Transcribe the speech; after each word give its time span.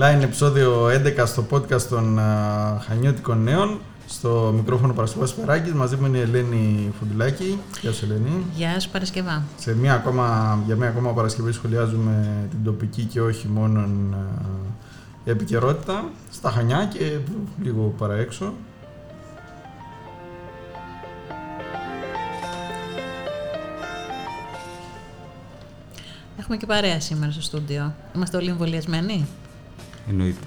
online 0.00 0.22
επεισόδιο 0.22 0.86
11 0.86 1.22
στο 1.26 1.46
podcast 1.50 1.82
των 1.82 2.18
uh, 2.18 2.78
Χανιώτικων 2.86 3.42
Νέων. 3.42 3.80
Στο 4.06 4.52
μικρόφωνο 4.56 4.92
Παρασκευάς 4.92 5.34
Περάκης, 5.34 5.72
μαζί 5.72 5.96
μου 5.96 6.06
είναι 6.06 6.18
η 6.18 6.20
Ελένη 6.20 6.92
Φουντουλάκη. 6.98 7.58
Γεια 7.80 7.92
σου 7.92 8.04
Ελένη. 8.04 8.44
Γεια 8.54 8.80
σου 8.80 8.90
Παρασκευά. 8.90 9.42
Σε 9.58 9.74
μια 9.74 9.94
ακόμα, 9.94 10.58
για 10.66 10.76
μια 10.76 10.88
ακόμα 10.88 11.12
Παρασκευή 11.12 11.52
σχολιάζουμε 11.52 12.46
την 12.50 12.64
τοπική 12.64 13.02
και 13.04 13.20
όχι 13.20 13.48
μόνο 13.48 13.88
uh, 14.12 14.16
επικαιρότητα 15.24 16.04
στα 16.30 16.50
Χανιά 16.50 16.90
και 16.92 17.18
λίγο 17.62 17.94
παραέξω. 17.98 18.52
Έχουμε 26.38 26.56
και 26.56 26.66
παρέα 26.66 27.00
σήμερα 27.00 27.32
στο 27.32 27.42
στούντιο. 27.42 27.94
Είμαστε 28.14 28.36
όλοι 28.36 28.48
εμβολιασμένοι; 28.48 29.26
Εννοείται. 30.10 30.46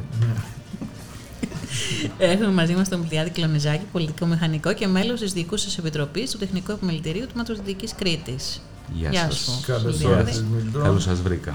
Έχουμε 2.17 2.52
μαζί 2.52 2.73
μας 2.73 2.90
τον 2.90 3.08
Πλιάδη 3.08 3.30
Κλονιζάκη, 3.30 3.84
πολιτικό 3.91 4.26
μηχανικό 4.26 4.73
και 4.73 4.88
μέλος 4.88 5.20
της 5.20 5.33
Διοικούσα 5.33 5.70
Επιτροπής 5.80 6.31
του 6.31 6.38
Τεχνικού 6.38 6.72
Επιμελητηρίου 6.72 7.25
του 7.25 7.33
Ματροδυτική 7.38 7.88
Κρήτης. 7.97 8.61
Γεια, 8.94 9.09
Γεια 9.09 9.22
σας. 9.31 9.36
σου. 9.38 9.52
Καλώς 9.66 9.97
Πλιάδη. 9.97 10.30
ήρθατε, 10.30 10.45
Μιλτό. 10.55 10.80
Καλώς 10.80 11.03
σας 11.03 11.22
βρήκα. 11.22 11.53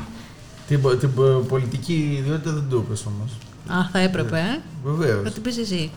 Την, 0.68 0.80
πο- 0.80 0.96
την 0.96 1.14
πο- 1.14 1.44
πολιτική 1.48 2.16
ιδιότητα 2.20 2.52
δεν 2.52 2.64
το 2.70 2.76
είπες 2.86 3.04
όμως. 3.06 3.30
Α, 3.80 3.88
θα 3.92 3.98
έπρεπε, 3.98 4.38
ε. 4.38 4.60
Βεβαίως. 4.84 5.22
Θα 5.24 5.30
την 5.30 5.42
πεις 5.42 5.58
εσύ. 5.58 5.90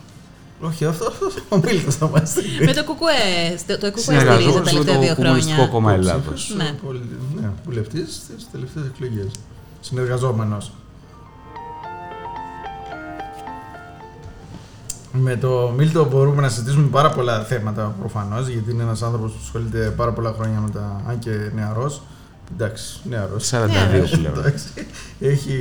Όχι, 0.60 0.84
αυτό, 0.84 1.06
αυτό 1.06 1.26
ο 1.48 1.56
Μίλτος 1.58 1.96
θα 1.96 2.08
μας 2.08 2.32
την 2.32 2.42
πει. 2.58 2.64
με 2.64 2.72
το 2.72 2.84
κουκουέ. 2.84 3.12
Το 3.66 3.74
κουκουέ 3.74 4.00
στηρίζει 4.00 4.24
τα 4.26 4.32
Συνεργαζόμαστε 4.32 4.60
με 4.78 4.84
τελευταία 4.84 4.98
δύο 4.98 5.14
το 5.14 5.22
Κομμουνιστικό 5.22 5.54
χρόνια. 5.54 5.72
Κόμμα 5.72 5.92
Ελλάδος. 5.92 6.34
Ψήφος, 6.44 6.56
Ναι. 6.62 6.72
πολι- 6.84 7.02
ναι, 7.40 7.50
βουλευτής 7.64 8.20
στις 8.24 8.46
τελευταίες 8.52 8.84
Με 15.12 15.36
το 15.36 15.72
Μίλτο 15.76 16.04
μπορούμε 16.04 16.42
να 16.42 16.48
συζητήσουμε 16.48 16.86
πάρα 16.86 17.10
πολλά 17.10 17.40
θέματα 17.40 17.94
προφανώς, 17.98 18.48
γιατί 18.48 18.70
είναι 18.70 18.82
ένας 18.82 19.02
άνθρωπος 19.02 19.32
που 19.32 19.38
ασχολείται 19.42 19.78
πάρα 19.96 20.12
πολλά 20.12 20.32
χρόνια 20.32 20.60
με 20.60 20.70
τα... 20.70 21.02
αν 21.08 21.18
και 21.18 21.30
νεαρός. 21.54 22.02
Εντάξει, 22.54 23.00
νεαρός. 23.08 23.50
42 23.52 23.66
Ναι, 23.66 24.06
πλέον. 24.18 24.38
Εντάξει. 24.38 24.66
Έχει 25.20 25.58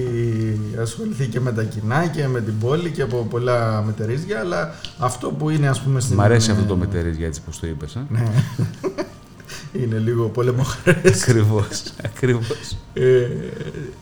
ασχοληθεί 0.82 1.28
και 1.28 1.40
με 1.40 1.52
τα 1.52 1.64
κοινά 1.64 2.08
και 2.08 2.28
με 2.28 2.42
την 2.42 2.60
πόλη 2.60 2.92
και 2.92 3.02
από 3.02 3.28
πολλά 3.30 3.82
μετερίζια, 3.86 4.40
αλλά 4.40 4.74
αυτό 5.00 5.30
που 5.32 5.50
είναι 5.50 5.68
ας 5.68 5.82
πούμε 5.82 6.00
στην... 6.00 6.16
Μ' 6.16 6.22
αρέσει 6.22 6.52
αυτό 6.52 6.64
το 6.64 6.76
μετερίζια 6.76 7.28
έτσι 7.28 7.42
πως 7.42 7.60
το 7.60 7.68
είπες. 7.68 7.96
ε. 7.96 8.06
Ναι. 8.10 8.24
είναι 9.74 9.98
λίγο 9.98 10.28
πολεμοχρές. 10.28 11.22
Ακριβώς. 11.24 11.84
Ακριβώς. 12.04 12.78
Ε, 12.94 13.28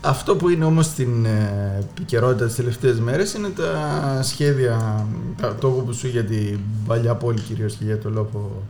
αυτό 0.00 0.36
που 0.36 0.48
είναι 0.48 0.64
όμως 0.64 0.86
στην 0.86 1.24
ε, 1.24 1.78
επικαιρότητα 1.80 2.46
τις 2.46 2.54
τελευταίες 2.54 3.00
μέρες 3.00 3.34
είναι 3.34 3.48
τα 3.48 4.20
σχέδια, 4.22 5.06
τα, 5.40 5.54
το 5.54 5.68
που 5.68 5.92
σου 5.92 6.06
για 6.06 6.24
την 6.24 6.58
παλιά 6.86 7.14
πόλη 7.14 7.40
κυρίως 7.40 7.74
και 7.74 7.84
για 7.84 7.98
το 7.98 8.10
λόγο 8.10 8.62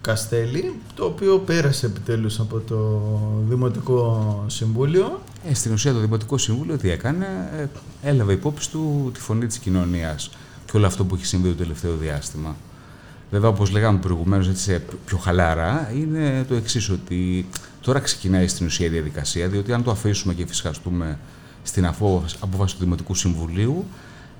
Καστέλη, 0.00 0.74
το 0.94 1.04
οποίο 1.04 1.38
πέρασε 1.38 1.86
επιτέλους 1.86 2.40
από 2.40 2.58
το 2.58 3.02
Δημοτικό 3.48 4.44
Συμβούλιο. 4.46 5.20
Ε, 5.48 5.54
στην 5.54 5.72
ουσία 5.72 5.92
το 5.92 5.98
Δημοτικό 5.98 6.38
Συμβούλιο 6.38 6.76
τι 6.76 6.90
έκανε, 6.90 7.26
ε, 8.02 8.08
έλαβε 8.08 8.32
υπόψη 8.32 8.70
του 8.70 9.10
τη 9.14 9.20
φωνή 9.20 9.46
της 9.46 9.58
κοινωνίας 9.58 10.30
και 10.64 10.76
όλο 10.76 10.86
αυτό 10.86 11.04
που 11.04 11.14
έχει 11.14 11.26
συμβεί 11.26 11.48
το 11.48 11.54
τελευταίο 11.54 11.96
διάστημα. 11.96 12.56
Βέβαια, 13.30 13.48
όπως 13.48 13.70
λέγαμε 13.70 13.98
προηγουμένως, 13.98 14.48
έτσι, 14.48 14.62
σε 14.62 14.82
πιο 15.06 15.16
χαλάρα, 15.18 15.92
είναι 15.96 16.44
το 16.48 16.54
εξής 16.54 16.90
ότι 16.90 17.46
τώρα 17.80 17.98
ξεκινάει 17.98 18.46
στην 18.48 18.66
ουσία 18.66 18.86
η 18.86 18.88
διαδικασία, 18.88 19.48
διότι 19.48 19.72
αν 19.72 19.82
το 19.82 19.90
αφήσουμε 19.90 20.34
και 20.34 20.46
φυσικαστούμε 20.46 21.18
στην 21.62 21.86
αφο- 21.86 22.24
απόφαση 22.40 22.74
του 22.76 22.80
Δημοτικού 22.84 23.14
Συμβουλίου, 23.14 23.84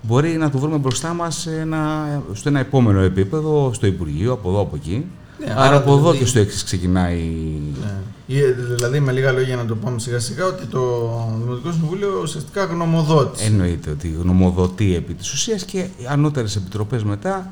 μπορεί 0.03 0.29
να 0.37 0.51
το 0.51 0.59
βρούμε 0.59 0.77
μπροστά 0.77 1.13
μας 1.15 1.37
σε 1.37 1.59
ένα, 1.61 2.07
στο 2.33 2.49
ένα 2.49 2.59
επόμενο 2.61 3.01
επίπεδο, 3.01 3.71
στο 3.75 3.87
Υπουργείο, 3.87 4.33
από 4.33 4.49
εδώ, 4.51 4.61
από 4.61 4.77
εκεί. 4.77 5.07
Ναι, 5.39 5.51
άρα, 5.51 5.61
άρα 5.63 5.77
από 5.77 5.91
εδώ 5.91 5.99
δηλαδή- 6.01 6.19
και 6.19 6.25
στο 6.25 6.39
εξής 6.39 6.65
ξεκινάει 6.65 7.17
Ναι. 7.83 7.95
Ή, 8.27 8.41
Δηλαδή, 8.77 9.01
με 9.01 9.13
λίγα 9.13 9.33
λόγια 9.33 9.57
να 9.57 9.65
το 9.65 9.75
πάμε 9.75 9.99
σιγά 9.99 10.19
σιγά, 10.19 10.45
ότι 10.47 10.67
το 10.67 10.81
Δημοτικό 11.43 11.73
Συμβούλιο 11.73 12.21
ουσιαστικά 12.23 12.65
γνωμοδότησε. 12.65 13.45
Εννοείται 13.47 13.91
ότι 13.91 14.17
γνωμοδοτεί 14.23 14.95
επί 14.97 15.15
της 15.15 15.33
ουσίας 15.33 15.65
και 15.65 15.79
οι 15.79 16.07
ανώτερες 16.09 16.57
επιτροπές 16.57 17.05
μετά 17.05 17.51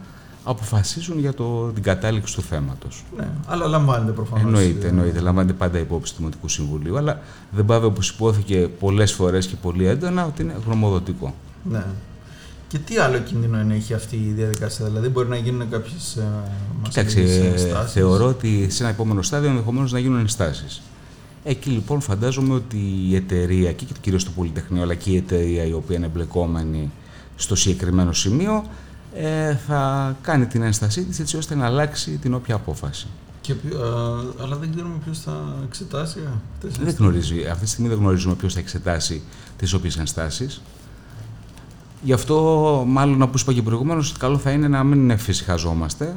αποφασίζουν 0.49 1.19
για 1.19 1.35
το, 1.35 1.71
την 1.75 1.83
κατάληξη 1.83 2.35
του 2.35 2.43
θέματος. 2.43 3.05
Ναι, 3.17 3.29
αλλά 3.47 3.67
λαμβάνεται 3.67 4.13
προφανώς. 4.13 4.45
Εννοείται, 4.45 4.87
ε, 4.87 4.89
εννοείται. 4.89 5.21
Λαμβάνεται 5.21 5.53
πάντα 5.53 5.79
υπόψη 5.79 6.13
του 6.13 6.19
Δημοτικού 6.19 6.49
Συμβουλίου, 6.49 6.97
αλλά 6.97 7.21
δεν 7.51 7.65
πάει 7.65 7.85
όπως 7.85 8.09
υπόθηκε 8.09 8.69
πολλές 8.79 9.13
φορές 9.13 9.47
και 9.47 9.57
πολύ 9.63 9.87
έντονα 9.87 10.27
ότι 10.27 10.43
είναι 10.43 10.57
γνωμοδοτικό. 10.67 11.35
Ναι. 11.71 11.85
Και 12.69 12.79
τι 12.79 12.99
άλλο 12.99 13.19
κίνδυνο 13.19 13.75
έχει 13.75 13.95
αυτή 13.95 14.17
η 14.17 14.33
διαδικασία, 14.37 14.87
δηλαδή 14.87 15.09
μπορεί 15.09 15.29
να 15.29 15.37
γίνουν 15.37 15.71
κάποιες 15.71 16.17
ε, 16.17 16.23
Κοιτάξτε, 16.83 17.21
μασικές 17.21 17.45
ε, 17.45 17.47
ενστάσεις; 17.47 17.93
θεωρώ 17.93 18.27
ότι 18.27 18.71
σε 18.71 18.83
ένα 18.83 18.93
επόμενο 18.93 19.23
στάδιο 19.23 19.49
ενδεχομένως 19.49 19.93
να 19.93 19.99
γίνουν 19.99 20.19
ενστάσεις. 20.19 20.83
Εκεί 21.45 21.71
λοιπόν 21.71 22.01
φαντάζομαι 22.01 22.55
ότι 22.55 22.77
η 23.09 23.15
εταιρεία 23.15 23.73
και 23.73 23.85
κυρίως 24.01 24.25
το 24.25 24.31
Πολυτεχνείο 24.37 24.83
αλλά 24.83 24.95
και 24.95 25.11
η 25.11 25.17
εταιρεία 25.17 25.65
η 25.65 25.73
οποία 25.73 25.97
είναι 25.97 26.07
εμπλεκόμενη 26.07 26.91
στο 27.37 27.55
συγκεκριμένο 27.55 28.13
σημείο 28.13 28.65
ε, 29.19 29.55
θα 29.67 30.17
κάνει 30.23 30.47
την 30.47 30.63
ένστασή 30.63 31.03
της 31.05 31.19
έτσι 31.21 31.37
ώστε 31.37 31.55
να 31.55 31.67
αλλάξει 31.67 32.11
την 32.11 32.35
όποια 32.35 32.55
απόφαση. 32.55 33.07
Και, 33.41 33.55
ποιο- 33.55 33.81
α, 33.83 34.23
αλλά 34.43 34.57
δεν 34.57 34.71
ξέρουμε 34.75 34.95
ποιος 35.05 35.19
θα 35.21 35.55
εξετάσει 35.65 36.19
αυτές 36.55 36.73
τις 36.79 36.85
Δεν 36.85 36.95
γνωρίζει, 36.99 37.47
αυτή 37.47 37.65
τη 37.65 37.71
στιγμή 37.71 37.89
δεν 37.89 37.99
γνωρίζουμε 37.99 38.35
ποιος 38.35 38.53
θα 38.55 38.59
εξετάσει 38.61 39.23
τις 39.57 39.73
όποιες 39.73 39.97
ενστάσεις. 39.99 40.63
Γι' 42.03 42.13
αυτό, 42.13 42.85
μάλλον 42.87 43.23
όπως 43.23 43.43
είπα 43.43 43.53
και 43.53 43.63
προηγουμένως, 43.63 44.13
καλό 44.13 44.39
θα 44.39 44.51
είναι 44.51 44.69
να 44.69 44.85
μην 44.85 45.11
εφησυχαζόμαστε 45.11 46.17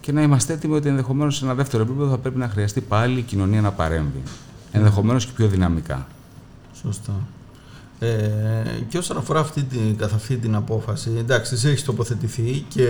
και 0.00 0.12
να 0.12 0.22
είμαστε 0.22 0.52
έτοιμοι 0.52 0.74
ότι 0.74 0.88
ενδεχομένως 0.88 1.36
σε 1.36 1.44
ένα 1.44 1.54
δεύτερο 1.54 1.82
επίπεδο 1.82 2.10
θα 2.10 2.18
πρέπει 2.18 2.38
να 2.38 2.48
χρειαστεί 2.48 2.80
πάλι 2.80 3.18
η 3.18 3.22
κοινωνία 3.22 3.60
να 3.60 3.70
παρέμβει. 3.72 4.22
Ενδεχομένως 4.72 5.26
και 5.26 5.32
πιο 5.36 5.46
δυναμικά. 5.48 6.06
Σωστά. 6.82 7.12
Ε, 8.06 8.64
και 8.88 8.98
όσον 8.98 9.16
αφορά 9.16 9.40
αυτή 9.40 9.62
την, 9.62 9.96
καθ' 9.96 10.14
αυτή 10.14 10.36
την 10.36 10.54
απόφαση, 10.54 11.10
εντάξει, 11.18 11.54
εσύ 11.54 11.68
έχεις 11.68 11.84
τοποθετηθεί 11.84 12.64
και... 12.68 12.82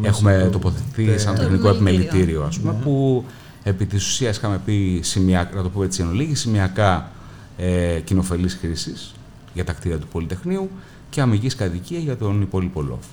μέσα 0.00 0.08
Έχουμε 0.08 0.38
στο- 0.40 0.50
τοποθετηθεί 0.50 1.04
τε- 1.06 1.18
σαν 1.20 1.34
Το 1.34 1.40
τεχνικό 1.40 1.68
επιμελητήριο. 1.68 2.08
επιμελητήριο, 2.08 2.42
ας 2.44 2.58
πούμε, 2.58 2.72
Ναι. 2.72 2.78
που 2.84 3.24
επί 3.62 3.86
της 3.86 4.06
ουσίας 4.06 4.36
είχαμε 4.36 4.60
πει, 4.64 5.00
σημειακά, 5.02 5.56
να 5.56 5.62
το 5.62 5.68
πω 5.68 5.82
έτσι 5.82 6.02
εν 6.02 6.08
ολίγη, 6.08 6.34
σημειακά 6.34 7.10
ε, 7.56 8.00
κοινοφελής 8.04 8.54
χρήσης 8.60 9.14
για 9.54 9.64
τα 9.64 9.72
κτίρια 9.72 9.98
του 9.98 10.06
Πολυτεχνείου 10.06 10.70
και 11.10 11.20
αμυγής 11.20 11.54
κατοικία 11.54 11.98
για 11.98 12.16
τον 12.16 12.42
υπόλοιπο 12.42 12.80
λόφο. 12.82 13.10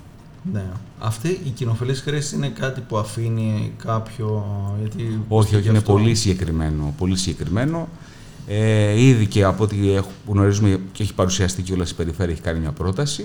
Ναι. 0.54 0.64
Αυτή 1.00 1.28
η 1.44 1.50
κοινοφελής 1.50 2.00
χρήση 2.02 2.36
είναι 2.36 2.48
κάτι 2.50 2.82
που 2.82 2.98
αφήνει 2.98 3.72
κάποιο... 3.84 4.46
Γιατί 4.80 5.20
Όχι, 5.28 5.56
όχι, 5.56 5.62
γι' 5.64 5.70
είναι 5.70 5.78
αυτό- 5.78 5.92
πολύ 5.92 6.16
συγκεκριμένο. 6.16 6.94
Πολύ 6.98 7.16
συγκεκριμένο. 7.18 7.88
Ε, 8.48 9.02
ήδη 9.02 9.26
και 9.26 9.44
από 9.44 9.64
ό,τι 9.64 9.92
έχω- 9.92 10.12
που 10.26 10.32
γνωρίζουμε 10.34 10.80
και 10.92 11.04
έχει 11.04 11.14
παρουσιαστεί 11.14 11.62
και 11.62 11.74
όλα 11.74 11.86
η 11.90 11.94
περιφέρεια 11.94 12.34
έχει 12.34 12.42
κάνει 12.42 12.60
μια 12.60 12.72
πρόταση. 12.72 13.24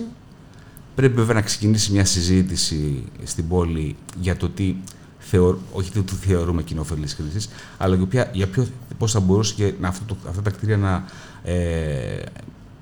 Πρέπει 0.95 1.15
βέβαια 1.15 1.35
να 1.35 1.41
ξεκινήσει 1.43 1.93
μια 1.93 2.05
συζήτηση 2.05 3.03
στην 3.25 3.49
πόλη 3.49 3.97
για 4.21 4.37
το 4.37 4.49
τι 4.49 4.75
θεω, 5.19 5.59
όχι 5.72 5.91
το 5.93 6.03
τι 6.03 6.15
θεωρούμε 6.15 6.63
κοινοφελής 6.63 7.15
χρήσης, 7.15 7.49
αλλά 7.78 7.97
για, 7.97 8.07
ποια, 8.07 8.31
για 8.33 8.47
ποιο, 8.47 8.66
πώς 8.99 9.13
θα 9.13 9.21
μπορούσε 9.21 9.55
και 9.55 9.72
να, 9.81 9.89
αυτό 9.89 10.05
το- 10.05 10.28
αυτά 10.28 10.43
τα 10.43 10.51
κτίρια 10.51 10.77
να 10.77 11.05
ε, 11.45 12.22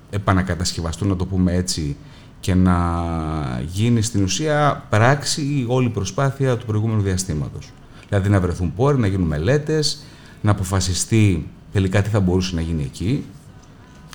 επανακατασκευαστούν, 0.09 1.07
να 1.07 1.15
το 1.15 1.25
πούμε 1.25 1.53
έτσι, 1.55 1.95
και 2.39 2.53
να 2.53 2.75
γίνει 3.71 4.01
στην 4.01 4.23
ουσία 4.23 4.85
πράξη 4.89 5.41
η 5.41 5.65
όλη 5.67 5.89
προσπάθεια 5.89 6.57
του 6.57 6.65
προηγούμενου 6.65 7.01
διαστήματος. 7.01 7.71
Δηλαδή 8.09 8.29
να 8.29 8.39
βρεθούν 8.39 8.73
πόροι, 8.73 8.97
να 8.97 9.07
γίνουν 9.07 9.27
μελέτες, 9.27 10.03
να 10.41 10.51
αποφασιστεί 10.51 11.47
τελικά 11.73 12.01
τι 12.01 12.09
θα 12.09 12.19
μπορούσε 12.19 12.55
να 12.55 12.61
γίνει 12.61 12.83
εκεί. 12.83 13.25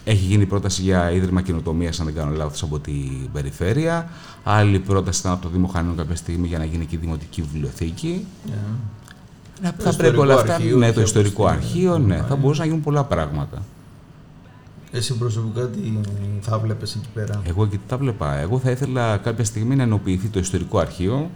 Έχει 0.05 0.25
γίνει 0.25 0.47
πρόταση 0.47 0.83
για 0.83 1.11
ίδρυμα 1.11 1.43
καινοτομίας, 1.43 2.01
αν 2.01 2.07
δεν 2.07 2.15
κάνω 2.15 2.31
λάθος, 2.37 2.63
από 2.63 2.79
την 2.79 3.31
περιφέρεια. 3.33 4.09
Άλλη 4.45 4.79
πρόταση 4.79 5.21
ήταν 5.21 5.33
από 5.33 5.43
το 5.43 5.49
Δήμο 5.49 5.67
Χανίων 5.67 5.97
κάποια 5.97 6.17
στιγμή 6.17 6.47
για 6.47 6.59
να 6.59 6.65
γίνει 6.65 6.85
και 6.87 6.97
η 6.97 6.99
δημοτική 6.99 7.43
βιβλιοθήκη. 7.43 8.27
Ναι. 8.47 8.55
Να- 9.63 9.73
Το 9.75 9.83
θα 9.91 9.97
πρέπει 9.97 10.19
όλα 10.19 10.33
ιστορικό 10.35 10.53
αυτά. 10.53 10.55
αρχείο 10.55 10.77
Ναι, 10.79 10.87
και 10.87 10.93
το 10.93 11.01
ιστορικό 11.01 11.43
όπως- 11.45 11.57
αρχείο, 11.57 11.99
ναι. 11.99 12.17
Ναι. 12.17 12.23
Θα 12.29 12.37
μπορούσαν 12.37 12.61
να 12.65 12.67
γίνουν 12.69 12.85
πολλά 12.85 13.05
πράγματα. 13.05 13.63
Εσύ 14.93 15.15
προσωπικά 15.19 15.67
τι 15.69 15.81
θα 16.41 16.59
βλέπεις 16.59 16.95
εκεί 16.95 17.09
πέρα; 17.15 17.41
Εγώ 17.45 17.67
και 17.67 17.77
τι 17.77 17.83
τα 17.89 17.97
βλέπα. 17.97 18.35
Εγώ 18.37 18.59
θα 18.59 18.71
ήθελα 18.71 19.17
κάποια 19.17 19.45
στιγμή 19.45 19.77
να 19.77 19.83
ενοποιηθεί 19.83 20.29
το 20.29 20.39
ιστορικό 20.39 20.79
αρχείο, 20.79 21.31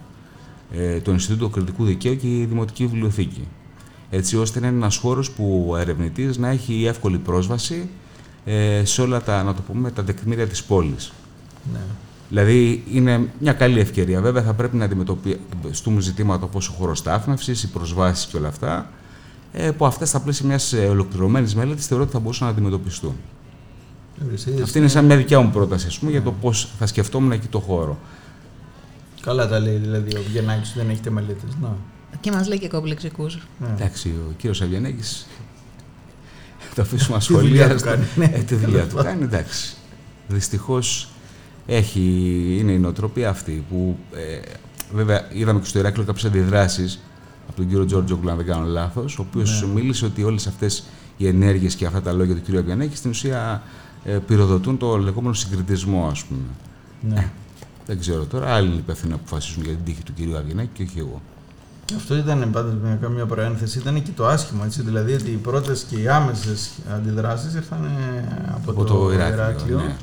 ε, 0.72 1.00
το 1.00 1.12
Ινστιτούτο 1.12 1.48
Κριτικού 1.48 1.84
Δικαίου 1.84 2.16
και 2.16 2.26
η 2.38 2.44
Δημοτική 2.44 2.86
Βιβλιοθήκη. 2.86 3.46
Έτσι 4.14 4.36
ώστε 4.36 4.60
να 4.60 4.66
είναι 4.66 4.76
ένας 4.76 4.96
χώρος 4.96 5.30
που 5.30 5.66
ο 5.68 5.76
ερευνητής 5.76 6.38
να 6.38 6.48
έχει 6.48 6.84
εύκολη 6.84 7.18
πρόσβαση 7.18 7.88
ε, 8.44 8.84
σε 8.84 9.02
όλα 9.02 9.22
τα, 9.22 9.42
να 9.42 9.54
το 9.54 9.62
πούμε, 9.62 9.90
τα 9.90 10.04
τεκμήρια 10.04 10.46
της 10.46 10.62
πόλης. 10.62 11.12
Ναι. 11.72 11.80
Δηλαδή 12.28 12.84
είναι 12.92 13.28
μια 13.38 13.52
καλή 13.52 13.80
ευκαιρία. 13.80 14.20
Βέβαια 14.20 14.42
θα 14.42 14.54
πρέπει 14.54 14.76
να 14.76 14.84
αντιμετωπιστούμε 14.84 16.00
ζητήματα 16.00 16.44
όπως 16.44 16.68
ο 16.68 16.72
χώρος 16.72 16.98
στάθμευσης, 16.98 17.62
οι 17.62 17.68
προσβάσεις 17.68 18.26
και 18.26 18.36
όλα 18.36 18.48
αυτά, 18.48 18.90
ε, 19.52 19.70
που 19.70 19.86
αυτά 19.86 20.06
στα 20.06 20.20
πλαίσια 20.20 20.46
μιας 20.46 20.72
ε, 20.72 20.86
ολοκληρωμένης 20.86 21.54
μελέτης 21.54 21.86
θεωρώ 21.86 22.02
ότι 22.02 22.12
θα 22.12 22.18
μπορούσαν 22.18 22.46
να 22.46 22.52
αντιμετωπιστούν. 22.52 23.14
Αυτή 24.62 24.78
είναι 24.78 24.88
σαν 24.88 25.04
μια 25.04 25.16
δικιά 25.16 25.40
μου 25.40 25.50
πρόταση 25.50 25.86
ας 25.86 25.98
πούμε, 25.98 26.10
για 26.10 26.22
το 26.22 26.32
πώς 26.32 26.68
θα 26.78 26.86
σκεφτόμουν 26.86 27.32
εκεί 27.32 27.46
το 27.46 27.58
χώρο. 27.58 27.98
Καλά 29.20 29.48
τα 29.48 29.58
λέει 29.58 29.76
δηλαδή 29.76 30.16
ο 30.16 30.22
Βιενάκη 30.32 30.72
δεν 30.74 30.90
έχετε 30.90 31.10
μελέτες. 31.10 31.56
Και 32.20 32.32
μας 32.32 32.48
λέει 32.48 32.58
και 32.58 32.68
κομπλεξικούς. 32.68 33.38
Ναι. 33.58 33.68
Εντάξει, 33.72 34.08
ο 34.08 34.32
κύριος 34.36 34.62
Αβιανέκη. 34.62 35.02
το 36.74 36.82
αφήσουμε 36.82 37.16
ασχολία. 37.16 37.78
Ναι. 38.16 38.30
Ε, 38.34 38.38
τη 38.38 38.54
δουλειά 38.54 38.86
του 38.86 38.96
κάνει, 38.96 39.22
εντάξει. 39.22 39.76
Δυστυχώς 40.28 41.08
είναι 41.66 42.72
η 42.72 42.78
νοοτροπία 42.78 43.28
αυτή 43.28 43.64
που 43.68 43.98
ε, 44.14 44.40
βέβαια 44.94 45.28
είδαμε 45.32 45.60
και 45.60 45.66
στο 45.66 45.78
Ηράκλειο 45.78 46.06
κάποιες 46.06 46.24
αντιδράσεις 46.24 47.00
από 47.48 47.56
τον 47.56 47.68
κύριο 47.68 47.84
Τζόρτζο 47.84 48.20
αν 48.28 48.36
δεν 48.36 48.46
κάνω 48.46 48.66
λάθος, 48.66 49.18
ο 49.18 49.26
οποίος 49.28 49.62
ναι. 49.62 49.72
μίλησε 49.72 50.04
ότι 50.04 50.22
όλες 50.22 50.46
αυτές 50.46 50.84
οι 51.16 51.26
ενέργειες 51.26 51.74
και 51.74 51.86
αυτά 51.86 52.02
τα 52.02 52.12
λόγια 52.12 52.34
του 52.34 52.52
κ. 52.52 52.56
Αβιανέκη 52.56 52.96
στην 52.96 53.10
ουσία 53.10 53.62
ε, 54.04 54.12
πυροδοτούν 54.12 54.78
το 54.78 54.96
λεγόμενο 54.96 55.34
συγκριτισμό, 55.34 56.08
ας 56.10 56.24
πούμε. 56.24 56.40
Ναι. 57.00 57.20
Ε, 57.20 57.30
δεν 57.86 57.98
ξέρω 57.98 58.24
τώρα, 58.24 58.54
άλλοι 58.54 58.66
είναι 58.66 58.76
υπεύθυνοι 58.76 59.10
να 59.10 59.16
αποφασίσουν 59.16 59.62
για 59.62 59.72
την 59.72 59.84
τύχη 59.84 60.02
του 60.02 60.12
κ. 60.12 60.36
Αβιανέκη 60.36 60.70
και 60.72 60.82
όχι 60.82 60.98
εγώ. 60.98 61.22
Αυτό 61.96 62.16
ήταν 62.16 62.50
πάντω 62.52 62.68
με 62.82 62.98
καμία 63.00 63.26
προένθεση, 63.26 63.78
ήταν 63.78 64.02
και 64.02 64.10
το 64.16 64.26
άσχημο. 64.26 64.62
Έτσι, 64.64 64.82
δηλαδή 64.82 65.12
ότι 65.12 65.30
οι 65.30 65.36
πρώτες 65.36 65.82
και 65.82 65.96
οι 65.96 66.08
άμεσες 66.08 66.70
αντιδράσεις 66.94 67.54
ήρθαν 67.54 67.90
από, 68.54 68.70
από, 68.70 68.84
το, 68.84 68.94
το 68.94 69.12
Ηράκλειο. 69.12 69.78
Ναι. 69.78 69.96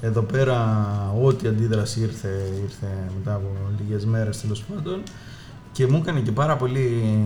Εδώ 0.00 0.22
πέρα, 0.22 0.86
ό,τι 1.22 1.48
αντίδραση 1.48 2.00
ήρθε, 2.00 2.28
ήρθε 2.62 2.86
μετά 3.18 3.34
από 3.34 3.46
λίγες 3.78 4.04
μέρες 4.04 4.40
τέλος 4.40 4.62
πάντων. 4.62 5.02
Και 5.72 5.86
μου 5.86 5.96
έκανε 5.96 6.20
και 6.20 6.32
πάρα 6.32 6.56
πολύ 6.56 7.18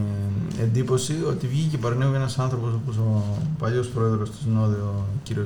εντύπωση 0.61 1.15
ότι 1.29 1.47
βγήκε 1.47 1.69
και 1.69 1.79
παρνέου 1.79 2.15
ένας 2.15 2.39
άνθρωπος 2.39 2.73
όπως 2.75 2.97
ο 2.97 3.25
παλιός 3.59 3.89
πρόεδρος 3.89 4.31
του 4.31 4.37
Συνόδου, 4.43 4.77
ο 4.83 5.05
κύριο 5.23 5.45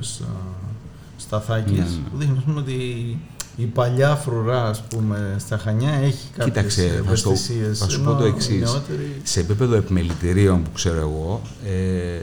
Σταθάκης, 1.17 1.77
ναι, 1.77 1.83
ναι. 1.83 2.09
που 2.11 2.17
δείχνει 2.17 2.41
πούμε, 2.45 2.59
ότι 2.59 3.19
η 3.55 3.65
παλιά 3.65 4.15
φρουρά 4.15 4.67
ας 4.67 4.83
πούμε, 4.83 5.35
στα 5.39 5.57
Χανιά 5.57 5.91
έχει 5.91 6.27
κάποιες 6.37 6.45
Κοίταξε, 6.45 7.03
θα, 7.07 7.15
στο, 7.15 7.33
θα 7.73 7.89
σου 7.89 8.03
πω 8.03 8.15
το 8.15 8.23
εξής. 8.23 8.81
Σε 9.23 9.39
επίπεδο 9.39 9.75
επιμελητηρίων 9.75 10.63
που 10.63 10.69
ξέρω 10.73 10.99
εγώ, 10.99 11.41
ε, 11.65 12.19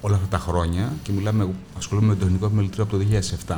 όλα 0.00 0.14
αυτά 0.14 0.26
τα 0.28 0.38
χρόνια, 0.38 0.92
και 1.02 1.12
μιλάμε, 1.12 1.48
ασχολούμαι 1.76 2.06
με 2.06 2.14
το 2.14 2.24
τεχνικό 2.24 2.46
επιμελητήριο 2.46 2.84
από 2.84 2.96
το 2.96 3.04
2007, 3.46 3.56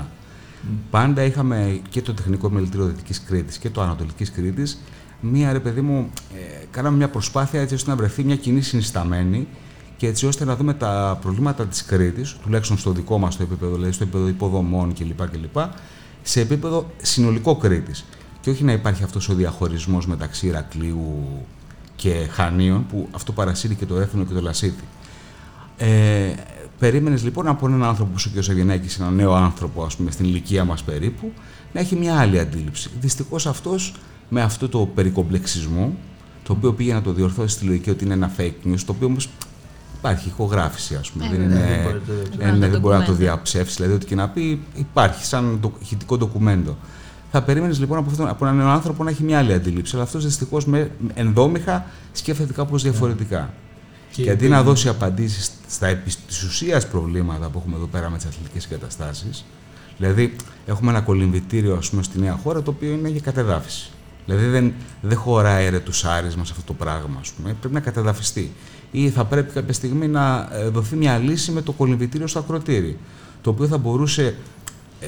πάντα 0.90 1.22
είχαμε 1.22 1.80
και 1.88 2.02
το 2.02 2.14
τεχνικό 2.14 2.46
επιμελητήριο 2.46 2.86
Δυτικής 2.86 3.20
Κρήτης 3.20 3.58
και 3.58 3.70
το 3.70 3.80
Ανατολικής 3.80 4.30
Κρήτης 4.30 4.78
μία 5.20 5.52
ρε 5.52 5.60
παιδί 5.60 5.80
μου, 5.80 6.10
ε, 6.34 6.64
κάναμε 6.70 6.96
μια 6.96 7.08
προσπάθεια 7.08 7.60
έτσι 7.60 7.74
ώστε 7.74 7.90
να 7.90 7.96
βρεθεί 7.96 8.24
μια 8.24 8.36
κοινή 8.36 8.60
συνισταμένη 8.60 9.46
και 9.96 10.06
έτσι 10.06 10.26
ώστε 10.26 10.44
να 10.44 10.56
δούμε 10.56 10.74
τα 10.74 11.18
προβλήματα 11.22 11.66
της 11.66 11.84
Κρήτης, 11.84 12.36
τουλάχιστον 12.42 12.78
στο 12.78 12.90
δικό 12.90 13.18
μας 13.18 13.36
το 13.36 13.42
επίπεδο, 13.42 13.74
δηλαδή 13.74 13.92
στο 13.92 14.02
επίπεδο 14.02 14.28
υποδομών 14.28 14.94
κλπ. 14.94 15.28
κλπ 15.30 15.56
σε 16.28 16.40
επίπεδο 16.40 16.90
συνολικό 17.02 17.56
Κρήτης. 17.56 18.04
Και 18.40 18.50
όχι 18.50 18.64
να 18.64 18.72
υπάρχει 18.72 19.02
αυτός 19.02 19.28
ο 19.28 19.34
διαχωρισμός 19.34 20.06
μεταξύ 20.06 20.46
Ηρακλείου 20.46 21.26
και 21.96 22.28
Χανίων, 22.30 22.86
που 22.86 23.08
αυτό 23.10 23.32
παρασύρει 23.32 23.74
και 23.74 23.86
το 23.86 23.98
Έθνο 23.98 24.24
και 24.24 24.34
το 24.34 24.40
Λασίθι. 24.40 24.84
Ε, 25.76 26.32
Περίμενες 26.78 27.24
λοιπόν 27.24 27.48
από 27.48 27.66
έναν 27.66 27.84
άνθρωπο 27.84 28.10
που 28.14 28.22
ο 28.36 28.38
κ. 28.38 28.42
Σαββινάκη, 28.42 29.00
έναν 29.00 29.14
νέο 29.14 29.34
άνθρωπο, 29.34 29.84
ας 29.84 29.96
πούμε, 29.96 30.10
στην 30.10 30.24
ηλικία 30.24 30.64
μας 30.64 30.82
περίπου, 30.82 31.32
να 31.72 31.80
έχει 31.80 31.96
μια 31.96 32.18
άλλη 32.18 32.38
αντίληψη. 32.38 32.90
Δυστυχώς 33.00 33.46
αυτός 33.46 33.94
με 34.28 34.42
αυτό 34.42 34.68
το 34.68 34.78
περικομπλεξισμό, 34.94 35.96
το 36.42 36.52
οποίο 36.52 36.72
πήγε 36.72 36.92
να 36.92 37.02
το 37.02 37.12
διορθώσει 37.12 37.54
στη 37.54 37.64
λογική 37.64 37.90
ότι 37.90 38.04
είναι 38.04 38.14
ένα 38.14 38.32
fake 38.38 38.66
news, 38.66 38.80
το 38.86 38.92
οποίο 38.92 39.06
όμως 39.06 39.28
υπάρχει 39.98 40.28
ηχογράφηση, 40.28 40.94
ας 40.94 41.10
πούμε. 41.10 41.24
Ε, 41.24 41.28
δεν, 41.28 41.42
είναι, 41.42 42.00
είναι, 42.40 42.68
δεν 42.68 42.80
μπορεί 42.80 42.98
να 42.98 43.04
το 43.04 43.12
διαψεύσεις. 43.12 43.76
Δηλαδή, 43.76 43.94
ότι 43.94 44.06
και 44.06 44.14
να 44.14 44.28
πει 44.28 44.60
υπάρχει 44.74 45.24
σαν 45.24 45.58
το, 45.60 45.72
ηχητικό 45.82 46.16
ντοκουμέντο. 46.16 46.76
Θα 47.30 47.42
περίμενες 47.42 47.78
λοιπόν 47.78 47.98
από, 47.98 48.10
αυτόν, 48.10 48.28
από 48.28 48.46
έναν 48.46 48.66
άνθρωπο 48.66 49.04
να 49.04 49.10
έχει 49.10 49.22
μια 49.22 49.38
άλλη 49.38 49.52
αντίληψη. 49.52 49.94
Αλλά 49.94 50.04
αυτός 50.04 50.24
δυστυχώς 50.24 50.66
ενδόμηχα 51.14 51.86
σκέφτεται 52.12 52.52
κάπως 52.52 52.82
διαφορετικά. 52.82 53.52
Και, 54.10 54.22
και 54.22 54.30
αντί 54.30 54.48
να 54.48 54.62
δώσει 54.62 54.88
απαντήσεις 54.88 55.50
στα 55.68 55.86
επί 55.86 56.10
της 56.26 56.42
ουσίας 56.42 56.88
προβλήματα 56.88 57.48
που 57.48 57.58
έχουμε 57.58 57.76
εδώ 57.76 57.86
πέρα 57.86 58.10
με 58.10 58.16
τις 58.16 58.26
αθλητικές 58.26 58.64
εγκαταστάσεις, 58.64 59.44
δηλαδή 59.96 60.36
έχουμε 60.66 60.90
ένα 60.90 61.00
κολυμβητήριο 61.00 61.76
ας 61.76 61.90
πούμε, 61.90 62.02
στη 62.02 62.20
νέα 62.20 62.38
χώρα 62.42 62.62
το 62.62 62.70
οποίο 62.70 62.92
είναι 62.92 63.08
για 63.08 63.20
κατεδάφιση. 63.20 63.90
Δηλαδή 64.26 64.46
δεν, 64.46 64.72
δεν 65.00 65.18
χωράει 65.18 65.70
ρε 65.70 65.78
τους 65.78 66.04
άρισμα 66.04 66.44
σε 66.44 66.52
αυτό 66.56 66.72
το 66.72 66.74
πράγμα. 66.84 67.18
Ας 67.20 67.30
πούμε. 67.30 67.56
Πρέπει 67.60 67.74
να 67.74 67.80
καταδαφιστεί. 67.80 68.52
Ή 68.90 69.10
θα 69.10 69.24
πρέπει 69.24 69.52
κάποια 69.52 69.72
στιγμή 69.72 70.08
να 70.08 70.48
ε, 70.52 70.68
δοθεί 70.68 70.96
μια 70.96 71.18
λύση 71.18 71.50
με 71.52 71.62
το 71.62 71.72
κολυμβητήριο 71.72 72.26
στο 72.26 72.38
ακροτήρι. 72.38 72.98
Το 73.42 73.50
οποίο 73.50 73.66
θα 73.66 73.78
μπορούσε 73.78 74.34
ε, 75.00 75.06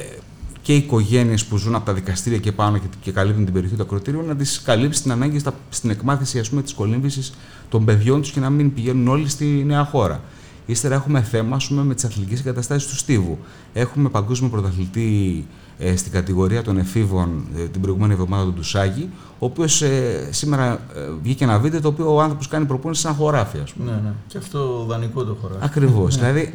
και 0.63 0.75
οι 0.75 0.77
οικογένειες 0.77 1.45
που 1.45 1.57
ζουν 1.57 1.75
από 1.75 1.87
τα 1.87 1.93
δικαστήρια 1.93 2.39
και 2.39 2.53
πάνω 2.53 2.79
και, 2.79 2.87
και 3.01 3.13
καλύπτουν 3.13 3.45
την 3.45 3.55
περιοχή 3.55 3.75
του 3.75 3.83
ακροτήριου 3.83 4.23
να 4.23 4.37
τις 4.37 4.63
καλύψει 4.63 5.03
την 5.03 5.13
ανάγκη 5.13 5.39
στα, 5.39 5.55
στην 5.71 5.91
εκμάθηση 5.91 6.41
της 6.41 6.73
κολύμβησης 6.73 7.33
των 7.69 7.85
παιδιών 7.85 8.21
τους 8.21 8.31
και 8.31 8.41
να 8.41 8.51
μην 8.51 8.75
πηγαίνουν 8.75 9.09
όλοι 9.09 9.29
στη 9.29 9.45
νέα 9.45 9.85
χώρα. 9.85 10.21
Ύστερα 10.69 10.95
έχουμε 10.95 11.23
θέμα 11.23 11.57
πούμε, 11.69 11.83
με 11.83 11.95
τις 11.95 12.05
αθλητικές 12.05 12.41
εγκαταστάσεις 12.41 12.89
του 12.89 12.97
Στίβου. 12.97 13.39
Έχουμε 13.73 14.09
παγκόσμιο 14.09 14.51
πρωταθλητή 14.51 15.47
ε, 15.79 15.97
στην 15.97 16.13
κατηγορία 16.13 16.63
των 16.63 16.79
εφήβων 16.79 17.47
ε, 17.57 17.63
την 17.65 17.81
προηγούμενη 17.81 18.13
εβδομάδα 18.13 18.45
του 18.45 18.53
Ντουσάκη, 18.53 19.11
ο 19.39 19.47
οποίος 19.47 19.83
ε, 19.83 20.29
σήμερα 20.31 20.73
ε, 20.73 21.01
βγήκε 21.23 21.45
ένα 21.45 21.59
βίντεο 21.59 21.81
το 21.81 21.89
οποίο 21.89 22.15
ο 22.15 22.21
άνθρωπος 22.21 22.49
κάνει 22.49 22.65
προπόνηση 22.65 23.01
σαν 23.01 23.15
χωράφι, 23.15 23.59
ας 23.59 23.73
πούμε. 23.73 23.91
Ναι, 23.91 23.97
ναι. 23.97 24.13
Και 24.27 24.39
αυτό 24.39 24.85
δανεικό 24.89 25.25
το 25.25 25.37
χωράφι. 25.41 25.61
Ακριβώς. 25.65 26.17
Ναι. 26.17 26.23
δηλαδή, 26.23 26.53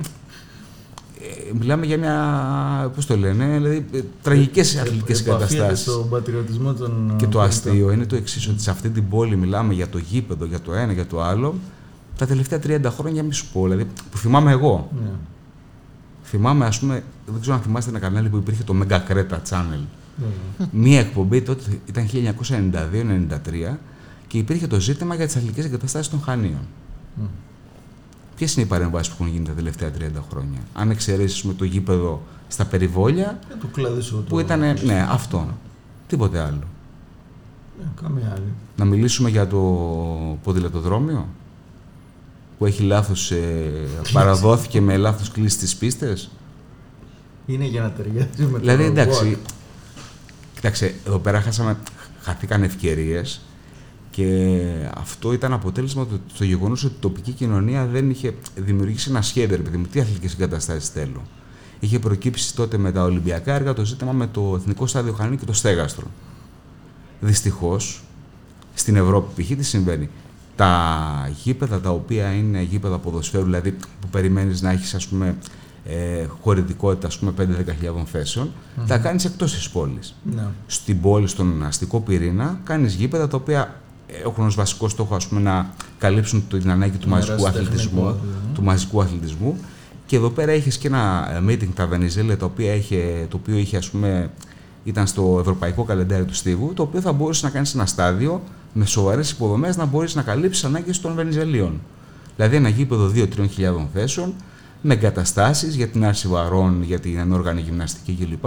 ε, 1.21 1.54
μιλάμε 1.60 1.86
για 1.86 1.98
μια. 1.98 2.92
Πώς 2.95 3.06
το 3.06 3.18
λένε, 3.18 3.45
δηλαδή 3.45 3.86
τραγικές 4.21 4.77
αθλητικές 4.77 5.19
εγκαταστάσεις. 5.19 5.80
στον 5.80 6.10
πατριωτισμό 6.10 6.74
των. 6.74 7.13
Και 7.18 7.27
το 7.27 7.42
αστείο 7.42 7.92
είναι 7.92 8.06
το 8.06 8.15
εξής, 8.15 8.48
ότι 8.48 8.62
σε 8.62 8.70
αυτή 8.70 8.89
την 8.89 9.10
πόλη 9.10 9.36
μιλάμε 9.36 9.74
για 9.74 9.89
το 9.89 9.98
γήπεδο, 9.98 10.46
για 10.46 10.60
το 10.60 10.74
ένα, 10.74 10.93
για 10.93 11.05
το 11.05 11.22
άλλο. 11.22 11.55
Τα 12.17 12.25
τελευταία 12.25 12.60
30 12.63 12.84
χρόνια, 12.86 13.24
μη 13.24 13.34
σου 13.34 13.46
πω, 13.53 13.63
δηλαδή, 13.63 13.88
που 14.12 14.17
θυμάμαι 14.17 14.51
εγώ. 14.51 14.89
Ναι. 15.03 15.10
Θυμάμαι, 16.24 16.65
ας 16.65 16.79
πούμε, 16.79 17.03
δεν 17.25 17.41
ξέρω 17.41 17.55
αν 17.55 17.62
θυμάστε 17.62 17.89
ένα 17.89 18.00
κανάλι 18.00 18.29
που 18.29 18.38
υπήρχε 18.38 18.63
το 18.63 18.75
Mega 18.82 19.00
Creta 19.10 19.38
Channel. 19.50 19.79
Mm. 20.22 20.65
Μία 20.72 21.00
εκπομπή 21.00 21.41
τότε 21.41 21.79
ήταν 21.86 22.10
1992-93 23.72 23.75
και 24.27 24.38
υπήρχε 24.38 24.67
το 24.67 24.79
ζήτημα 24.79 25.15
για 25.15 25.25
τις 25.25 25.36
αθλητικές 25.36 25.65
εγκαταστάσεις 25.65 26.12
των 26.12 26.22
Χανίων. 26.22 26.62
Mm. 27.22 27.25
Ποιες 28.36 28.55
είναι 28.55 28.65
οι 28.65 28.67
παρεμβάσεις 28.67 29.13
που 29.13 29.24
έχουν 29.24 29.34
γίνει 29.34 29.46
τα 29.46 29.51
τελευταία 29.51 29.89
30 29.89 30.01
χρόνια, 30.29 30.60
αν 30.74 30.89
εξαιρέσεις 30.89 31.43
με 31.43 31.53
το 31.53 31.63
γήπεδο 31.63 32.22
στα 32.48 32.65
περιβόλια. 32.65 33.39
Ε, 33.51 33.55
το 33.60 34.22
που 34.27 34.39
ήταν. 34.39 34.60
Ναι, 34.60 35.08
αυτό. 35.10 35.48
Τίποτε 36.08 36.39
άλλο. 36.39 36.63
Ε, 37.82 38.01
καμία 38.01 38.32
άλλη. 38.32 38.53
Να 38.75 38.86
μιλήσουμε 38.86 39.29
για 39.29 39.48
το 39.48 39.58
ποδηλατοδρόμιο; 40.43 41.27
Που 42.63 42.70
έχει 42.70 42.84
λάθος, 42.84 43.32
ε, 43.32 43.72
παραδόθηκε 44.12 44.82
με 44.82 44.98
λάθος 44.98 45.32
κλίση 45.32 45.55
στις 45.55 45.75
πίστες. 45.75 46.29
Είναι 47.46 47.65
για 47.65 47.82
να 47.82 47.91
ταιριάζει 47.91 48.43
με 48.51 48.60
Δηλαδή, 48.60 48.84
εντάξει, 48.84 49.38
κοιτάξτε, 50.55 50.93
εδώ 51.08 51.20
πέρα 51.20 51.41
χάσαμε, 51.41 51.77
χαθήκαν 52.22 52.63
ευκαιρίες 52.63 53.41
και 54.12 54.60
αυτό 54.96 55.34
ήταν 55.34 55.53
αποτέλεσμα 55.53 56.05
του 56.05 56.22
το 56.38 56.43
γεγονός 56.43 56.84
ότι 56.84 56.93
η 56.93 56.98
τοπική 57.00 57.32
κοινωνία 57.32 57.86
δεν 57.86 58.10
είχε 58.10 58.34
δημιουργήσει 58.55 59.10
ένα 59.10 59.22
σχέδιο, 59.22 59.55
επειδή 59.55 59.77
μου 59.77 59.86
τι 59.91 60.00
αθλητικές 60.00 60.34
εγκαταστάσεις 60.34 60.89
θέλω. 60.89 61.22
Είχε 61.79 62.00
προκύψει 62.00 62.55
τότε 62.55 62.77
με 62.77 62.91
τα 62.91 63.03
Ολυμπιακά 63.03 63.53
έργα 63.53 63.74
το 63.74 63.86
ζήτημα 63.86 64.12
με 64.12 64.27
το 64.27 64.53
Εθνικό 64.55 64.88
Στάδιο 64.88 65.13
Χανίνη 65.13 65.38
και 65.38 65.46
το 65.46 65.53
Στέγαστρο. 65.53 66.05
Δυστυχώς, 67.20 68.03
στην 68.74 68.96
Ευρώπη 68.96 69.43
π.χ. 69.43 69.55
τι 69.55 69.63
συμβαίνει 69.63 70.10
τα 70.55 71.31
γήπεδα 71.43 71.79
τα 71.79 71.89
οποία 71.89 72.33
είναι 72.33 72.62
γήπεδα 72.62 72.98
ποδοσφαίρου, 72.98 73.43
δηλαδή 73.43 73.72
που 73.72 74.07
περιμένεις 74.12 74.62
να 74.62 74.72
έχεις 74.72 74.93
ας 74.93 75.07
πούμε 75.07 75.36
ε, 75.86 76.25
χωρητικότητα 76.41 77.07
ας 77.07 77.17
πούμε 77.17 77.33
5-10 77.39 77.43
θέσεων, 78.05 78.48
mm-hmm. 78.48 78.83
τα 78.88 78.98
κάνεις 78.98 79.25
εκτός 79.25 79.53
της 79.53 79.69
πόλης. 79.69 80.15
Ναι. 80.36 80.48
Στην 80.65 81.01
πόλη, 81.01 81.27
στον 81.27 81.63
αστικό 81.63 82.00
πυρήνα, 82.00 82.60
κάνεις 82.63 82.93
γήπεδα 82.93 83.27
τα 83.27 83.38
οποία 83.38 83.81
έχουν 84.24 84.45
ως 84.45 84.55
βασικό 84.55 84.89
στόχο 84.89 85.15
ας 85.15 85.27
πούμε, 85.27 85.41
να 85.41 85.69
καλύψουν 85.98 86.48
την 86.48 86.72
ανάγκη 86.72 86.98
του 86.98 87.10
μαζικού 87.10 87.48
αθλητισμού, 87.48 88.15
του 88.53 88.63
μαζικού 88.63 89.01
αθλητισμού 89.01 89.57
και 90.05 90.15
εδώ 90.15 90.29
πέρα 90.29 90.51
έχεις 90.51 90.77
και 90.77 90.88
ένα 90.88 91.29
ε, 91.36 91.51
meeting 91.51 91.69
τα 91.75 91.88
Βενιζέλια 91.88 92.38
το 92.38 92.45
οποίο 92.45 92.74
είχε, 92.74 93.27
το 93.29 93.38
οποίο 93.41 93.57
είχε 93.57 93.77
ας 93.77 93.89
πούμε, 93.89 94.29
ήταν 94.83 95.07
στο 95.07 95.38
ευρωπαϊκό 95.39 95.83
καλεντάρι 95.83 96.25
του 96.25 96.36
Στίβου, 96.36 96.74
το 96.74 96.83
οποίο 96.83 97.01
θα 97.01 97.12
μπορούσε 97.12 97.45
να 97.45 97.51
κάνεις 97.51 97.74
ένα 97.74 97.86
στάδιο 97.86 98.41
με 98.74 98.86
σοβαρές 98.86 99.32
υποδομές 99.32 99.77
να 99.77 99.86
μπορείς 99.86 100.15
να 100.15 100.22
καλύψεις 100.22 100.63
ανάγκες 100.63 101.01
των 101.01 101.13
Βενιζελίων. 101.13 101.82
Δηλαδή 102.36 102.56
ένα 102.56 102.70
γήπεδο 102.70 103.12
2-3 103.15 103.50
χιλιάδων 103.50 103.89
θέσεων, 103.94 104.34
με 104.82 104.94
εγκαταστάσεις 104.94 105.75
για 105.75 105.88
την 105.88 106.06
άρση 106.06 106.27
βαρών, 106.27 106.84
για 106.84 107.00
την 107.00 107.20
ανόργανη 107.20 107.62
γυμναστική 107.62 108.18
κλπ. 108.20 108.46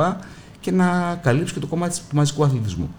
και 0.60 0.70
να 0.70 1.18
καλύψεις 1.22 1.52
και 1.52 1.60
το 1.60 1.66
κομμάτι 1.66 1.98
του 2.08 2.16
μαζικού 2.16 2.44
αθλητισμού. 2.44 2.94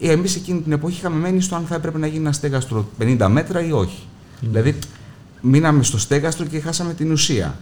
Ε, 0.00 0.10
Εμείς 0.10 0.36
εκείνη 0.36 0.60
την 0.60 0.72
εποχή 0.72 0.96
είχαμε 0.98 1.16
μένει 1.16 1.40
στο 1.40 1.56
αν 1.56 1.64
θα 1.64 1.74
έπρεπε 1.74 1.98
να 1.98 2.06
γίνει 2.06 2.18
ένα 2.18 2.32
στέγαστρο 2.32 2.88
50 3.00 3.26
μέτρα 3.30 3.66
ή 3.66 3.72
όχι. 3.72 4.02
Mm. 4.02 4.38
Δηλαδή, 4.40 4.78
μείναμε 5.40 5.82
στο 5.82 5.98
στέγαστρο 5.98 6.44
και 6.44 6.60
χάσαμε 6.60 6.94
την 6.94 7.12
ουσία. 7.12 7.58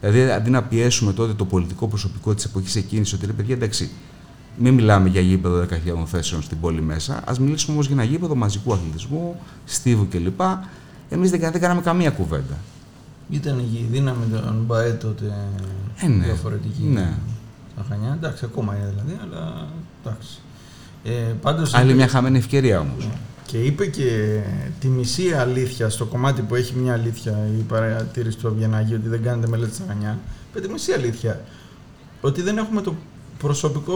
Δηλαδή, 0.00 0.30
αντί 0.30 0.50
να 0.50 0.62
πιέσουμε 0.62 1.12
τότε 1.12 1.32
το 1.32 1.44
πολιτικό 1.44 1.88
προσωπικό 1.88 2.34
της 2.34 2.44
εποχής 2.44 2.76
εκείνης, 2.76 3.12
ότι 3.12 3.26
λέει 3.26 3.34
παιδιά, 3.36 3.54
εντάξει, 3.54 3.90
μην 4.58 4.74
μιλάμε 4.74 5.08
για 5.08 5.20
γήπεδο 5.20 5.66
10.000 5.70 6.06
θέσεων 6.06 6.42
στην 6.42 6.60
πόλη 6.60 6.80
μέσα. 6.82 7.14
Α 7.16 7.32
μιλήσουμε 7.40 7.72
όμως 7.74 7.86
για 7.86 7.94
ένα 7.94 8.04
γήπεδο 8.04 8.34
μαζικού 8.34 8.72
αθλητισμού, 8.72 9.40
στίβου 9.64 10.08
κλπ. 10.08 10.40
Εμείς 11.08 11.30
δεν, 11.30 11.40
δεν 11.40 11.60
κάναμε 11.60 11.80
καμία 11.80 12.10
κουβέντα. 12.10 12.56
Ήταν 13.30 13.58
η 13.58 13.86
δύναμη 13.90 14.26
των 14.32 14.56
ΜΠΑΕ 14.64 14.90
τότε 14.90 15.34
Ε, 15.96 16.06
ναι. 16.08 16.24
διαφορετική. 16.24 16.82
Ναι. 16.82 17.12
Στα 17.72 17.84
Χανιά, 17.88 18.12
εντάξει, 18.18 18.44
ακόμα 18.44 18.76
είναι 18.76 18.86
δηλαδή, 18.90 19.18
αλλά 19.22 19.66
εντάξει. 20.04 20.38
Ε, 21.04 21.10
πάντως 21.42 21.74
Άλλη 21.74 21.84
είπε- 21.86 21.96
μια 21.96 22.08
χαμένη 22.08 22.38
ευκαιρία 22.38 22.80
όμως. 22.80 23.08
Και 23.46 23.58
είπε 23.58 23.86
και 23.86 24.40
τη 24.80 24.88
μισή 24.88 25.32
αλήθεια 25.32 25.88
στο 25.88 26.04
κομμάτι 26.04 26.42
που 26.42 26.54
έχει 26.54 26.74
μια 26.76 26.92
αλήθεια 26.92 27.38
η 27.58 27.62
παρατήρηση 27.62 28.36
του 28.38 28.48
Αβγενάκη 28.48 28.94
ότι 28.94 29.08
δεν 29.08 29.22
κάνετε 29.22 29.48
μελέτη 29.48 29.74
στα 29.74 29.84
Χανιά. 29.88 30.18
Είπε 30.50 30.60
τη 30.66 30.72
μισή 30.72 30.92
αλήθεια. 30.92 31.40
Ότι 32.20 32.42
δεν 32.42 32.58
έχουμε 32.58 32.80
το 32.80 32.94
προσωπικό 33.38 33.94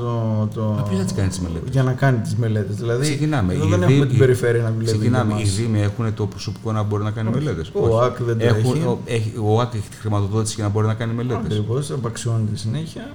το, 0.00 0.48
το, 0.54 0.62
Μα 0.76 0.82
ποιος 0.82 0.98
θα 0.98 1.04
τις 1.04 1.12
κάνει 1.12 1.28
τις 1.28 1.38
μελέτες; 1.40 1.68
για 1.72 1.82
να 1.82 1.92
κάνει 1.92 2.18
τις 2.18 2.36
μελέτες. 2.36 2.76
Δηλαδή, 2.76 3.02
Ξεκινάμε. 3.02 3.52
εδώ 3.54 3.64
Οι 3.66 3.68
δεν 3.68 3.78
Δήμοι- 3.78 3.90
έχουμε 3.92 4.06
την 4.06 4.18
περιφέρεια 4.18 4.62
να 4.62 4.70
δουλεύει 4.70 4.84
Ξεκινάμε. 4.98 5.32
για 5.32 5.40
Οι 5.42 5.44
μας. 5.46 5.54
Δήμοι 5.54 5.80
έχουν 5.82 6.14
το 6.14 6.26
προσωπικό 6.26 6.72
να 6.72 6.82
μπορεί 6.82 7.02
να 7.04 7.10
κάνει 7.10 7.28
Όχι. 7.28 7.38
μελέτες. 7.38 7.70
Ο 7.74 7.86
ΟΑΚ 7.96 8.22
δεν 8.22 8.38
το 8.38 8.44
έχει. 8.44 8.66
Ο, 8.86 8.98
έχει- 9.04 9.32
ο 9.42 9.54
ΟΑΚ 9.56 9.74
έχει 9.74 9.88
τη 9.88 9.96
χρηματοδότηση 9.96 10.54
για 10.54 10.64
να 10.64 10.70
μπορεί 10.70 10.86
να 10.86 10.94
κάνει 10.94 11.12
μελέτες. 11.12 11.44
Ακριβώς, 11.44 11.90
απαξιώνεται 11.90 12.56
συνέχεια. 12.56 13.10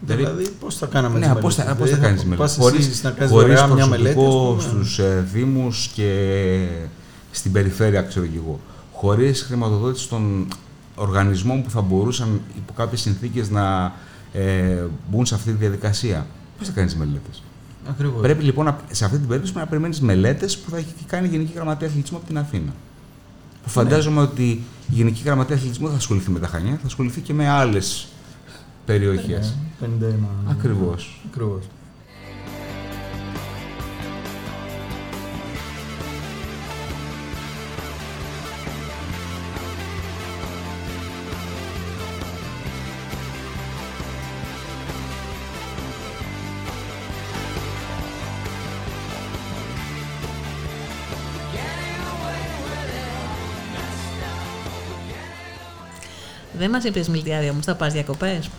Δηλαδή- 0.00 0.24
Δηλαδή, 0.24 0.48
πώς 0.60 0.76
θα 0.76 0.86
κάναμε 0.86 1.18
Ναι, 1.18 1.26
τις 1.26 1.40
πώς 1.40 1.54
θα, 1.54 1.62
μελέτες. 1.62 1.80
πώς 1.80 1.90
θα 1.90 1.96
Δηλαδή, 1.96 2.14
κάνεις 2.24 2.38
πας 2.38 2.58
μελέτη. 2.58 2.76
εσύ 2.76 3.00
να 3.04 3.10
κάνεις 3.10 3.32
χωρίς 3.32 3.46
δωρεάν 3.60 3.70
μια 3.72 3.86
μελέτη. 3.86 4.08
ας 4.18 4.24
προσωπικό 4.24 4.46
πούμε. 4.58 4.62
στους 4.62 4.98
ε, 4.98 5.26
δήμους 5.32 5.86
και 5.94 6.10
στην 7.30 7.52
περιφέρεια, 7.52 8.02
ξέρω 8.02 8.26
και 8.26 8.36
εγώ. 8.44 8.60
Χωρίς 8.92 9.42
χρηματοδότηση 9.42 10.08
των 10.08 10.46
οργανισμών 10.94 11.62
που 11.62 11.70
θα 11.70 11.80
μπορούσαν 11.80 12.40
υπό 12.56 12.72
κάποιες 12.72 13.00
συνθήκες 13.00 13.50
να 13.50 13.92
ε, 14.34 14.82
μπουν 15.10 15.26
σε 15.26 15.34
αυτή 15.34 15.50
τη 15.50 15.56
διαδικασία. 15.56 16.26
Πώς 16.58 16.66
θα 16.66 16.72
κάνεις 16.72 16.96
μελέτες; 16.96 17.42
Ακριβώς. 17.88 18.20
Πρέπει 18.20 18.42
λοιπόν 18.44 18.64
να- 18.64 18.78
σε 18.90 19.04
αυτή 19.04 19.18
την 19.18 19.26
περίπτωση 19.28 19.56
να 19.56 19.66
περιμένεις 19.66 20.00
μελέτες 20.00 20.58
που 20.58 20.70
θα 20.70 20.76
έχει 20.76 20.94
κάνει 21.06 21.26
η 21.26 21.30
Γενική 21.30 21.52
Γραμματεία 21.54 21.86
Αθλητισμού 21.86 22.16
από 22.18 22.26
την 22.26 22.38
Αθήνα. 22.38 22.72
Που 23.62 23.68
φαντάζομαι 23.70 24.20
ότι 24.20 24.42
η 24.50 24.62
Γενική 24.88 25.22
Γραμματεία 25.24 25.54
Αθλητισμού 25.56 25.84
δεν 25.84 25.92
θα 25.94 26.00
ασχοληθεί 26.00 26.30
με 26.30 26.38
τα 26.38 26.46
Χανιά, 26.46 26.72
θα 26.80 26.86
ασχοληθεί 26.86 27.20
και 27.20 27.32
με 27.34 27.48
άλλες 27.48 28.06
περιοχές. 28.86 29.56
Ναι, 29.80 29.86
51. 29.86 30.50
Ακριβώς. 30.50 31.20
Δεν 56.64 56.72
μας 56.72 56.84
είπες 56.84 57.08
Μιλτιάδη 57.08 57.48
όμως, 57.48 57.64
θα 57.64 57.74
πας 57.74 57.92
διακοπές. 57.92 58.50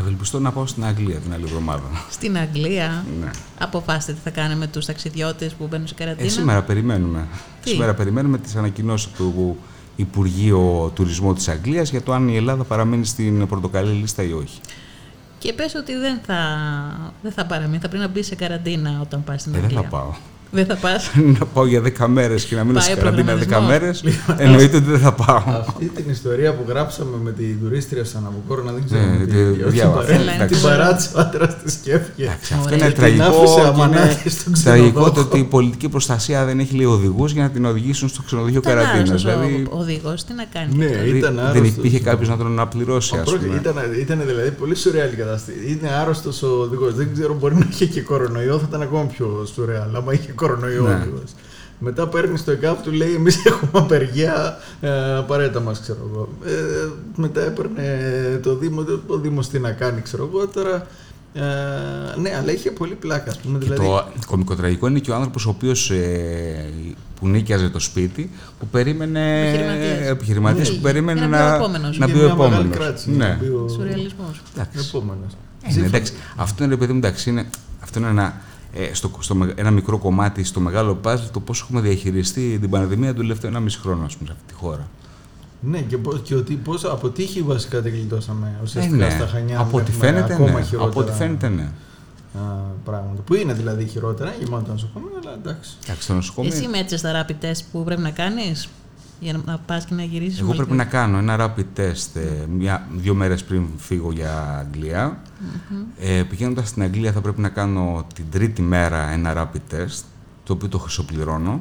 Ευελπιστώ 0.00 0.40
να 0.40 0.52
πάω 0.52 0.66
στην 0.66 0.84
Αγγλία 0.84 1.16
την 1.18 1.32
άλλη 1.32 1.42
εβδομάδα. 1.44 1.82
Στην 2.10 2.38
Αγγλία. 2.38 3.04
ναι. 3.20 3.30
Αποφάστε 3.58 4.12
τι 4.12 4.18
θα 4.24 4.30
κάνετε 4.30 4.54
με 4.54 4.66
τους 4.66 4.86
ταξιδιώτες 4.86 5.52
που 5.52 5.66
μπαίνουν 5.70 5.86
σε 5.86 5.94
καραντίνα. 5.94 6.26
Ε, 6.26 6.30
σήμερα 6.30 6.62
περιμένουμε. 6.62 7.26
Τι; 7.62 7.70
Σήμερα 7.70 7.94
περιμένουμε 7.94 8.38
τις 8.38 8.56
ανακοινώσεις 8.56 9.10
του 9.12 9.56
Υπουργείου 9.96 10.90
Τουρισμού 10.94 11.34
της 11.34 11.48
Αγγλίας 11.48 11.90
για 11.90 12.02
το 12.02 12.12
αν 12.12 12.28
η 12.28 12.36
Ελλάδα 12.36 12.64
παραμένει 12.64 13.04
στην 13.06 13.46
πορτοκαλί 13.46 13.92
λίστα 13.92 14.22
ή 14.22 14.32
όχι. 14.32 14.60
Και 15.38 15.52
πες 15.52 15.74
ότι 15.74 15.94
δεν 15.94 16.18
θα, 16.26 16.38
δεν 17.22 17.32
θα 17.32 17.46
παραμείνει, 17.46 17.78
θα 17.82 17.88
πρέπει 17.88 18.04
να 18.04 18.08
μπει 18.10 18.22
σε 18.22 18.34
καραντίνα 18.34 18.98
όταν 19.02 19.24
πας 19.24 19.40
στην 19.40 19.52
Ε, 19.54 19.56
δεν 19.56 19.64
Αγγλία. 19.64 19.82
θα 19.82 19.88
πάω. 19.88 20.12
Δεν 20.54 20.66
θα 20.66 20.74
πας. 20.74 21.10
να 21.38 21.44
πάω 21.46 21.66
για 21.66 21.82
10 21.98 22.06
μέρες 22.06 22.44
και 22.44 22.54
να 22.54 22.64
μείνω 22.64 22.78
Πάει 22.78 22.86
σε 22.88 22.92
ο 22.92 22.96
καραντίνα 22.96 23.34
10 23.34 23.36
προγραμματισμός. 23.38 24.02
μέρες. 24.02 24.04
Εννοείται 24.46 24.76
ότι 24.76 24.90
δεν 24.90 24.98
θα 24.98 25.12
πάω. 25.12 25.42
Αυτή 25.60 25.84
την 25.88 26.04
ιστορία 26.10 26.54
που 26.54 26.64
γράψαμε 26.68 27.16
με 27.22 27.32
την 27.32 27.58
τουρίστρια 27.62 28.04
σαν 28.04 28.26
Αποκόρονα 28.26 28.72
δεν 28.72 28.82
ξέρω. 28.84 29.00
Ναι, 29.04 29.24
τι- 29.24 29.30
τη- 29.32 29.62
όχι, 29.62 29.70
διάβασα. 29.70 30.06
την 30.06 30.16
παρά- 30.16 30.32
Έλα, 30.36 30.46
Την 30.46 30.56
είναι 30.58 30.66
παράτησε 30.68 31.08
ο 31.16 31.20
άντρας 31.20 31.56
τη 31.62 31.70
σκέφτηκε. 31.70 32.22
Εντάξει, 32.24 32.54
αυτό 32.54 32.64
Ωραία. 32.66 32.76
είναι 32.78 32.86
Και 32.86 32.92
την 32.92 33.00
τραγικό. 33.02 33.24
άφησε 33.24 33.54
και 33.54 33.60
είναι 33.60 33.68
αμανάκι 33.68 34.28
στον 34.30 34.52
Τραγικό 34.64 34.92
το 34.92 35.10
ξενοδόχο. 35.10 35.20
ότι 35.28 35.38
η 35.38 35.44
πολιτική 35.44 35.88
προστασία 35.88 36.44
δεν 36.44 36.58
έχει 36.58 36.74
λέει 36.76 36.86
οδηγούς 36.86 37.32
για 37.32 37.42
να 37.42 37.50
την 37.50 37.64
οδηγήσουν 37.64 38.08
στο 38.08 38.22
ξενοδοχείο 38.22 38.60
Ήταν 38.64 38.74
καραντίνας. 38.76 39.08
άρρωστος 39.08 39.32
Δηλαδή, 39.32 39.66
ο 39.70 39.78
οδηγός, 39.78 40.24
τι 40.24 40.32
να 40.34 40.44
κάνει. 40.54 40.76
Ναι, 40.76 40.86
δηλαδή, 40.86 41.18
ήταν 41.18 41.34
δεν 41.34 41.44
άρρωστος. 41.44 41.68
υπήρχε 41.76 42.00
κάποιος 42.00 42.28
να 42.28 42.36
τον 42.36 42.46
αναπληρώσει, 42.46 43.16
ας 43.16 43.30
πούμε. 43.36 43.54
Ήταν, 43.60 43.74
ήταν 44.00 44.22
δηλαδή 44.26 44.50
πολύ 44.50 44.74
σουρεάλ 44.76 45.12
η 45.12 45.16
κατάσταση. 45.16 45.56
Είναι 45.68 45.88
άρρωστος 46.00 46.42
ο 46.42 46.46
οδηγός. 46.66 46.94
Δεν 46.94 47.08
ξέρω, 47.14 47.34
μπορεί 47.34 47.54
να 47.54 47.66
είχε 47.70 47.86
και 47.86 48.00
κορονοϊό, 48.00 48.58
θα 48.58 48.66
ήταν 48.68 48.82
ακόμα 48.82 49.04
πιο 49.04 49.46
σουρεάλ. 49.54 49.94
Άμα 49.96 50.12
είχε 50.12 50.32
κορονοϊό 50.46 50.82
Ναι. 50.82 50.88
ο 50.88 50.96
οδηγό. 51.00 51.22
Μετά 51.84 52.08
παίρνει 52.08 52.38
το 52.40 52.50
ΕΚΑΒ, 52.50 52.80
του 52.80 52.92
λέει: 52.92 53.14
Εμείς 53.14 53.44
έχουμε 53.46 53.70
απεργία, 53.72 54.58
ε, 54.80 55.16
απαραίτητα 55.16 55.60
μας, 55.60 55.80
ξέρω 55.80 55.98
εγώ. 56.12 56.28
Ε, 56.44 56.88
μετά 57.16 57.40
έπαιρνε 57.40 57.84
το 58.42 58.56
Δήμο, 58.56 58.84
ο 59.06 59.16
Δήμο 59.18 59.40
τι 59.40 59.58
να 59.58 59.70
κάνει, 59.72 60.00
ξέρω 60.00 60.28
εγώ. 60.32 60.46
Τώρα. 60.48 60.86
Ε, 61.34 61.40
ναι, 62.20 62.36
αλλά 62.40 62.52
είχε 62.52 62.70
πολύ 62.70 62.94
πλάκα, 62.94 63.30
ας 63.30 63.38
πούμε. 63.38 63.58
Και 63.58 63.64
Δηλαδή, 63.64 63.84
το 63.86 64.04
κομικοτραγικό 64.26 64.86
είναι 64.86 64.98
και 64.98 65.10
ο 65.10 65.14
άνθρωπος 65.14 65.46
ο 65.46 65.48
οποίος 65.50 65.92
που 67.20 67.28
νίκιαζε 67.28 67.68
το 67.68 67.78
σπίτι, 67.78 68.30
που 68.58 68.66
περίμενε. 68.66 69.48
Επιχειρηματίας. 69.50 70.08
επιχειρηματίας 70.10 70.68
Ναι, 70.68 70.74
που 70.74 70.80
περίμενε 70.80 71.18
για 71.18 71.28
να 71.28 71.38
να, 71.38 71.56
μπει 71.56 71.62
ο 71.62 71.64
επόμενος. 71.64 71.98
να 71.98 72.06
είχε 72.06 72.14
μπει 72.14 72.20
ο 72.20 72.24
μια 72.24 72.34
μεγάλη 72.34 72.54
επόμενο. 72.54 72.74
κράτηση, 72.76 73.10
Ναι. 73.10 73.28
να 73.28 73.34
μπει 73.40 73.46
ο 73.48 73.68
Σουρεαλισμός. 73.68 74.42
Εντάξει. 74.54 74.86
επόμενος. 74.88 75.32
Ε, 75.62 75.80
ναι, 75.80 75.86
εντάξει. 75.86 76.12
Αυτό 76.36 76.64
είναι, 76.64 76.72
ρε 76.72 76.78
παιδί 76.78 76.92
μου, 76.92 76.98
εντάξει, 76.98 77.30
είναι, 77.30 77.44
αυτό 77.82 77.98
είναι 77.98 78.08
ένα, 78.08 78.22
ε, 78.24 78.32
στο, 78.92 79.10
στο, 79.18 79.34
με- 79.34 79.52
ένα 79.56 79.70
μικρό 79.70 79.98
κομμάτι 79.98 80.44
στο 80.44 80.60
μεγάλο 80.60 80.94
παζλ 80.94 81.24
το 81.32 81.40
πώς 81.40 81.60
έχουμε 81.60 81.80
διαχειριστεί 81.80 82.58
την 82.60 82.70
πανδημία 82.70 83.14
του 83.14 83.20
τελευταίου 83.20 83.50
1,5 83.54 83.64
χρόνο, 83.82 84.04
ας 84.04 84.16
πούμε, 84.16 84.28
σε 84.30 84.36
αυτή 84.38 84.52
τη 84.52 84.58
χώρα. 84.58 84.88
Ναι, 85.60 85.80
και, 85.80 85.96
πώς, 85.98 86.20
και 86.22 86.34
ότι 86.34 86.54
πώς 86.54 86.84
από 86.84 87.08
τύχη 87.08 87.42
βασικά 87.42 87.80
την 87.80 87.92
γλιτώσαμε 87.92 88.54
Ε, 88.58 88.62
ουσιαστικά 88.62 88.96
ναι. 88.96 89.10
στα 89.10 89.26
Χανιά. 89.26 89.58
Από 89.60 89.76
ό,τι 89.78 89.90
έχουμε 89.90 90.06
φαίνεται, 90.06 90.32
ακόμα 90.34 90.50
ναι. 90.50 90.62
χειρότερα 90.62 90.90
Από 90.90 91.00
ό,τι 91.00 91.12
φαίνεται, 91.12 91.48
ναι. 91.48 91.62
α, 92.38 92.40
πράγματα. 92.84 93.22
Που 93.22 93.34
είναι 93.34 93.52
δηλαδή 93.52 93.86
χειρότερα, 93.86 94.34
γεμάτα 94.44 94.64
τα 94.64 94.72
νοσοκομεία, 94.72 95.10
αλλά 95.22 95.34
εντάξει. 95.34 95.70
Εντάξει, 95.84 96.02
στο 96.02 96.14
νοσοκομείο. 96.14 96.52
Εσύ 96.54 96.68
μέτρησες 96.68 97.00
τα 97.00 97.26
rapid 97.26 97.44
test 97.44 97.60
που 97.72 97.84
πρέπει 97.84 98.00
να 98.00 98.10
κάνεις; 98.10 98.68
Για 99.22 99.32
να- 99.32 99.42
να 99.44 99.58
πας 99.58 99.84
και 99.84 99.94
να 99.94 100.02
γυρίσεις. 100.02 100.38
Εγώ 100.38 100.46
μόλις- 100.46 100.60
πρέπει 100.62 100.76
να 100.76 100.84
κάνω 100.84 101.18
ένα 101.18 101.36
rapid 101.56 101.78
test 101.80 102.14
ε, 102.20 102.46
μια, 102.46 102.88
δύο 102.96 103.14
μέρες 103.14 103.44
πριν 103.44 103.66
φύγω 103.78 104.12
για 104.12 104.56
Αγγλία. 104.58 105.22
Ε, 105.98 106.22
πηγαίνοντας 106.22 106.68
στην 106.68 106.82
Αγγλία 106.82 107.12
θα 107.12 107.20
πρέπει 107.20 107.40
να 107.40 107.48
κάνω 107.48 108.06
την 108.14 108.24
τρίτη 108.30 108.62
μέρα 108.62 109.10
ένα 109.10 109.32
rapid 109.52 109.74
test, 109.74 110.02
το 110.44 110.52
οποίο 110.52 110.68
το 110.68 110.78
χρυσοπληρώνω. 110.78 111.60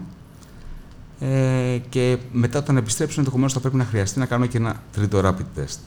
Ε, 1.20 1.78
και 1.90 2.18
μετά 2.32 2.60
όταν 2.60 2.78
επιστρέψω 2.78 3.16
ενδεχομένως 3.20 3.54
θα 3.54 3.60
πρέπει 3.60 3.76
να 3.76 3.86
χρειαστεί 3.86 4.20
να 4.20 4.26
κάνω 4.26 4.46
και 4.46 4.58
ένα 4.58 4.82
τρίτο 4.92 5.20
rapid 5.20 5.60
test. 5.60 5.78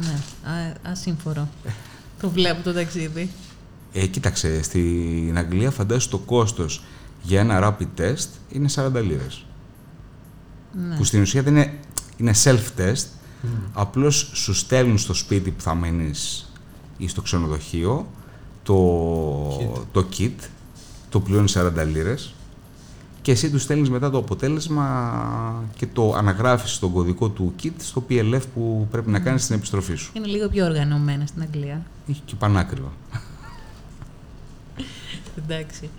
Ναι, 0.00 0.14
α, 0.50 0.90
ασύμφορο. 0.90 1.48
το 2.20 2.30
βλέπω 2.30 2.62
το 2.62 2.72
ταξίδι. 2.72 3.30
Ε, 3.92 4.06
κοίταξε, 4.06 4.62
στην 4.62 5.34
Αγγλία 5.38 5.70
φαντάζομαι 5.70 6.10
το 6.10 6.18
κόστος 6.18 6.84
για 7.22 7.40
ένα 7.40 7.60
rapid 7.78 8.00
test 8.00 8.28
είναι 8.50 8.68
40 8.68 9.00
λίρες. 9.02 9.44
Ναι. 10.72 10.96
Που 10.96 11.04
στην 11.04 11.20
ουσία 11.20 11.42
δεν 11.42 11.56
είναι, 11.56 11.78
είναι 12.16 12.34
self-test, 12.44 13.04
απλώς 13.72 14.30
σου 14.34 14.54
στέλνουν 14.54 14.98
στο 14.98 15.14
σπίτι 15.14 15.50
που 15.50 15.62
θα 15.62 15.74
μείνεις 15.74 16.50
ή 16.96 17.08
στο 17.08 17.22
ξενοδοχείο 17.22 18.06
το 18.62 18.74
Kit. 19.58 19.82
το 19.92 20.06
kit, 20.18 20.48
το 21.08 21.20
πληρώνεις 21.20 21.56
40 21.58 21.86
λίρες 21.92 22.34
και 23.22 23.32
εσύ 23.32 23.50
τους 23.50 23.62
στέλνεις 23.62 23.90
μετά 23.90 24.10
το 24.10 24.18
αποτέλεσμα 24.18 25.64
και 25.76 25.86
το 25.86 26.14
αναγράφεις 26.14 26.72
στον 26.72 26.92
κωδικό 26.92 27.28
του 27.28 27.54
kit 27.62 27.72
στο 27.78 28.04
PLF 28.08 28.40
που 28.54 28.88
πρέπει 28.90 29.10
να 29.10 29.18
κάνεις 29.18 29.42
στην 29.42 29.56
επιστροφή 29.56 29.94
σου. 29.94 30.12
Είναι 30.14 30.26
λίγο 30.26 30.48
πιο 30.48 30.64
οργανωμένα 30.64 31.26
στην 31.26 31.42
Αγγλία. 31.42 31.82
Έχει 32.08 32.20
και 32.24 32.34
πανάκριβα. 32.34 32.92
Εντάξει. 35.38 35.90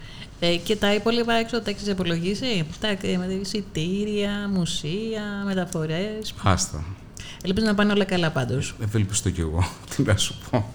Ε, 0.46 0.56
και 0.56 0.76
τα 0.76 0.94
υπόλοιπα 0.94 1.34
έξω 1.34 1.62
τα 1.62 1.70
έχεις 1.70 1.88
υπολογίσει; 1.88 2.66
Τα 2.80 2.88
ε, 2.88 3.18
με 3.18 3.34
εισιτήρια, 3.42 4.50
μουσεία, 4.54 5.24
μεταφορές. 5.46 6.34
Άστα. 6.44 6.84
Ελπίζω 7.44 7.66
να 7.66 7.76
πάνε 7.76 7.92
όλα 7.94 8.04
καλά 8.04 8.32
πάντως. 8.32 8.76
Ευελπιστώ 8.84 9.30
κι 9.30 9.42
εγώ. 9.42 9.64
Τι 9.96 10.04
να 10.04 10.18
σου 10.18 10.36
πω. 10.50 10.74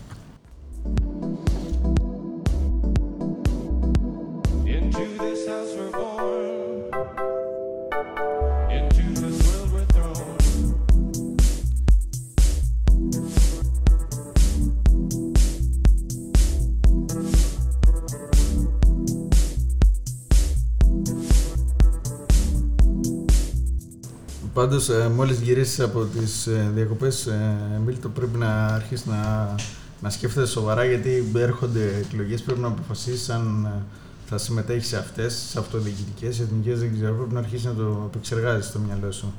Πάντως, 24.59 24.89
ε, 24.89 25.09
μόλις 25.09 25.41
γυρίσεις 25.41 25.81
από 25.81 26.05
τις 26.05 26.47
ε, 26.47 26.71
διακοπές, 26.75 27.27
ε, 27.27 27.81
Μίλτο, 27.85 28.09
πρέπει 28.09 28.39
να 28.39 28.67
αρχίσεις 28.67 29.07
να, 29.07 29.55
να 30.01 30.11
σκέφτεσαι 30.11 30.53
σοβαρά 30.53 30.85
γιατί 30.85 31.31
έρχονται 31.37 31.81
εκλογές, 32.05 32.43
πρέπει 32.43 32.61
να 32.61 32.67
αποφασίσεις 32.67 33.31
αν 33.31 33.65
ε, 33.65 33.83
θα 34.29 34.39
συμμετέχεις 34.39 34.87
σε 34.87 34.97
αυτές, 34.97 35.35
σε 35.51 35.59
αυτοδιοικητικές, 35.59 36.41
εθνικές, 36.41 36.79
δεν 36.79 36.93
ξέρω, 36.95 37.15
πρέπει 37.15 37.33
να 37.33 37.39
αρχίσεις 37.39 37.67
να 37.67 37.75
το 37.75 38.03
επεξεργάζεσαι 38.07 38.69
στο 38.69 38.79
μυαλό 38.79 39.13
σου. 39.13 39.33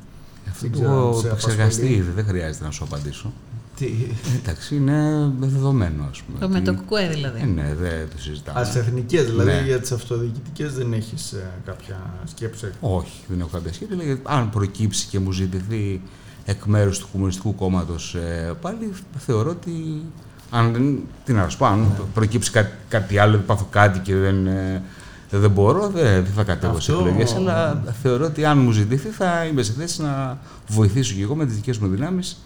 Αυτό 0.49 0.61
Δεν 0.61 0.71
το 0.71 0.77
ξέρω 0.79 0.91
αν 0.91 0.97
έχω 0.97 1.19
σε 1.19 1.27
επεξεργαστεί 1.27 1.81
απασχολεί. 1.81 1.99
ήδη, 1.99 2.11
δεν 2.11 2.25
χρειάζεται 2.25 2.65
να 2.65 2.71
σου 2.71 2.83
απαντήσω. 2.83 3.33
Τι, 3.79 3.85
Ε, 3.85 4.37
Εντάξει, 4.37 4.75
είναι 4.75 5.31
δεδομένο, 5.39 6.07
ας 6.11 6.21
πούμε. 6.21 6.39
Το 6.39 6.49
με 6.49 6.55
ότι- 6.55 6.65
το 6.65 6.73
κουκουέ 6.73 7.07
δηλαδή. 7.09 7.39
Ε, 7.41 7.45
ναι, 7.45 7.75
δεν 7.79 8.07
το 8.15 8.21
συζητάμε. 8.21 8.59
ας, 8.59 8.67
στις 8.67 8.81
εθνικές, 8.81 9.25
δηλαδή 9.25 9.51
Ναι. 9.51 9.61
για 9.65 9.79
τις 9.79 9.91
αυτοδιοικητικές 9.91 10.73
δεν 10.73 10.93
έχεις 10.93 11.31
ε, 11.31 11.49
κάποια 11.65 11.99
σκέψη; 12.25 12.67
Όχι, 12.79 13.19
δεν 13.27 13.39
έχω 13.39 13.49
κάποια 13.53 13.73
σχέση. 13.73 13.93
Λέγε, 13.95 14.17
αν 14.23 14.49
προκύψει 14.49 15.07
και 15.07 15.19
μου 15.19 15.31
ζητηθεί 15.31 16.01
εκ 16.45 16.63
μέρους 16.65 16.99
του 16.99 17.07
Κομμουνιστικού 17.11 17.55
Κόμματος 17.55 18.15
πάλι 18.61 18.91
θεωρώ 19.17 19.49
ότι. 19.49 20.01
Αν, 20.51 20.71
δεν- 20.73 20.99
τι 21.25 21.33
να 21.33 21.49
σου 21.49 21.57
πω, 21.57 21.65
αν 21.65 21.85
προκύψει 22.13 22.51
κάτι, 22.51 22.71
κάτι 22.89 23.17
άλλο, 23.17 23.31
δεν 23.31 23.45
πάθω 23.45 23.67
κάτι 23.71 23.99
και 23.99 24.15
δεν, 24.15 24.47
ε, 24.47 24.83
δεν 25.29 25.51
μπορώ, 25.51 25.87
δεν, 25.89 26.03
δεν 26.23 26.33
θα 26.35 26.43
κατέβω 26.43 26.79
σε 26.79 26.91
Αυτό- 26.91 27.05
εκλογές. 27.05 27.33
Αλλά 27.35 27.83
θεωρώ 28.01 28.25
ότι 28.25 28.45
αν 28.45 28.57
μου 28.57 28.71
ζητηθεί 28.71 29.07
θα 29.09 29.45
είμαι 29.45 29.63
σε 29.63 29.71
θέση 29.73 30.01
να 30.01 30.39
βοηθήσω 30.67 31.15
και 31.15 31.21
εγώ 31.21 31.35
με 31.35 31.45
τις 31.45 31.55
δικές 31.55 31.77
μου 31.77 31.87
δυνάμεις. 31.87 32.37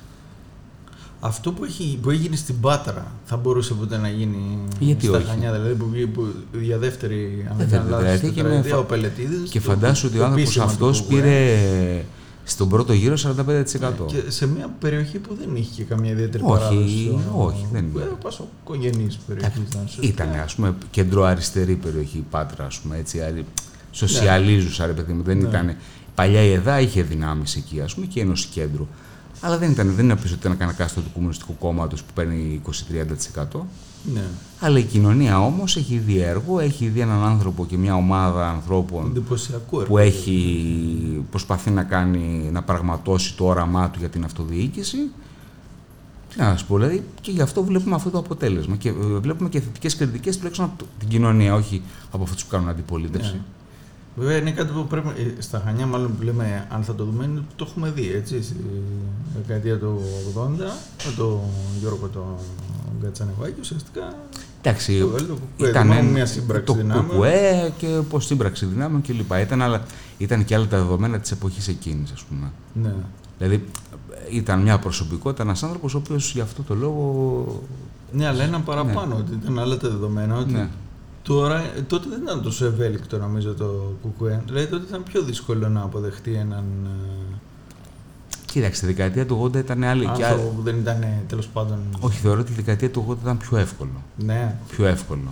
Αυτό 1.26 1.52
που, 1.52 1.64
έχει, 1.64 2.00
που 2.02 2.10
έγινε 2.10 2.36
στην 2.36 2.60
Πάτρα 2.60 3.12
θα 3.26 3.38
μπορούσε 3.38 3.74
ποτέ 3.74 3.98
να 3.98 4.10
γίνει 4.10 4.58
Γιατί 4.80 5.06
στα 5.06 5.18
όχι; 5.18 5.26
Χανιά, 5.28 5.52
δηλαδή 5.52 5.74
που, 5.74 5.90
βγήκε- 5.92 6.08
που 6.08 6.28
για 6.62 6.78
δεύτερη 6.78 7.46
αν 7.50 7.58
δεν 7.58 7.68
Δεύτερη 7.68 7.82
κάνω 7.84 7.90
λάθος, 7.90 8.04
τετραετία 8.06 8.30
και 8.30 8.42
με 8.44 8.48
τετραετία, 8.50 8.72
φα- 8.72 8.78
ο 8.80 8.84
Πελετίδης. 8.84 9.50
Και 9.50 9.60
το- 9.60 9.70
φαντάσου 9.70 10.08
ότι 10.08 10.16
το 10.18 10.22
ο 10.22 10.26
άνθρωπος 10.26 10.50
πείσμα 10.54 10.66
του 10.66 10.70
αυτό 10.90 11.04
Κουκουέ. 11.04 11.22
πήρε 11.22 12.06
στον 12.44 12.70
πρώτο 12.70 12.94
γύρο 12.94 13.16
45%. 13.18 14.06
Και 14.06 14.22
σε 14.28 14.48
μια 14.48 14.76
περιοχή 14.80 15.18
που 15.18 15.36
δεν 15.40 15.56
είχε 15.56 15.72
και 15.76 15.84
καμία 15.84 16.12
ιδιαίτερη 16.12 16.44
Όχι, 16.46 16.54
παράδοση. 16.60 17.20
ο- 17.36 17.44
όχι, 17.44 17.68
δεν 17.72 17.84
ο- 17.84 17.90
είναι. 18.00 18.04
ε, 18.04 18.16
Πασοκογενής 18.24 19.18
περιοχής 19.28 19.62
ήταν. 19.70 19.82
σωστά. 19.88 20.08
Ήταν, 20.08 20.28
ας 20.44 20.56
πούμε, 20.56 20.76
κεντροαριστερή 20.92 21.76
περιοχή 21.76 22.18
η 22.18 22.26
Πάτρα, 22.30 22.66
ας 22.66 22.80
πούμε, 22.80 22.98
έτσι, 22.98 23.22
αρι- 23.22 23.46
σοσιαλίζουσα, 23.92 24.86
ρε 24.86 24.94
παιδί 24.94 25.14
μου. 25.14 25.24
Δεν 25.24 25.38
Ναι. 25.38 25.48
ήταν... 25.48 25.76
Παλιά 26.16 26.42
η 26.42 26.52
ΕΔΑ 26.52 26.80
είχε 26.80 27.02
δυνάμεις 27.02 27.56
εκεί, 27.56 27.82
ας 27.82 27.94
πούμε, 27.94 28.06
και 28.06 28.20
η 28.20 28.22
Ένωση 28.22 28.48
Κέντρου. 28.48 28.88
Αλλά 29.46 29.58
δεν 29.58 29.72
ήταν, 29.72 29.96
δεν 29.96 30.06
είναι 30.06 30.16
πίσω 30.16 30.34
ότι 30.34 30.46
ήταν 30.46 30.58
κανένα 30.58 30.78
κάστρο 30.78 31.02
του 31.02 31.12
Κομμουνιστικού 31.14 31.58
Κόμματος 31.58 32.04
που 32.04 32.14
παίρνει 32.14 32.62
20-30%. 32.66 33.60
Ναι. 34.14 34.24
Αλλά 34.60 34.78
η 34.78 34.84
κοινωνία 34.84 35.40
όμως 35.40 35.78
έχει 35.78 35.98
δει 35.98 36.18
έργο, 36.20 36.60
έχει 36.60 36.88
δει 36.88 37.00
έναν 37.00 37.24
άνθρωπο 37.24 37.66
και 37.66 37.78
μια 37.78 37.96
ομάδα 37.96 38.50
ανθρώπων 38.50 39.06
Εντυπωσιακό 39.06 39.80
έργο. 39.80 39.88
που 39.88 39.98
έχει 39.98 41.26
προσπαθεί 41.30 41.70
να 41.70 41.84
κάνει, 41.84 42.50
να 42.52 42.64
πραγματώσει 42.64 43.36
το 43.36 43.46
όραμά 43.46 43.90
του 43.90 44.00
για 44.00 44.10
την 44.10 44.24
αυτοδιοίκηση. 44.24 44.98
Τι 46.30 46.40
να 46.40 46.46
σας 46.46 46.64
πω, 46.64 46.76
δηλαδή, 46.78 47.04
και 47.22 47.32
γι' 47.32 47.42
αυτό 47.42 47.64
βλέπουμε 47.64 47.96
αυτό 47.96 48.10
το 48.10 48.18
αποτέλεσμα. 48.18 48.76
Και 48.76 48.90
ε, 48.90 48.92
βλέπουμε 49.20 49.50
και 49.50 49.60
θετικές 49.60 49.96
κριτικές 49.96 50.38
τουλάχιστον 50.38 50.66
από 50.66 50.84
την 51.00 51.08
κοινωνία, 51.08 51.54
όχι 51.54 51.82
από 52.12 52.24
αυτού 52.24 52.44
που 52.44 52.50
κάνουν 52.50 52.70
αντιπολίτευση. 52.70 53.34
Ναι. 53.34 53.42
Βέβαια 54.16 54.38
είναι 54.38 54.52
κάτι 54.52 54.72
που 54.74 54.86
πρέπει, 54.88 55.08
ε, 55.38 55.42
στα 55.42 55.62
Χανιά 55.66 55.86
μάλλον 55.86 56.18
που 56.18 56.24
λέμε 56.24 56.68
αν 56.72 56.84
θα 56.84 56.96
το 56.96 57.04
δούμε, 57.04 57.24
είναι 57.26 57.40
που 57.40 57.54
το 57.56 57.66
έχουμε 57.70 57.90
δει 57.90 58.12
έτσι, 58.16 58.44
στη 58.44 58.56
δεκαετία 59.42 59.78
του 59.80 60.02
80 60.36 60.50
με 61.06 61.12
τον 61.18 61.40
Γιώργο 61.80 62.08
τον 62.08 62.24
Γκατσανεβάκη 63.02 63.60
ουσιαστικά 63.60 64.16
Εντάξει, 64.66 65.00
Το 65.00 65.08
Βέλγιο 65.08 65.34
Κουκουέ, 65.56 65.70
ήταν 65.70 65.82
θυμάμαι 65.82 66.00
ένα- 66.00 66.10
μια 66.10 66.26
σύμπραξη 66.26 66.66
το 66.66 66.74
δυνάμεων. 66.74 67.08
κουκουέ 67.08 67.74
και 67.78 67.88
πώς 68.10 68.26
σύμπραξη 68.26 68.66
δυνάμεων 68.66 69.02
κλπ. 69.02 69.32
Ήταν, 69.42 69.62
άλλα- 69.62 69.84
ήταν 70.18 70.46
και 70.46 70.56
άλλα 70.56 70.68
τα 70.68 70.78
δεδομένα 70.78 71.20
της 71.20 71.32
εποχής 71.32 71.68
εκείνης, 71.68 72.12
ας 72.12 72.24
πούμε. 72.24 72.52
ναι. 72.74 72.94
Δηλαδή 73.38 73.56
ε, 74.30 74.36
ήταν 74.36 74.62
μια 74.62 74.80
προσωπικότητα, 74.80 75.44
ένας 75.44 75.64
άνθρωπος 75.64 75.94
ο 75.94 75.98
οποίος 75.98 76.32
γι' 76.34 76.40
αυτό 76.42 76.62
το 76.64 76.76
λόγο. 76.76 77.62
Ναι, 78.12 78.28
αλλά 78.28 78.44
ένα 78.44 78.60
παραπάνω, 78.60 79.16
ότι 79.16 79.34
ήταν 79.42 79.60
άλλα 79.60 79.78
τα 79.78 79.90
δεδομένα. 79.90 80.38
Ότι 80.38 80.52
Ναι. 80.52 80.68
Τώρα, 81.24 81.60
ε, 81.60 81.82
τότε 81.88 82.10
δεν 82.10 82.22
ήταν 82.22 82.42
τόσο 82.42 82.66
ευέλικτο 82.66 83.18
νομίζω 83.18 83.54
το 83.54 83.96
κουκουέ. 84.02 84.42
Δηλαδή 84.46 84.68
τότε 84.68 84.86
ήταν 84.88 85.04
πιο 85.04 85.22
δύσκολο 85.22 85.70
να 85.70 85.82
αποδεχτεί 85.82 86.34
έναν 86.34 86.64
ε, 86.86 87.36
Κοίταξε, 88.46 88.80
τη 88.80 88.86
δεκαετία 88.86 89.26
του 89.26 89.44
80 89.44 89.56
ήταν 89.56 89.84
άλλη. 89.84 90.04
και 90.04 90.10
άνθρωπο 90.10 90.34
άλλη- 90.42 90.52
που 90.56 90.62
δεν 90.62 90.78
ήταν 90.80 91.06
τέλος 91.28 91.48
πάντων. 91.48 91.78
Όχι, 92.00 92.20
θεωρώ 92.20 92.40
ότι 92.40 92.50
τη 92.50 92.56
δεκαετία 92.56 92.92
του 92.92 93.06
80 93.10 93.16
ήταν 93.22 93.38
πιο 93.38 93.58
εύκολο. 93.58 94.04
Ναι. 94.18 94.56
Πιο 94.68 94.86
εύκολο. 94.86 95.28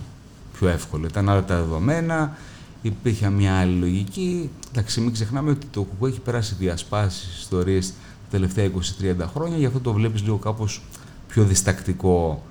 Πιο 0.59 0.67
εύκολο. 0.67 1.05
Ήταν 1.05 1.29
άλλα 1.29 1.43
τα 1.43 1.55
δεδομένα, 1.55 2.37
υπήρχε 2.81 3.29
μια 3.29 3.55
άλλη 3.59 3.73
λογική. 3.79 4.49
Εντάξει, 4.71 5.01
μην 5.01 5.11
ξεχνάμε 5.13 5.49
ότι 5.51 5.65
το 5.71 5.81
κουκουέ 5.81 6.09
έχει 6.09 6.19
περάσει 6.19 6.55
διασπάσεις 6.59 7.39
ιστορίες 7.39 7.87
τα 7.87 7.93
τελευταία 8.37 8.65
20-30 8.65 9.27
χρόνια, 9.33 9.57
γι' 9.57 9.65
αυτό 9.65 9.79
το 9.79 9.93
βλέπεις 9.93 10.21
λίγο 10.23 10.37
κάπως 10.37 10.81
πιο 11.27 11.43
διστακτικό 11.43 12.43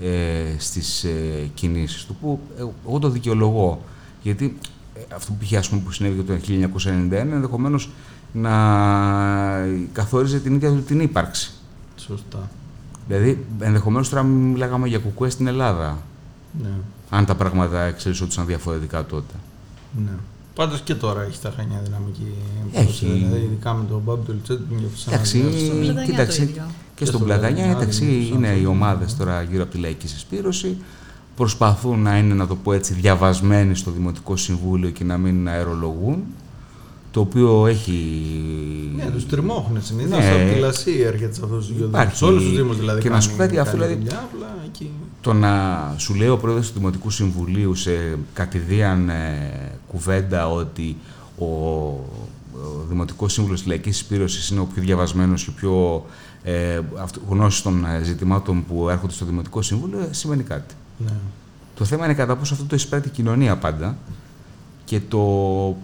ε, 0.00 0.54
στις 0.58 1.04
ε, 1.04 1.50
κινήσεις 1.54 2.04
του. 2.04 2.16
Που 2.20 2.40
ε, 2.58 2.64
εγώ 2.88 2.98
το 2.98 3.08
δικαιολογώ. 3.08 3.84
Γιατί 4.22 4.58
ε, 4.94 5.00
αυτό 5.14 5.32
που 5.32 5.38
είχε, 5.42 5.56
ας 5.56 5.68
πούμε, 5.68 5.80
που 5.84 5.92
συνέβη 5.92 6.22
το 6.22 6.34
1991 6.88 7.10
ενδεχομένως 7.12 7.90
να 8.32 8.50
καθόριζε 9.92 10.38
την 10.38 10.54
ίδια 10.54 10.70
του 10.70 10.82
την 10.82 11.00
ύπαρξη. 11.00 11.52
Σωστά. 11.96 12.50
Δηλαδή, 13.08 13.44
ενδεχομένως 13.60 14.08
τώρα 14.08 14.22
μιλάγαμε 14.22 14.88
για 14.88 14.98
κουκουέ 14.98 15.30
στην 15.30 15.46
Ελλάδα. 15.46 15.98
Ναι. 16.62 16.68
Αν 17.10 17.24
τα 17.24 17.34
πράγματα 17.34 17.82
εξελισσόντουσαν 17.82 18.46
διαφορετικά 18.46 19.04
τότε. 19.06 19.34
ναι. 20.04 20.10
Πάντως 20.56 20.80
και 20.80 20.94
τώρα 20.94 21.22
έχει 21.22 21.38
τα 21.40 21.52
χανιά 21.56 21.80
δυναμική. 21.84 22.26
Έχει. 22.72 23.06
Δηλαδή, 23.06 23.42
ειδικά 23.44 23.74
με 23.74 23.84
τον 23.90 24.00
Μπάμπη 24.04 24.24
του 24.26 24.32
Λιτσέτ 24.32 24.56
που 24.58 24.74
είναι 24.78 24.88
σαν 24.94 25.12
Εντάξει, 25.14 25.38
να 25.38 25.48
βγάζει 25.48 25.64
Στον 25.66 25.74
στο- 25.74 25.82
Πλατανιά 25.84 26.04
κοίταξε, 26.10 26.38
το 26.44 26.48
ίδιο. 26.50 26.62
Και 26.94 27.04
στον 27.04 27.16
στον 27.16 27.26
Πλατανιά, 27.28 27.56
Πλατανιά, 27.56 27.82
εντάξει, 27.82 28.04
δηλαδή, 28.04 28.32
είναι 28.36 28.46
σαν 28.46 28.56
οι 28.58 28.62
το- 28.62 28.68
ομάδες 28.70 29.16
τώρα 29.16 29.42
γύρω 29.42 29.62
από 29.62 29.72
τη 29.72 29.78
λαϊκή 29.78 30.08
συσπήρωση. 30.08 30.76
Προσπαθούν 31.36 32.02
να 32.02 32.18
είναι, 32.18 32.34
να 32.34 32.46
το 32.46 32.56
πω 32.56 32.72
έτσι, 32.72 32.92
διαβασμένοι 32.94 33.74
στο 33.74 33.90
Δημοτικό 33.90 34.36
Συμβούλιο 34.36 34.90
και 34.90 35.04
να 35.04 35.16
μην 35.18 35.48
αερολογούν. 35.48 36.22
Το 37.10 37.20
οποίο 37.22 37.66
έχει. 37.66 37.92
Ναι, 38.96 39.04
τους 39.10 39.26
τριμώχνουν 39.26 39.82
συνήθως. 39.82 40.18
Ναι. 40.18 40.30
Από 40.30 40.52
τη 40.54 40.58
Λασία 40.60 41.06
έρχεται 41.06 41.34
σε 41.34 41.40
αυτούς 41.44 41.66
τους 41.66 41.76
δύο 41.76 41.86
Υπάρχει. 41.86 42.16
Σε 42.16 42.24
όλους 42.24 42.42
τους 42.42 42.56
Δήμους 42.56 42.76
δηλαδή. 42.78 43.00
Και 43.00 43.08
να 43.08 43.20
σου 43.20 43.30
πω 43.30 43.36
κάνει 43.36 43.48
κάτι, 43.56 43.68
αφού 43.68 43.76
καλή 43.78 43.92
δηλαδή- 43.92 44.08
δουλειά, 44.08 44.28
απλά 44.32 44.54
εκεί. 44.66 44.90
Το 45.26 45.32
να 45.32 45.94
σου 45.96 46.14
λέει 46.14 46.28
ο 46.28 46.36
πρόεδρος 46.36 46.66
του 46.72 46.78
Δημοτικού 46.78 47.10
Συμβουλίου 47.10 47.74
σε 47.74 48.18
κατηδίαν 48.32 49.08
ε, 49.08 49.72
κουβέντα 49.88 50.48
ότι 50.50 50.96
ο, 51.38 51.44
ο 51.44 52.84
Δημοτικός 52.88 53.32
Σύμβουλος 53.32 53.58
της 53.58 53.68
Λαϊκής 53.68 53.96
Συσπήρωσης 53.96 54.48
είναι 54.48 54.60
ο 54.60 54.64
πιο 54.74 54.82
διαβασμένος 54.82 55.44
και 55.44 55.50
ο 55.50 55.52
πιο 55.52 56.04
ε, 56.42 56.80
αυτο- 57.02 57.20
γνώσης 57.28 57.62
των 57.62 57.84
ε, 57.84 58.02
ζητημάτων 58.02 58.64
που 58.66 58.88
έρχονται 58.88 59.12
στο 59.12 59.24
Δημοτικό 59.24 59.62
Σύμβουλο 59.62 59.98
ε, 59.98 60.08
σημαίνει 60.12 60.42
κάτι. 60.42 60.74
Ναι. 60.98 61.12
Το 61.76 61.84
θέμα 61.84 62.04
είναι 62.04 62.14
κατά 62.14 62.36
πόσο 62.36 62.54
αυτό 62.54 62.66
το 62.66 62.74
εισπράττει 62.76 63.08
η 63.08 63.10
κοινωνία 63.10 63.56
πάντα 63.56 63.96
και 64.84 65.00
το 65.08 65.18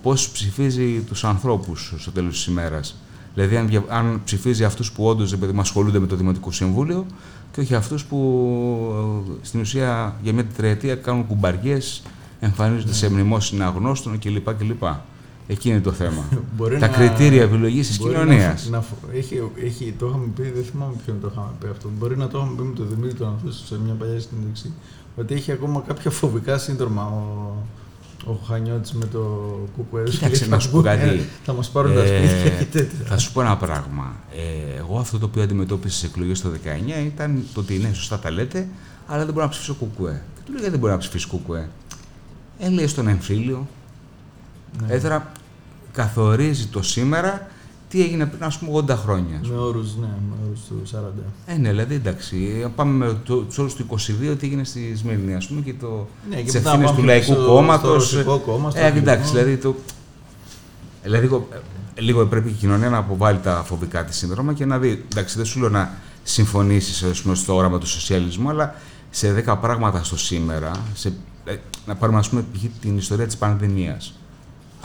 πώς 0.02 0.28
ψηφίζει 0.28 1.00
τους 1.00 1.24
ανθρώπους 1.24 1.94
στο 1.98 2.11
τέλος 2.11 2.33
της 2.35 2.46
ημέρας. 2.46 2.96
Δηλαδή, 3.35 3.57
αν, 3.57 3.68
δια- 3.68 3.85
αν 3.88 4.20
ψηφίζει 4.24 4.64
αυτούς 4.64 4.92
που 4.92 5.05
όντως 5.05 5.33
επειδή 5.33 5.52
μας 5.52 5.66
ασχολούνται 5.68 5.98
με 5.98 6.07
το 6.07 6.16
Δημοτικό 6.16 6.50
Συμβούλιο 6.52 7.07
και 7.52 7.60
όχι 7.60 7.74
αυτούς 7.74 8.04
που 8.04 8.18
ε, 9.30 9.46
στην 9.46 9.60
ουσία 9.60 10.16
για 10.22 10.32
μια 10.32 10.44
τετραετία 10.44 10.94
κάνουν 10.94 11.26
κουμπαριές, 11.26 12.02
εμφανίζονται 12.40 12.92
σε 12.92 13.10
μνημόσυνα 13.10 13.66
αγνώστων 13.66 14.18
κλπ. 14.18 14.54
κλπ. 14.54 14.82
Εκεί 15.46 15.68
είναι 15.68 15.80
το 15.80 15.92
θέμα. 15.92 16.24
Μπορεί 16.56 16.78
Τα 16.78 16.88
να- 16.88 16.96
κριτήρια 16.96 17.42
επιλογής 17.42 17.86
της 17.86 17.98
μπορεί 17.98 18.12
κοινωνίας. 18.12 18.68
Να, 18.68 18.76
να, 18.78 18.84
έχει, 19.16 19.40
έχει, 19.64 19.94
το 19.98 20.06
είχαμε 20.06 20.26
πει, 20.36 20.42
δεν 20.42 20.64
θυμάμαι 20.64 20.92
ποιον 21.04 21.20
το 21.20 21.28
είχαμε 21.32 21.48
πει 21.60 21.66
αυτό. 21.70 21.88
Μπορεί 21.98 22.16
να 22.16 22.28
το 22.28 22.38
είχαμε 22.38 22.56
πει 22.56 22.62
με 22.62 22.74
τον 22.74 22.88
Δημήτρη 22.88 23.14
τον 23.18 23.28
Ανθούσου 23.28 23.66
σε 23.66 23.78
μια 23.84 23.94
παλιά 23.94 24.20
συνέντευξη. 24.20 24.72
Ότι 25.16 25.34
έχει 25.34 25.52
ακόμα 25.52 25.82
κάποια 25.86 26.10
φοβικά 26.10 26.58
σύνδρομα 26.58 27.04
ο, 27.06 27.52
ο 28.26 28.32
Χανιώτης 28.46 28.92
με 28.92 29.06
το 29.06 29.18
κουκουέ. 29.76 30.02
Κοίταξε, 30.02 30.46
να 30.46 30.58
σου 30.58 30.70
πω 30.70 30.80
κάτι. 30.80 31.28
Θα 31.44 31.52
μας 31.52 31.70
πάρουν 31.70 31.94
τα 31.94 32.00
Ε, 32.00 32.28
σπίτια 32.28 32.50
και 32.58 32.64
τέτοια. 32.64 33.04
Θα 33.06 33.18
σου 33.18 33.32
πω 33.32 33.40
ένα 33.40 33.56
πράγμα. 33.56 34.16
Ε, 34.32 34.78
εγώ 34.78 34.98
αυτό 34.98 35.18
το 35.18 35.26
οποίο 35.26 35.42
αντιμετώπισα 35.42 35.96
στις 35.96 36.08
εκλογές 36.08 36.40
το 36.40 36.48
19 37.00 37.04
ήταν 37.06 37.44
το 37.54 37.61
ότι 37.61 37.78
ναι, 37.78 37.92
σωστά 37.92 38.18
τα 38.18 38.30
λέτε, 38.30 38.68
αλλά 39.06 39.24
δεν 39.24 39.32
μπορώ 39.35 39.44
να 39.44 39.50
ψηφίσω 39.50 39.74
κουκουέ. 39.74 40.22
Και 40.35 40.40
του 40.44 40.50
λέω 40.50 40.61
γιατί 40.61 40.70
δεν 40.70 40.78
μπορεί 40.80 40.92
να 40.92 40.98
ψηφίσει 40.98 41.26
κουκουέ; 41.26 41.68
Ε, 42.58 42.68
λέει 42.68 42.87
στον 42.87 43.08
εμφύλιο. 43.08 43.66
Ναι. 44.87 44.94
Ε, 44.94 44.98
τώρα 44.98 45.32
καθορίζει 45.92 46.66
το 46.66 46.82
σήμερα 46.82 47.46
τι 47.92 48.02
έγινε 48.02 48.26
πριν, 48.26 48.44
ας 48.44 48.59
πούμε, 48.59 48.72
80 48.87 48.96
χρόνια. 48.96 49.40
Με 49.48 49.57
όρους, 49.57 49.96
ναι, 49.96 50.07
με 50.07 50.35
όρους 50.46 50.61
του 50.68 50.83
40. 50.85 51.22
Ε, 51.46 51.57
ναι, 51.57 51.68
δηλαδή 51.68 51.94
εντάξει. 51.94 52.66
Πάμε 52.74 53.07
με 53.07 53.14
τους 53.24 53.59
όρους 53.59 53.74
του 53.74 53.87
22, 53.88 54.37
τι 54.38 54.46
έγινε 54.46 54.64
στη 54.64 54.94
Σμύρνη, 54.96 55.35
ας 55.35 55.46
πούμε, 55.46 55.61
και 55.61 55.74
το. 55.74 56.07
Ναι, 56.31 56.37
και 56.37 56.42
τις 56.42 56.55
μετά 56.55 56.68
ευθύνες 56.70 56.90
πάμε 56.90 57.00
του 57.00 57.07
και 57.07 57.12
Λαϊκού 57.12 57.33
στο- 57.33 57.44
Κόμματος. 57.46 58.07
στο 58.07 58.16
Ρωσικό 58.16 58.38
κόμμα, 58.38 58.70
στο 58.70 58.81
Ε, 58.81 58.87
εντάξει, 58.87 59.09
Αγγλικό. 59.11 59.31
δηλαδή 59.38 59.57
το. 59.57 59.74
Δηλαδή, 61.02 61.22
λίγο, 61.24 61.48
ε, 61.94 62.00
λίγο 62.00 62.26
πρέπει 62.26 62.48
η 62.48 62.52
κοινωνία 62.52 62.88
να 62.90 62.96
αποβάλει 62.98 63.38
τα 63.38 63.62
φοβικά 63.66 64.05
της 64.05 64.16
σύνδρομα 64.16 64.52
και 64.52 64.64
να 64.66 64.78
δει. 64.78 65.05
Εντάξει, 65.12 65.37
δεν 65.37 65.44
σου 65.46 65.61
λέω 65.61 65.68
να 65.68 65.92
συμφωνήσεις 66.22 67.05
στο 67.33 67.55
όραμα 67.57 67.78
του 67.78 67.87
σοσιαλισμού, 67.87 68.48
αλλά 68.50 68.74
σε 69.11 69.33
10 69.33 69.57
πράγματα 69.57 70.02
στο 70.05 70.18
σήμερα, 70.18 70.70
σε, 70.94 71.12
ε, 71.44 71.57
να 71.87 71.94
πάρουμε 71.96 72.18
ας 72.18 72.28
πούμε 72.28 72.44
π.χ. 72.52 72.62
την 72.81 72.96
ιστορία 72.96 73.26
της 73.26 73.37
πανδημίας. 73.37 74.14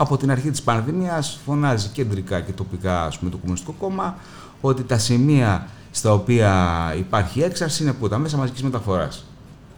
Από 0.00 0.16
την 0.16 0.30
αρχή 0.30 0.50
της 0.50 0.62
πανδημίας 0.62 1.38
φωνάζει 1.44 1.88
κεντρικά 1.88 2.40
και 2.40 2.52
τοπικά 2.52 3.04
ας 3.04 3.18
πούμε, 3.18 3.30
το 3.30 3.36
Κομμουνιστικό 3.36 3.72
Κόμμα 3.78 4.16
ότι 4.60 4.82
τα 4.82 4.98
σημεία 4.98 5.66
στα 5.90 6.12
οποία 6.12 6.52
υπάρχει 6.98 7.40
έξαρση 7.40 7.82
είναι 7.82 7.90
από 7.90 8.08
τα 8.08 8.18
μέσα 8.18 8.36
μαζικής 8.36 8.62
μεταφοράς. 8.62 9.24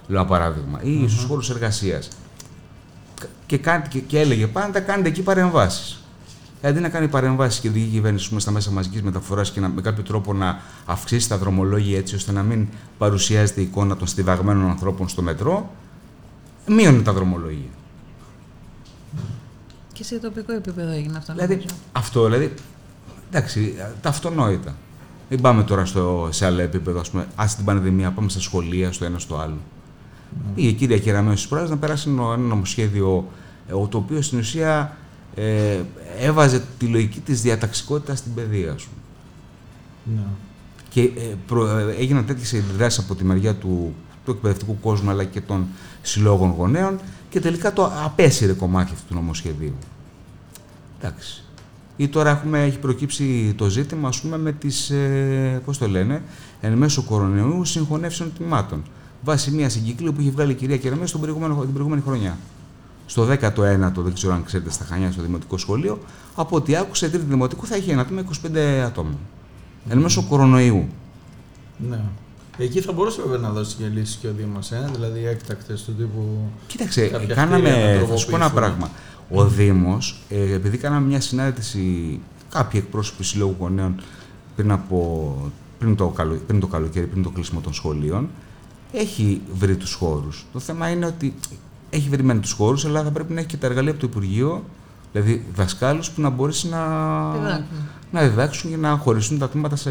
Λέω 0.06 0.20
ένα 0.20 0.28
παράδειγμα. 0.28 0.78
Ή 0.82 1.08
στους 1.08 1.24
χώρους 1.24 1.50
εργασίας. 1.50 2.08
Και, 3.46 3.58
κάτι- 3.58 3.88
και, 3.88 3.98
και 3.98 4.18
έλεγε 4.18 4.46
πάντα 4.46 4.80
κάνετε 4.80 5.08
εκεί 5.08 5.22
παρεμβάσεις. 5.22 6.02
Ε, 6.60 6.68
Αντί 6.68 6.80
να 6.80 6.88
κάνει 6.88 7.08
παρεμβάσεις 7.08 7.58
η 7.58 7.60
κεντρική 7.62 7.86
κυβέρνηση 7.86 8.28
πούμε, 8.28 8.40
στα 8.40 8.50
μέσα 8.50 8.70
μαζικής 8.70 9.02
μεταφοράς 9.02 9.50
και 9.50 9.60
να, 9.60 9.68
με 9.68 9.80
κάποιο 9.80 10.02
τρόπο 10.02 10.32
να 10.32 10.60
αυξήσει 10.86 11.28
τα 11.28 11.38
δρομολόγια 11.38 11.98
έτσι 11.98 12.14
ώστε 12.14 12.32
να 12.32 12.42
μην 12.42 12.66
παρουσιάζεται 12.98 13.60
η 13.60 13.64
εικόνα 13.64 13.96
των 13.96 14.06
στιβαγμένων 14.06 14.70
ανθρώπων 14.70 15.08
στο 15.08 15.22
μετρό, 15.22 15.70
μείωνε 16.66 17.02
τα 17.02 17.12
δρομολόγια. 17.12 17.68
Και 20.00 20.06
σε 20.06 20.18
τοπικό 20.18 20.52
επίπεδο 20.52 20.90
έγινε 20.90 21.16
αυτό. 21.16 21.32
Δηλαδή, 21.32 21.54
νομίζω. 21.54 21.74
αυτό 21.92 22.24
δηλαδή. 22.24 22.54
Εντάξει, 23.30 23.74
τα 24.02 24.08
αυτονόητα. 24.08 24.76
Μην 25.30 25.40
πάμε 25.40 25.62
τώρα 25.62 25.84
στο, 25.84 26.28
σε 26.32 26.46
άλλο 26.46 26.60
επίπεδο, 26.60 27.00
ας 27.00 27.10
πούμε, 27.10 27.26
ας 27.34 27.56
την 27.56 27.64
πανδημία, 27.64 28.10
πάμε 28.10 28.28
στα 28.28 28.40
σχολεία, 28.40 28.92
στο 28.92 29.04
ένα 29.04 29.18
στο 29.18 29.36
άλλο. 29.38 29.58
Πήγε 30.54 30.68
η 30.68 30.72
κυρία 30.72 30.98
Κεραμέο 30.98 31.36
στις 31.36 31.48
προάλλες 31.48 31.70
να 31.70 31.76
περάσει 31.76 32.08
ένα 32.08 32.22
ένα 32.22 32.36
νομοσχέδιο, 32.36 33.28
ε, 33.68 33.72
το 33.88 33.98
οποίο 33.98 34.22
στην 34.22 34.38
ουσία 34.38 34.96
ε, 35.34 35.80
έβαζε 36.18 36.64
τη 36.78 36.86
λογική 36.86 37.20
της 37.20 37.42
διαταξικότητας 37.42 38.18
στην 38.18 38.34
παιδεία, 38.34 38.72
ας 38.72 38.82
πούμε. 38.82 39.02
Ναι. 40.16 40.26
Και 40.88 41.00
ε, 41.00 41.34
προ, 41.46 41.78
ε, 41.78 41.94
έγιναν 41.98 42.26
τέτοιες 42.26 42.54
αντιδράσει 42.54 43.00
από 43.04 43.14
τη 43.14 43.24
μεριά 43.24 43.54
του, 43.54 43.94
του 44.24 44.30
εκπαιδευτικού 44.30 44.80
κόσμου 44.80 45.10
αλλά 45.10 45.24
και 45.24 45.40
των 45.40 45.66
συλλόγων 46.02 46.50
γονέων 46.50 46.98
και 47.30 47.40
τελικά 47.40 47.72
το 47.72 47.92
απέσυρε 48.04 48.52
κομμάτι 48.52 48.90
αυτού 48.92 49.06
του 49.08 49.14
νομοσχεδίου. 49.14 49.74
Εντάξει. 50.98 51.44
Ή 51.96 52.08
τώρα 52.08 52.30
έχουμε, 52.30 52.64
έχει 52.64 52.78
προκύψει 52.78 53.54
το 53.56 53.68
ζήτημα, 53.68 54.08
ας 54.08 54.20
πούμε, 54.20 54.38
με 54.38 54.52
τις, 54.52 54.90
ε, 54.90 55.62
πώς 55.64 55.78
το 55.78 55.88
λένε, 55.88 56.22
εν 56.60 56.72
μέσω 56.72 57.02
κορονοϊού 57.02 57.64
συγχωνεύσεων 57.64 58.32
τμήματων. 58.36 58.82
Βάσει 59.24 59.50
μια 59.50 59.70
εγκυκλίου 59.76 60.12
που 60.12 60.20
είχε 60.20 60.30
βγάλει 60.30 60.52
η 60.52 60.54
κυρία 60.54 60.76
Κεραμέο 60.76 61.10
τον 61.10 61.20
προηγούμενο, 61.20 61.54
την 61.60 61.72
προηγούμενη 61.72 62.02
χρονιά. 62.02 62.38
Στο 63.06 63.22
19ο, 63.22 64.02
δεν 64.02 64.12
ξέρω 64.14 64.34
αν 64.34 64.44
ξέρετε, 64.44 64.70
στα 64.70 64.84
Χανιά, 64.84 65.12
στο 65.12 65.22
δημοτικό 65.22 65.58
σχολείο, 65.58 65.98
από 66.34 66.56
ό,τι 66.56 66.76
άκουσα, 66.76 67.06
η 67.06 67.10
τρίτη 67.10 67.24
δημοτικού 67.24 67.66
θα 67.66 67.76
είχε 67.76 67.92
ένα 67.92 68.04
τμήμα 68.04 68.24
25 68.46 68.56
ατόμων. 68.86 69.18
Εν 69.88 69.98
μέσω 69.98 70.24
κορονοϊού. 70.28 70.88
ναι. 71.88 72.00
Εκεί 72.62 72.80
θα 72.80 72.92
μπορούσε 72.92 73.22
βέβαια 73.22 73.38
να 73.38 73.50
δώσει 73.50 73.76
και 73.76 73.86
λύσεις 73.86 74.16
και 74.16 74.26
ο 74.26 74.32
Δήμος, 74.36 74.70
ε; 74.70 74.90
δηλαδή 74.92 75.26
έκτακτες 75.26 75.82
του 75.82 75.94
τύπου. 75.94 76.50
Κοίταξε, 76.66 77.00
κάποια 77.00 77.18
κτίρια 77.18 77.34
κάναμε, 77.34 77.94
να 78.00 78.06
θα 78.06 78.16
σου 78.16 78.30
πω 78.30 78.36
ένα 78.36 78.50
τροποποιηθούν. 78.50 78.52
πράγμα. 78.52 78.90
Ο 79.30 79.46
Δήμος, 79.46 80.20
ε, 80.28 80.52
επειδή 80.52 80.76
κάναμε 80.76 81.06
μια 81.06 81.20
συνάντηση, 81.20 82.20
κάποιοι 82.50 82.80
εκπρόσωποι 82.84 83.24
συλλόγου 83.24 83.56
γονέων 83.58 84.00
πριν, 84.56 84.70
από, 84.70 85.36
πριν, 85.78 85.96
το, 85.96 86.08
καλο, 86.08 86.40
πριν 86.46 86.60
το 86.60 86.66
καλοκαίρι, 86.66 87.06
πριν 87.06 87.22
το 87.22 87.30
κλείσιμο 87.30 87.60
των 87.60 87.72
σχολείων, 87.74 88.28
έχει 88.92 89.40
βρει 89.52 89.76
τους 89.76 89.92
χώρους. 89.92 90.46
Το 90.52 90.58
θέμα 90.58 90.88
είναι 90.88 91.06
ότι 91.06 91.34
έχει 91.90 92.08
βρει 92.08 92.22
μεν 92.22 92.40
τους 92.40 92.52
χώρους, 92.52 92.84
αλλά 92.84 93.02
θα 93.02 93.10
πρέπει 93.10 93.32
να 93.32 93.38
έχει 93.38 93.48
και 93.48 93.56
τα 93.56 93.66
εργαλεία 93.66 93.90
από 93.90 94.00
το 94.00 94.06
Υπουργείο, 94.10 94.64
δηλαδή 95.12 95.44
δασκάλους 95.54 96.10
που 96.10 96.20
να 96.20 96.28
μπορέσει 96.30 96.68
να, 96.68 96.86
Διδάξουν. 97.32 97.66
να 98.12 98.20
διδάξουν 98.22 98.70
και 98.70 98.76
να 98.76 98.96
χωριστούν 98.96 99.38
τα 99.38 99.48
τμήματα 99.48 99.76
σε 99.76 99.90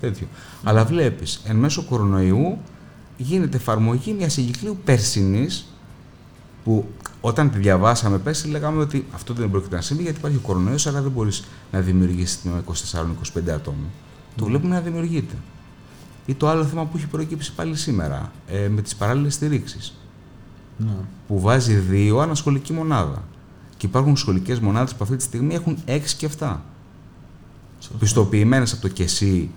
τέτοιο. 0.00 0.26
Αλλά 0.64 0.84
βλέπεις, 0.84 1.40
εν 1.44 1.56
μέσω 1.56 1.82
κορονοϊού 1.82 2.58
γίνεται 3.16 3.56
εφαρμογή 3.56 4.12
μιας 4.12 4.38
εγκυκλίου 4.38 4.78
περσινής 4.84 5.66
που 6.64 6.86
όταν 7.20 7.50
τη 7.50 7.58
διαβάσαμε 7.58 8.18
πέρσι 8.18 8.48
λέγαμε 8.48 8.80
ότι 8.80 9.06
αυτό 9.14 9.34
δεν 9.34 9.50
πρόκειται 9.50 9.74
να 9.76 9.80
συμβεί 9.82 10.02
γιατί 10.02 10.18
υπάρχει 10.18 10.36
ο 10.36 10.40
κορονοϊός 10.40 10.86
αλλά 10.86 11.02
δεν 11.02 11.10
μπορείς 11.10 11.44
να 11.72 11.80
δημιουργήσεις 11.80 12.40
την 12.40 12.50
24-25 13.44 13.48
άτομα. 13.50 13.76
Το 14.36 14.44
βλέπουμε 14.44 14.74
να 14.74 14.80
δημιουργείται. 14.80 15.34
Ή 16.26 16.34
το 16.34 16.48
άλλο 16.48 16.64
θέμα 16.64 16.84
που 16.84 16.96
έχει 16.96 17.06
προκύψει 17.06 17.52
πάλι 17.54 17.76
σήμερα 17.76 18.32
ε, 18.48 18.68
με 18.68 18.82
τις 18.82 18.96
παράλληλες 18.96 19.34
στηρίξεις 19.34 19.94
Ναι. 20.76 20.86
που 21.28 21.40
βάζει 21.40 21.74
δύο 21.74 22.18
ανασχολική 22.18 22.72
μονάδα. 22.72 23.22
Και 23.78 23.86
υπάρχουν 23.86 24.16
σχολικές 24.16 24.58
μονάδες 24.58 24.90
που 24.94 24.98
αυτή 25.02 25.16
τη 25.16 25.22
στιγμή 25.22 25.54
έχουν 25.54 25.78
6 25.86 26.00
και 26.16 26.28
7 26.38 26.56
πιστοποιημένες 27.98 28.72
από 28.72 28.82
το 28.82 28.88
ΚΕΣΥ, 28.88 29.50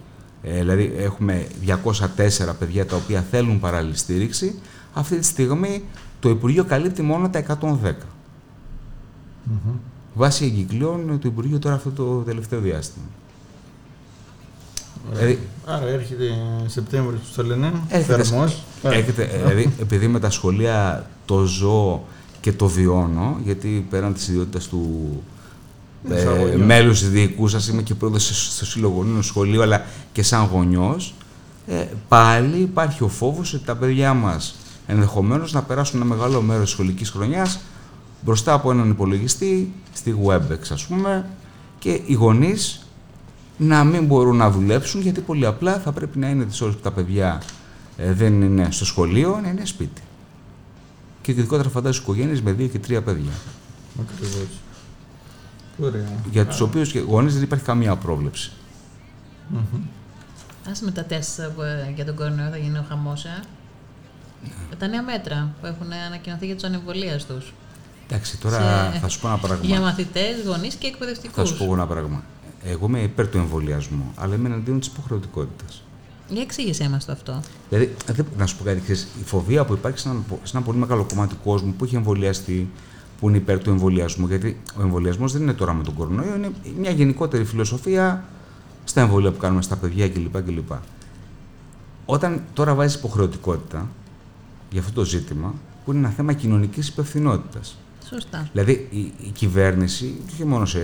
ε, 0.44 0.60
δηλαδή 0.60 0.94
έχουμε 0.98 1.48
204 1.66 2.56
παιδιά 2.60 2.86
τα 2.86 2.96
οποία 2.96 3.26
θέλουν 3.32 3.60
παράλληλη 3.60 3.98
στήριξη, 3.98 4.60
αυτή 4.94 5.18
τη 5.20 5.26
στιγμή 5.26 5.84
το 6.20 6.30
Υπουργείο 6.30 6.64
καλύπτει 6.66 7.02
μόνο 7.02 7.30
τα 7.30 7.38
110. 7.40 7.94
Μμμ. 9.44 9.76
Βάσει 10.14 10.46
εγκυκλίων 10.46 11.20
το 11.22 11.28
Υπουργείο 11.28 11.60
τώρα 11.60 11.76
αυτό 11.76 11.90
το 11.90 12.16
τελευταίο 12.18 12.60
διάστημα. 12.60 13.06
Ωραία. 15.10 15.20
Δηλαδή- 15.20 15.40
Άρα 15.66 15.88
έρχεται 15.88 16.26
Σεπτέμβριο 16.66 17.20
που 17.20 17.26
το 17.36 17.44
λένε. 17.44 17.72
Έρχεται- 17.90 18.24
Θερμός. 18.24 18.64
Έχετε, 18.84 19.24
ε, 19.24 19.38
δηλαδή, 19.38 19.74
επειδή 19.80 20.08
με 20.08 20.20
τα 20.20 20.30
σχολεία 20.30 21.10
το 21.26 21.44
ζω 21.46 22.04
και 22.42 22.52
το 22.52 22.68
βιώνω, 22.68 23.40
γιατί 23.44 23.86
πέραν 23.90 24.14
της 24.14 24.28
ιδιότητας 24.28 24.68
του 24.68 25.10
Είναι 26.06 26.16
ε, 26.16 26.20
σαν 26.22 26.38
γονιός. 26.38 26.66
μέλους 26.66 27.00
της 27.00 27.10
διοικού 27.10 27.48
σας, 27.48 27.68
είμαι 27.68 27.82
και 27.82 27.96
πρόεδρος 27.96 28.54
στο 28.56 28.66
Σύλλογο 28.66 28.96
Γονείων 28.96 29.24
σχολείου, 29.24 29.62
αλλά 29.62 29.86
και 30.12 30.24
σαν 30.24 30.46
γονιός, 30.46 31.14
ε, 31.68 31.86
πάλι 32.08 32.58
υπάρχει 32.58 33.04
ο 33.04 33.08
φόβος 33.08 33.54
ότι 33.54 33.66
τα 33.66 33.76
παιδιά 33.76 34.14
μας 34.14 34.56
ενδεχομένως 34.88 35.54
να 35.54 35.62
περάσουν 35.62 36.02
ένα 36.02 36.16
μεγάλο 36.16 36.42
μέρος 36.42 36.64
της 36.64 36.72
σχολικής 36.72 37.10
χρονιάς 37.10 37.60
μπροστά 38.22 38.54
από 38.54 38.72
έναν 38.72 38.90
υπολογιστή, 38.90 39.74
στη 39.94 40.16
WebEx 40.26 40.72
ας 40.72 40.86
πούμε, 40.86 41.26
και 41.80 42.02
οι 42.06 42.14
γονείς 42.14 42.86
να 43.58 43.84
μην 43.84 44.06
μπορούν 44.06 44.38
να 44.38 44.50
δουλέψουν 44.52 45.02
γιατί 45.02 45.22
πολύ 45.22 45.46
απλά 45.46 45.80
θα 45.80 45.92
πρέπει 45.92 46.20
να 46.20 46.30
είναι 46.30 46.46
τις 46.46 46.62
ώρες 46.62 46.76
που 46.76 46.82
τα 46.82 46.92
παιδιά 46.92 47.42
ε, 47.98 48.14
δεν 48.14 48.42
είναι 48.42 48.68
στο 48.72 48.86
σχολείο, 48.86 49.40
να 49.44 49.50
είναι 49.50 49.66
σπίτι. 49.66 50.02
Και 51.22 51.32
ειδικότερα 51.32 51.70
φαντάζομαι 51.70 52.04
οικογένειες 52.04 52.42
με 52.42 52.52
δύο 52.52 52.68
και 52.68 52.80
τρία 52.80 53.02
παιδιά. 53.02 53.32
Ακριβώς. 54.02 54.48
Ωραία. 55.80 56.08
Για 56.32 56.46
τους 56.48 56.60
οποίους 56.62 56.92
και 56.92 57.00
γονείς 57.00 57.34
δεν 57.34 57.44
υπάρχει 57.44 57.66
καμία 57.66 57.96
πρόβλεψη. 57.96 58.52
Μμμ. 59.50 59.82
Άσε 60.72 60.84
με 60.84 60.92
τα 60.92 61.04
τεστ 61.04 61.42
που, 61.56 61.62
ε, 61.62 61.92
για 61.96 62.06
τον 62.06 62.16
κορονοϊό 62.16 62.50
θα 62.50 62.58
γίνει 62.58 62.78
ο 62.78 62.86
χαμός, 62.90 63.26
ε. 63.26 63.40
Με 64.70 64.76
τα 64.76 64.88
νέα 64.88 65.04
μέτρα 65.04 65.54
που 65.62 65.66
έχουν 65.68 65.92
ανακοινωθεί 66.08 66.46
για 66.46 66.56
του 66.56 66.68
ανεμβολία 66.68 67.18
τους. 67.20 67.54
Εντάξει, 68.08 68.38
τώρα 68.38 68.56
Σε- 68.94 69.00
θα 69.00 69.08
σου 69.08 69.20
πω 69.20 69.28
ένα 69.28 69.38
Για 69.38 69.58
πράγμα. 69.58 69.80
μαθητές, 69.80 70.36
γονείς 70.46 70.76
και 70.76 70.88
εκπαιδευτικούς. 70.88 71.36
Θα 71.36 71.46
σου 71.46 71.58
πω 71.58 71.64
εγώ 71.64 71.74
ένα 71.74 71.88
πράγμα. 71.88 72.24
Εγώ 72.64 72.86
είμαι 72.86 73.00
υπέρ 73.02 73.28
του 73.28 73.38
εμβολιασμού, 73.38 74.12
αλλά 74.16 74.36
είμαι 74.36 74.48
εναντίον 74.48 74.80
της 74.80 74.88
υποχρεωτικότητας. 74.88 75.84
Για 76.32 76.42
εξήγησέ 76.42 76.90
μας 76.90 77.06
το 77.06 77.12
αυτό. 77.12 77.42
Δηλαδή, 77.70 77.96
δεν- 78.06 78.26
να 78.38 78.46
σου 78.46 78.58
πω 78.58 78.64
κάτι, 78.64 78.80
ξέρεις, 78.82 79.08
η 79.22 79.24
φοβία 79.26 79.66
που 79.66 79.74
υπάρχει 79.74 80.00
σε 80.00 80.10
ένα, 80.10 80.20
σε 80.44 80.58
ένα 80.58 80.66
πολύ 80.66 80.78
μεγάλο 80.78 81.06
κομμάτι 81.10 81.34
του 81.36 81.40
κόσμου 81.44 81.74
που 81.78 81.84
έχει 81.84 81.96
εμβολιαστεί, 81.96 82.70
που 83.20 83.28
είναι 83.30 83.38
υπέρ 83.38 83.60
του 83.60 83.70
εμβολιασμού, 83.70 84.28
γιατί 84.28 84.58
ο 84.80 84.82
εμβολιασμός 84.82 85.32
δεν 85.32 85.42
είναι 85.42 85.54
τώρα 85.54 85.74
με 85.74 85.84
τον 85.84 85.94
κορονοϊό, 85.94 86.36
είναι 86.36 86.52
μια 86.80 86.92
γενικότερη 86.92 87.44
φιλοσοφία 87.46 88.24
στα 88.84 89.02
εμβόλια 89.02 89.32
που 89.32 89.38
κάνουμε 89.38 89.62
στα 89.62 89.76
παιδιά 89.76 90.10
κλπ. 90.10 90.42
κλπ. 90.42 90.72
Όταν 92.06 92.42
τώρα 92.54 92.76
βάζεις 92.76 92.96
υποχρεωτικότητα 92.96 93.88
για 94.72 94.82
αυτό 94.82 94.92
το 94.94 95.06
ζήτημα, 95.06 95.54
που 95.86 95.92
είναι 95.92 96.00
ένα 96.00 96.10
θέμα 96.10 96.34
κοινωνικής 96.34 96.88
υπευθυνότητας. 96.88 97.78
Σωστά. 98.14 98.50
Δηλαδή 98.52 98.88
η, 98.92 99.00
η 99.00 99.30
κυβέρνηση, 99.34 100.16
και 100.26 100.32
όχι 100.34 100.46
μόνο 100.46 100.66
σε, 100.66 100.80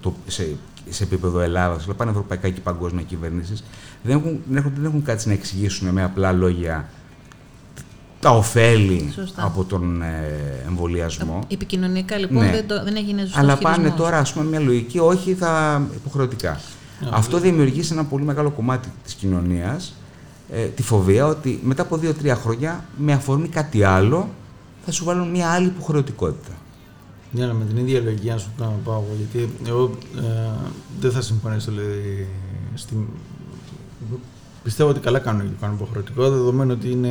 το, 0.00 0.14
σε, 0.26 0.48
σε 0.88 1.02
επίπεδο 1.04 1.40
Ελλάδας, 1.40 1.84
αλλά 1.84 1.94
πανευρωπαϊκά 1.94 2.48
και 2.48 2.60
παγκόσμια 2.60 3.02
κυβέρνησης, 3.02 3.64
δεν 4.02 4.16
έχουν, 4.16 4.40
δεν, 4.48 4.56
έχουν, 4.56 4.72
δεν 4.74 4.84
έχουν 4.84 5.02
κάτσει 5.02 5.28
να 5.28 5.34
εξηγήσουν 5.34 5.88
με 5.88 6.02
απλά 6.02 6.32
λόγια 6.32 6.88
τα 8.20 8.30
ωφέλη 8.30 9.10
Σωστά. 9.14 9.42
από 9.44 9.64
τον 9.64 10.02
ε, 10.02 10.64
εμβολιασμό. 10.66 11.40
Επικοινωνικά 11.48 12.16
λοιπόν 12.18 12.44
Ναι. 12.44 12.50
δεν, 12.50 12.66
το, 12.66 12.84
δεν 12.84 12.96
έγινε 12.96 13.20
σωστός 13.20 13.38
Αλλά 13.38 13.56
πάνε 13.56 13.90
τώρα, 13.90 14.18
ας 14.18 14.32
πούμε, 14.32 14.44
μια 14.44 14.60
λογική, 14.60 14.98
όχι 14.98 15.34
θα 15.34 15.82
υποχρεωτικά. 15.94 16.60
Αυτό 17.10 17.38
δημιουργεί 17.38 17.82
σε 17.82 17.92
ένα 17.92 18.04
πολύ 18.04 18.24
μεγάλο 18.24 18.50
κομμάτι 18.50 18.88
της 19.04 19.14
κοινωνίας 19.14 19.94
ε, 20.52 20.64
τη 20.64 20.82
φοβία 20.82 21.26
ότι 21.26 21.60
μετά 21.62 21.82
από 21.82 21.96
δύο-τρία 21.96 22.34
χρόνια, 22.34 22.84
με 22.96 23.12
αφορμή 23.12 23.48
κάτι 23.48 23.82
άλλο, 23.82 24.28
θα 24.90 24.94
σου 24.94 25.04
βάλουν 25.04 25.28
μια 25.30 25.50
άλλη 25.50 25.66
υποχρεωτικότητα. 25.66 26.52
Ναι, 27.30 27.42
αλλά 27.44 27.52
με 27.52 27.64
την 27.64 27.76
ίδια 27.76 28.00
λογική 28.00 28.28
να 28.28 28.38
σου 28.38 28.50
κάνω 28.58 28.78
πάω 28.84 28.94
εγώ, 28.94 29.16
γιατί 29.18 29.52
εγώ 29.66 29.90
ε, 30.16 30.22
δεν 31.00 31.10
θα 31.10 31.20
συμφωνήσω 31.20 31.70
δηλαδή, 31.70 32.26
στη... 32.74 33.06
Πιστεύω 34.62 34.88
ότι 34.90 35.00
καλά 35.00 35.18
κάνουν 35.18 35.40
και 35.42 35.48
το 35.48 35.56
κάνουν 35.60 35.76
υποχρεωτικό, 35.76 36.30
δεδομένου 36.30 36.74
ότι 36.78 36.90
είναι 36.90 37.10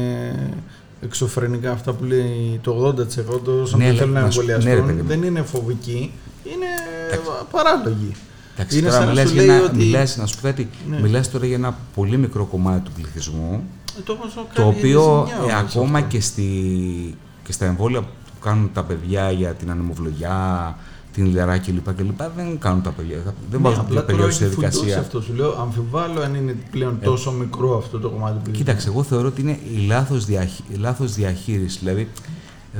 εξωφρενικά 1.01 1.71
αυτά 1.71 1.93
που 1.93 2.03
λέει 2.03 2.59
το 2.63 2.87
80% 2.87 3.61
όσων 3.61 3.79
Ναι, 3.79 3.85
δεν 3.85 3.89
αλλά 3.91 3.97
θέλουν 3.97 4.13
να 4.13 4.21
να 4.21 4.29
σου- 4.31 4.39
εμβολιαστούν. 4.39 4.69
ναι, 4.73 4.75
ρε 4.79 4.81
παιδί 4.85 5.01
μου. 5.01 5.07
δεν 5.07 5.23
είναι 5.23 5.41
φοβικοί, 5.41 6.11
είναι 6.43 6.65
παράλογοι. 7.51 8.11
Εντάξει, 8.55 8.77
Είναι 8.77 8.87
τώρα 8.89 8.99
σαν 8.99 9.05
να 9.07 9.11
μιλάς 9.13 9.27
σου 9.29 9.33
για 9.35 9.43
λέει 9.45 9.55
ένα, 9.55 9.65
ότι- 9.65 9.75
μιλάς, 9.77 10.17
να 10.17 10.25
σου 10.25 10.35
πω 10.35 10.41
κάτι, 10.47 10.69
Ναι. 10.89 10.99
μιλάς 11.01 11.31
τώρα 11.31 11.45
για 11.45 11.55
ένα 11.55 11.77
πολύ 11.95 12.17
μικρό 12.17 12.45
κομμάτι 12.45 12.81
του 12.81 12.91
πληθυσμού, 12.91 13.63
Ε, 13.97 14.01
το, 14.03 14.13
όμως 14.13 14.33
το 14.33 14.45
κάνει 14.53 14.69
οποίο 14.69 15.01
ζημιά 15.27 15.35
ε, 15.39 15.51
όμως 15.53 15.53
ακόμα 15.75 15.97
αυτό. 15.97 16.09
και, 16.09 16.21
στη, 16.21 16.43
και 17.47 17.53
στα 17.53 17.65
εμβόλια 17.65 18.01
που 18.01 18.39
κάνουν 18.41 18.69
τα 18.73 18.83
παιδιά 18.83 19.31
για 19.31 19.53
την 19.53 19.71
ανεμοβλογιά, 19.71 20.75
την 21.13 21.25
Λεράκη 21.25 21.71
κλπ. 21.71 21.93
κλπ. 21.95 22.21
Δεν 22.35 22.59
κάνουν 22.59 22.81
τα 22.81 22.89
παιδιά. 22.89 23.17
Δεν 23.23 23.33
Ναι, 23.51 23.57
βάζουν 23.57 23.77
τα 23.79 23.81
απλά 23.85 24.01
παιδιά 24.01 24.21
τώρα 24.21 24.31
στη 24.33 24.43
έχει 24.43 24.53
φουντώσει 24.53 24.71
διαδικασία. 24.77 25.01
αυτό. 25.05 25.21
Σου 25.21 25.33
λέω, 25.33 25.57
αμφιβάλλω 25.61 26.21
αν 26.21 26.35
είναι 26.35 26.55
πλέον 26.71 26.99
τόσο 27.03 27.31
μικρό 27.31 27.77
αυτό 27.77 27.99
το 27.99 28.09
κομμάτι 28.09 28.37
που 28.43 28.51
Κοίταξε, 28.51 28.87
εγώ 28.89 29.03
θεωρώ 29.03 29.27
ότι 29.27 29.41
είναι 29.41 29.59
η 29.73 29.85
λάθος, 29.87 30.25
διαχεί, 30.25 30.63
η 30.73 30.75
λάθος 30.75 31.13
διαχείριση. 31.13 31.77
Δηλαδή, 31.79 32.07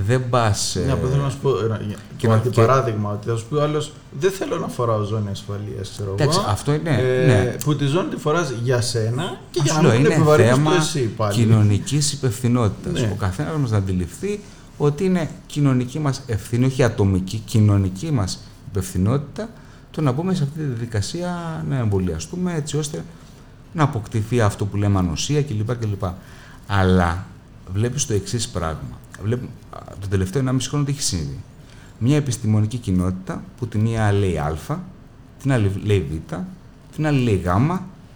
δεν 0.08 0.30
πας. 0.30 0.78
Ναι, 0.86 0.92
απλά 0.92 1.10
θέλω 1.10 1.22
να 1.24 1.30
σου 1.30 1.38
πω 1.42 1.50
ένα 1.66 1.78
και 1.88 1.96
και 2.18 2.28
να- 2.28 2.36
να, 2.36 2.42
και- 2.42 2.62
παράδειγμα 2.62 3.12
ότι 3.12 3.30
θα 3.30 3.36
σου 3.36 3.46
πει 3.50 3.56
ο 3.56 3.62
άλλος 3.62 3.92
δεν 4.20 4.32
θέλω 4.32 4.58
να 4.58 4.68
φοράω 4.68 5.04
ζώνη 5.04 5.30
ασφαλείας, 5.32 5.90
ξέρω 5.92 6.12
Εντάξει, 6.14 6.40
εγώ. 6.42 6.50
αυτό 6.52 6.74
είναι, 6.74 6.90
Ε, 6.90 7.26
ναι. 7.26 7.56
Που 7.64 7.76
τη 7.76 7.86
ζώνη 7.86 8.08
τη 8.10 8.16
φοράς 8.18 8.54
για 8.64 8.82
σένα 8.82 9.40
και 9.52 9.60
για 9.64 9.74
Σου 9.74 9.82
να 9.82 9.88
λέω, 9.88 9.92
μην 9.92 10.02
την 10.02 10.12
είναι 10.12 10.16
επιβαρύνεις 10.22 10.52
θέμα 10.54 10.70
το 10.72 10.76
εσύ 10.78 11.00
πάλι. 11.18 11.34
κοινωνικής 11.34 12.14
υπευθυνότητας. 12.14 13.02
Ναι. 13.02 13.10
Ο 13.12 13.16
καθένας 13.16 13.58
μας 13.58 13.72
να 13.72 13.78
αντιληφθεί 13.78 14.40
ότι 14.78 15.04
είναι 15.06 15.30
κοινωνική 15.46 16.00
μας 16.00 16.22
ευθύνη, 16.28 16.66
όχι 16.66 16.84
ατομική, 16.84 17.38
κοινωνική 17.46 18.12
μας 18.12 18.40
υπευθυνότητα 18.70 19.50
το 19.92 20.02
να 20.02 20.12
μπούμε 20.12 20.34
σε 20.34 20.44
αυτή 20.44 20.60
τη 20.60 20.66
διαδικασία 20.66 21.64
να 21.70 21.78
εμβολιαστούμε 21.78 22.54
έτσι 22.54 22.78
ώστε 22.78 23.04
να 23.74 23.84
αποκτηθεί 23.84 24.42
αυτό 24.42 24.66
που 24.66 24.78
λέμε 24.78 25.00
ανοσία 25.00 25.44
κλπ. 25.44 25.76
κλπ. 25.76 26.04
Αλλά 26.68 27.26
βλέπεις 27.74 28.06
το 28.06 28.14
εξής 28.14 28.48
πράγμα. 28.48 29.00
Βλέπουμε, 29.24 29.50
α, 29.70 29.80
το 30.02 30.08
τελευταίο 30.08 30.44
1,5 30.46 30.56
χρόνο 30.70 30.86
τι 30.86 30.92
έχει 30.92 31.02
συμβεί. 31.02 31.38
Μια 32.00 32.16
επιστημονική 32.16 32.78
κοινότητα 32.78 33.44
που 33.58 33.68
τη 33.68 33.78
μία 33.78 34.12
λέει 34.12 34.38
Α, 34.38 34.58
την 35.42 35.52
άλλη 35.52 35.72
λέει 35.84 36.00
Β, 36.12 36.34
την 36.96 37.08
άλλη 37.08 37.20
λέει 37.24 37.42
Γ, 37.46 37.50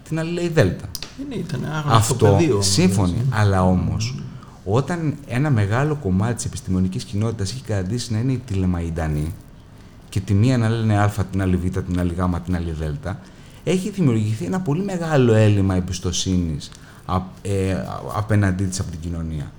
την 0.08 0.18
άλλη 0.18 0.30
λέει 0.32 0.48
Δ. 0.48 0.58
Είναι, 0.58 1.34
ήταν 1.34 1.64
άγνωστο 1.64 1.92
Αυτό 1.96 2.26
πεδίο. 2.26 2.52
όμως, 2.52 2.66
σύμφωνοι. 2.66 3.12
έτσι. 3.18 3.28
Αλλά 3.30 3.64
όμως, 3.64 4.21
όταν 4.64 5.14
ένα 5.26 5.50
μεγάλο 5.50 5.94
κομμάτι 5.94 6.34
της 6.34 6.44
επιστημονικής 6.44 7.04
κοινότητας 7.04 7.52
έχει 7.52 7.62
καταντήσει 7.62 8.12
να 8.12 8.18
είναι 8.18 8.32
η 8.32 8.42
τηλεμαϊντανή 8.46 9.34
και 10.08 10.20
τη 10.20 10.34
μία 10.34 10.58
να 10.58 10.68
λένε 10.68 10.98
Α, 10.98 11.12
την 11.30 11.42
άλλη 11.42 11.56
Β, 11.56 11.78
την 11.78 12.00
άλλη 12.00 12.14
Γ, 12.14 12.36
την 12.44 12.56
άλλη 12.56 12.72
Δ, 12.72 13.08
έχει 13.64 13.90
δημιουργηθεί 13.90 14.44
ένα 14.44 14.60
πολύ 14.60 14.84
μεγάλο 14.84 15.32
έλλειμμα 15.32 15.74
εμπιστοσύνης 15.74 16.70
ε, 17.42 17.76
απέναντί 18.14 18.64
της 18.64 18.80
από 18.80 18.90
την 18.90 19.00
κοινωνία. 19.00 19.52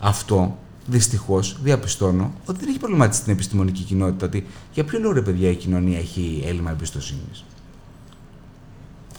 Αυτό 0.00 0.58
δυστυχώς 0.86 1.58
διαπιστώνω 1.62 2.32
ότι 2.44 2.58
δεν 2.58 2.68
έχει 2.68 2.78
προβληματίσει 2.78 3.22
την 3.22 3.32
επιστημονική 3.32 3.82
κοινότητα. 3.82 4.26
Ότι 4.26 4.46
για 4.72 4.84
ποιο 4.84 4.98
λόγο, 4.98 5.12
ρε 5.12 5.22
παιδιά, 5.22 5.50
η 5.50 5.54
κοινωνία 5.54 5.98
έχει 5.98 6.44
έλλειμμα 6.46 6.70
εμπιστοσύνης. 6.70 7.44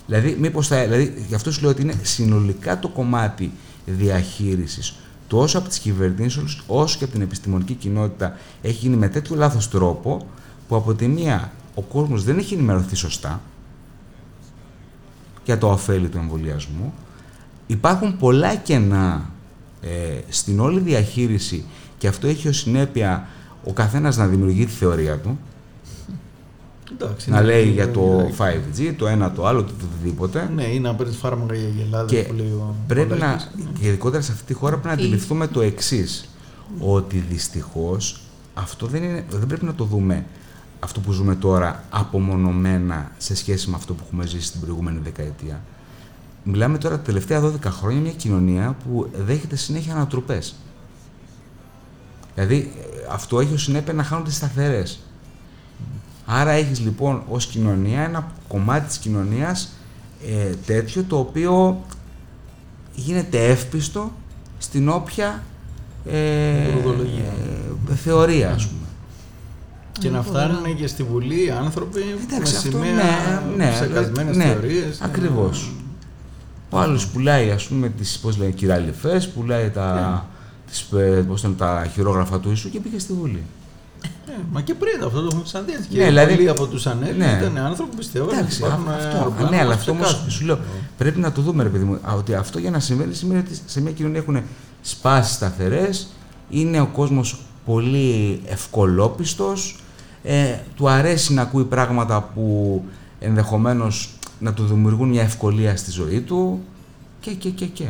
Δηλαδή, 0.08 0.38
μήπως 0.40 0.68
θα, 0.68 0.82
δηλαδή, 0.82 1.26
γι' 1.28 1.36
αυτό 1.36 1.52
σου 1.52 1.62
λέω 1.62 1.70
ότι 1.70 1.82
είναι 1.82 1.96
συνολικά 2.02 2.80
το 2.80 2.88
κομμάτι 2.88 3.52
διαχείρισης 3.86 4.96
τόσο 5.28 5.58
από 5.58 5.68
τις 5.68 5.80
κυβερνήσεις 5.80 6.62
όσο 6.68 6.98
και 6.98 7.04
από 7.04 7.14
την 7.14 7.22
επιστημονική 7.22 7.74
κοινότητα 7.74 8.38
έχει 8.62 8.78
γίνει 8.78 8.96
με 8.96 9.10
τέτοιο 9.10 9.36
λάθος 9.36 9.70
τρόπο 9.70 10.28
που 10.68 10.76
από 10.76 10.94
τη 10.94 11.08
μία 11.08 11.52
ο 11.76 11.82
κόσμος 11.82 12.24
δεν 12.24 12.38
έχει 12.38 12.54
ενημερωθεί 12.54 12.96
σωστά 12.96 13.42
για 15.46 15.58
το 15.58 15.72
ωφέλη 15.72 16.08
του 16.08 16.18
εμβολιασμού. 16.18 16.94
Υπάρχουν 17.68 18.18
πολλά 18.18 18.56
κενά 18.56 19.30
ε, 19.82 20.20
στην 20.30 20.60
όλη 20.60 20.80
διαχείριση 20.80 21.66
και 21.98 22.08
αυτό 22.08 22.28
έχει 22.28 22.48
ως 22.48 22.58
συνέπεια 22.58 23.28
ο 23.64 23.74
καθένας 23.74 24.18
να 24.18 24.28
δημιουργεί 24.28 24.66
τη 24.66 24.72
θεωρία 24.72 25.18
του 25.18 25.40
Εντάξει, 26.94 27.30
να 27.30 27.38
είναι- 27.38 27.46
λέει 27.48 27.62
είναι- 27.64 27.72
για 27.72 27.92
το 27.92 28.02
είναι- 28.02 28.34
5G, 28.38 28.94
το 28.98 29.08
ένα, 29.08 29.32
το 29.32 29.46
άλλο, 29.46 29.64
το 29.64 29.72
οτιδήποτε. 29.84 30.50
Ναι, 30.56 30.64
ή 30.64 30.80
να 30.80 30.96
παίρνεις 30.96 31.16
φάρμακα 31.16 31.54
για 31.56 31.68
γελάδα 31.70 32.06
Και 32.06 32.22
που 32.24 32.34
λέει 32.34 32.46
ο 32.48 32.76
πρέπει 32.88 33.10
να, 33.10 33.16
Πολάκης. 33.16 33.50
Ναι. 33.58 33.80
και 33.80 33.88
ειδικότερα 33.88 34.22
σε 34.24 34.32
αυτή 34.32 34.44
τη 34.46 34.54
χώρα, 34.54 34.72
πρέπει 34.78 34.88
να 34.88 34.96
Τι; 34.96 35.02
αντιληφθούμε 35.02 35.48
το 35.48 35.62
εξής. 35.62 36.30
Ότι 36.80 37.18
δυστυχώς 37.30 38.22
αυτό 38.54 38.88
δεν, 38.88 39.04
είναι, 39.04 39.26
δεν 39.30 39.48
πρέπει 39.48 39.66
να 39.66 39.74
το 39.76 39.84
δούμε 39.84 40.26
αυτό 40.80 41.00
που 41.00 41.12
ζούμε 41.12 41.36
τώρα 41.36 41.84
απομονωμένα 41.90 43.12
σε 43.18 43.36
σχέση 43.36 43.70
με 43.70 43.76
αυτό 43.76 43.94
που 43.94 44.04
έχουμε 44.06 44.26
ζήσει 44.28 44.52
την 44.52 44.62
προηγούμενη 44.62 45.00
δεκαετία. 45.04 45.62
Μιλάμε 46.44 46.78
τώρα 46.78 46.96
τα 46.96 47.02
τελευταία 47.02 47.42
12 47.42 47.70
χρόνια 47.70 48.02
μια 48.02 48.12
κοινωνία 48.12 48.76
που 48.86 49.10
δέχεται 49.26 49.56
συνέχεια 49.56 49.94
ανατροπές. 49.94 50.56
Δηλαδή 52.36 52.72
ε, 52.82 53.14
αυτό 53.14 53.40
έχει 53.40 53.54
ως 53.54 53.64
συνέπεια 53.64 53.94
να 53.94 54.04
χάνονται 54.04 54.32
σταθερές. 54.32 55.00
Άρα 56.26 56.52
έχεις 56.52 56.80
λοιπόν 56.80 57.24
ως 57.30 57.46
κοινωνία 57.46 58.02
ένα 58.02 58.32
κομμάτι 58.48 58.88
της 58.88 58.98
κοινωνίας 58.98 59.70
ε, 60.28 60.54
τέτοιο 60.66 61.04
το 61.04 61.18
οποίο 61.18 61.82
γίνεται 62.96 63.46
εύπιστο 63.46 64.12
στην 64.58 64.90
όποια 64.90 65.44
ε, 66.06 66.68
Ορδολογία. 66.78 67.34
ε, 67.92 67.96
θεωρία 67.96 68.52
ας 68.52 68.66
πούμε. 68.68 68.78
Και 70.00 70.08
Είναι 70.08 70.18
να 70.18 70.24
φοβερό. 70.24 70.44
φτάνουν 70.54 70.76
και 70.78 70.88
στη 70.88 71.04
Βουλή 71.04 71.52
άνθρωποι 71.52 72.00
Εντάξει, 72.00 72.54
με 72.54 72.58
αυτό 72.58 72.70
σημαία 72.70 72.94
ναι, 73.58 73.66
ναι, 73.66 73.72
ψεκασμένες 73.72 74.38
ναι, 74.38 74.44
θεωρίες. 74.46 75.02
ακριβώς. 75.02 75.72
Ο 76.70 76.78
άλλος 76.80 77.08
πουλάει 77.08 77.52
ας 77.52 77.68
πούμε 77.68 77.90
τις 77.90 78.20
πώς 78.20 78.38
λένε, 78.38 78.52
κυραλιφές, 78.52 79.30
πουλάει 79.30 79.70
τα, 79.70 80.26
τις, 80.68 80.88
ε, 80.92 81.26
πώς 81.28 81.44
λένε, 81.44 81.56
τα 81.56 81.88
χειρόγραφα 81.94 82.40
του 82.40 82.48
Ιησού 82.50 82.70
και 82.70 82.80
πήγε 82.80 83.00
στη 83.00 83.14
Βουλή. 83.14 83.44
Ε, 84.34 84.42
μα 84.52 84.62
και 84.62 84.74
πριν 84.74 85.04
αυτό 85.06 85.20
το 85.22 85.26
έχουμε 85.26 85.44
ξαναδεί. 85.44 85.72
Και 85.90 85.98
Ναι, 85.98 86.06
δηλαδή- 86.06 86.36
πολλοί 86.36 86.50
από 86.50 86.68
τους 86.68 86.88
ανέργου 86.88 87.18
Ναι. 87.18 87.38
ήταν 87.42 87.58
άνθρωποι 87.58 87.92
που 87.92 87.98
πιστεύουν 87.98 88.28
ότι 88.28 88.38
Εντάξει, 88.38 88.58
υπάρχουν 88.60 88.88
α- 88.90 88.96
αυτό, 88.96 89.18
αεροπλάνα 89.18 89.50
ναι, 89.50 89.56
που 89.56 89.62
αλλά 89.62 89.70
μας 89.70 89.78
αυτό 89.78 89.92
όμως 89.92 90.06
ψεκάζουν. 90.08 90.32
σου 90.32 90.46
λέω 90.46 90.60
πρέπει 90.98 91.20
να 91.20 91.32
το 91.32 91.42
δούμε, 91.42 91.64
ρε 91.64 91.70
παιδί 91.70 91.84
μου. 91.84 91.98
α, 92.02 92.14
Ότι 92.14 92.34
αυτό 92.36 92.60
για 92.60 92.72
να 92.72 92.80
συμβαίνει 92.80 93.14
σημαίνει 93.14 93.40
ότι 93.40 93.58
σε 93.66 93.82
μια 93.82 93.92
κοινωνία 93.92 94.20
έχουν 94.20 94.42
σπάσει 94.82 95.34
σταθερές, 95.34 96.08
είναι 96.50 96.82
ο 96.82 96.86
κόσμος 96.88 97.42
πολύ 97.66 98.42
ευκολόπιστος, 98.46 99.80
ε, 100.24 100.56
του 100.76 100.90
αρέσει 100.90 101.34
να 101.34 101.42
ακούει 101.42 101.64
πράγματα 101.64 102.22
που 102.34 102.84
ενδεχομένως 103.20 104.10
να 104.40 104.54
του 104.54 104.66
δημιουργούν 104.66 105.10
μια 105.10 105.22
ευκολία 105.22 105.78
στη 105.78 105.92
ζωή 105.92 106.22
του 106.22 106.62
και, 107.20 107.32
και, 107.32 107.50
και, 107.50 107.66
και. 107.66 107.86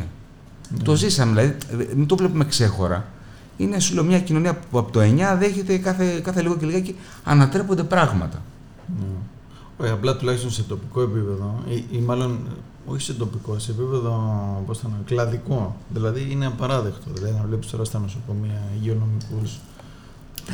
Το 0.84 0.94
ζήσαμε, 0.94 1.32
δηλαδή, 1.42 1.84
ε, 1.90 1.94
μην 1.94 2.06
το 2.06 2.16
βλέπουμε 2.16 2.44
ξέχωρα. 2.44 3.04
Είναι, 3.56 3.80
σου 3.80 3.94
λέω, 3.94 4.04
μια 4.04 4.20
κοινωνία 4.20 4.58
που 4.70 4.78
από 4.78 4.92
το 4.92 5.00
9 5.00 5.36
δέχεται 5.38 5.78
κάθε, 5.78 6.20
κάθε 6.20 6.42
λίγο 6.42 6.56
και 6.56 6.66
λιγάκι 6.66 6.96
ανατρέπονται 7.24 7.82
πράγματα. 7.82 8.42
Ναι. 8.98 9.04
Όχι, 9.78 9.90
απλά 9.92 10.16
τουλάχιστον 10.16 10.50
σε 10.50 10.62
τοπικό 10.62 11.00
επίπεδο, 11.00 11.62
ή, 11.68 11.84
ή 11.90 11.98
μάλλον 11.98 12.38
όχι 12.86 13.00
σε 13.02 13.12
τοπικό, 13.12 13.58
σε 13.58 13.70
επίπεδο 13.70 14.12
πώς 14.66 14.78
θα 14.78 14.86
είναι, 14.88 14.98
κλαδικό. 15.06 15.76
Δηλαδή 15.88 16.28
είναι 16.30 16.46
απαράδεκτο. 16.46 17.10
Δηλαδή 17.14 17.34
να 17.40 17.44
βλέπεις 17.46 17.70
τώρα 17.70 17.84
στα 17.84 17.98
νοσοκομεία 17.98 18.62
υγειονομικούς 18.80 19.58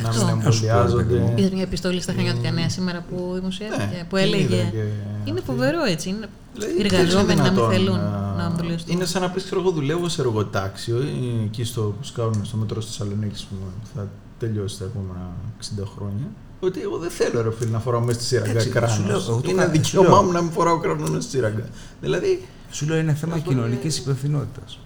να 0.03 0.09
Αυτό. 0.09 0.25
μην 0.25 0.43
Να 0.45 0.51
σου 0.51 0.61
πω, 0.61 0.67
ρε 0.67 0.81
παιδί 0.81 0.87
εμβολιάζονται. 0.87 1.19
μου. 1.19 1.33
Είδες 1.37 1.51
μια 1.51 1.61
επιστολή 1.61 2.01
στα 2.01 2.13
Χανιώτικα 2.13 2.51
Νέα 2.51 2.69
σήμερα 2.69 3.05
που 3.09 3.31
δημοσιεύτηκε, 3.33 3.85
Ναι, 3.97 4.03
που 4.09 4.15
την 4.15 4.25
είδα 4.25 4.35
έλεγε. 4.37 4.69
και 4.71 4.77
Είναι 5.25 5.39
αυτή. 5.39 5.41
φοβερό 5.51 5.83
έτσι. 5.83 6.09
Είναι... 6.09 6.27
Δηλαδή, 6.53 6.71
Οι 6.73 6.75
δεν 6.81 6.85
εργαζόμενοι 6.99 7.31
είναι 7.33 7.41
να 7.41 7.51
μην 7.51 7.53
δυνατόν, 7.53 7.73
θέλουν 7.73 7.99
α, 7.99 8.20
να 8.41 8.47
εμβολιαστούν. 8.49 8.95
Είναι 8.95 9.05
σαν 9.05 9.21
να 9.21 9.29
πεις, 9.29 9.43
ξέρω 9.43 9.61
εγώ, 9.61 9.71
δουλεύω 9.71 10.09
σε 10.09 10.21
εργοτάξιο 10.21 11.01
ή 11.01 11.41
εκεί 11.45 11.63
στο 11.63 11.81
που 11.81 12.03
σκάουν 12.03 12.45
στο 12.45 12.57
μέτρο 12.57 12.79
τη 12.79 12.85
Θεσσαλονίκη 12.85 13.45
που 13.49 13.55
θα 13.95 14.07
τελειώσει 14.39 14.77
τα 14.79 14.85
επόμενα 14.85 15.29
60 15.61 15.83
χρόνια. 15.95 16.25
Ότι 16.59 16.81
εγώ 16.81 16.97
δεν 16.97 17.09
θέλω 17.09 17.41
ρε 17.41 17.51
φίλε 17.51 17.69
να 17.71 17.79
φοράω 17.79 17.99
μέσα 18.01 18.19
στη 18.19 18.27
σύραγγα 18.27 18.49
Εντάξει, 18.51 18.67
σου 18.67 18.73
κράνος. 18.73 18.99
λέω, 19.07 19.17
εγώ 19.17 19.41
το 19.41 19.49
Είναι 19.49 19.61
κα- 19.61 19.65
σου 19.65 19.71
δικαίωμά 19.81 20.09
λέω. 20.09 20.23
μου 20.23 20.31
να 20.31 20.41
μην 20.41 20.51
φοράω 20.51 20.79
κράνος 20.79 21.09
μέσα 21.09 21.21
στη 21.21 21.31
σύραγγα. 21.31 21.65
Δηλαδή, 22.01 22.47
Σου 22.71 22.85
λέω 22.87 22.97
είναι 22.97 23.13
θέμα 23.13 23.33
Αυτό 23.35 23.49
κοινωνικής 23.49 23.97
είναι- 23.97 24.05
υπευθυνότητας. 24.05 24.79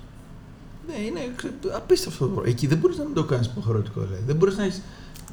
ναι, 0.87 0.93
είναι 1.05 1.19
ξε- 1.35 1.51
απίστευτο. 1.75 2.25
το 2.27 2.43
Εκεί 2.45 2.67
δεν 2.67 2.77
μπορείς 2.77 2.97
να 2.97 3.03
μην 3.03 3.13
το 3.13 3.23
κάνεις 3.23 3.45
υποχρεωτικό. 3.47 4.01
Δηλαδή. 4.01 4.23
Δεν 4.27 4.35
μπορείς 4.35 4.57
να 4.57 4.63
έχεις 4.63 4.81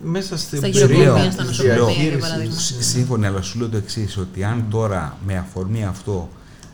μέσα 0.04 0.36
στην 0.36 0.58
Στα 0.58 0.66
γυροκομεία, 0.66 0.96
περίοδο 1.12 1.30
στα 1.30 1.42
της 1.42 1.46
νοσοκομεία, 1.50 1.74
για 1.76 1.84
διαχείρισης, 1.84 2.20
παράδειγμα. 2.20 2.54
ναι. 2.76 2.82
Σύμφωνα, 2.82 3.26
αλλά 3.26 3.42
σου 3.42 3.58
λέω 3.58 3.68
το 3.68 3.76
εξής, 3.76 4.16
ότι 4.16 4.44
αν 4.44 4.64
τώρα 4.70 5.16
με 5.26 5.36
αφορμή 5.36 5.84
αυτό 5.84 6.28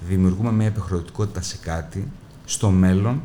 δημιουργούμε 0.09 0.53
μια 0.53 0.67
υποχρεωτικότητα 0.67 1.43
σε 1.43 1.57
κάτι, 1.63 2.09
στο 2.45 2.71
μέλλον, 2.71 3.21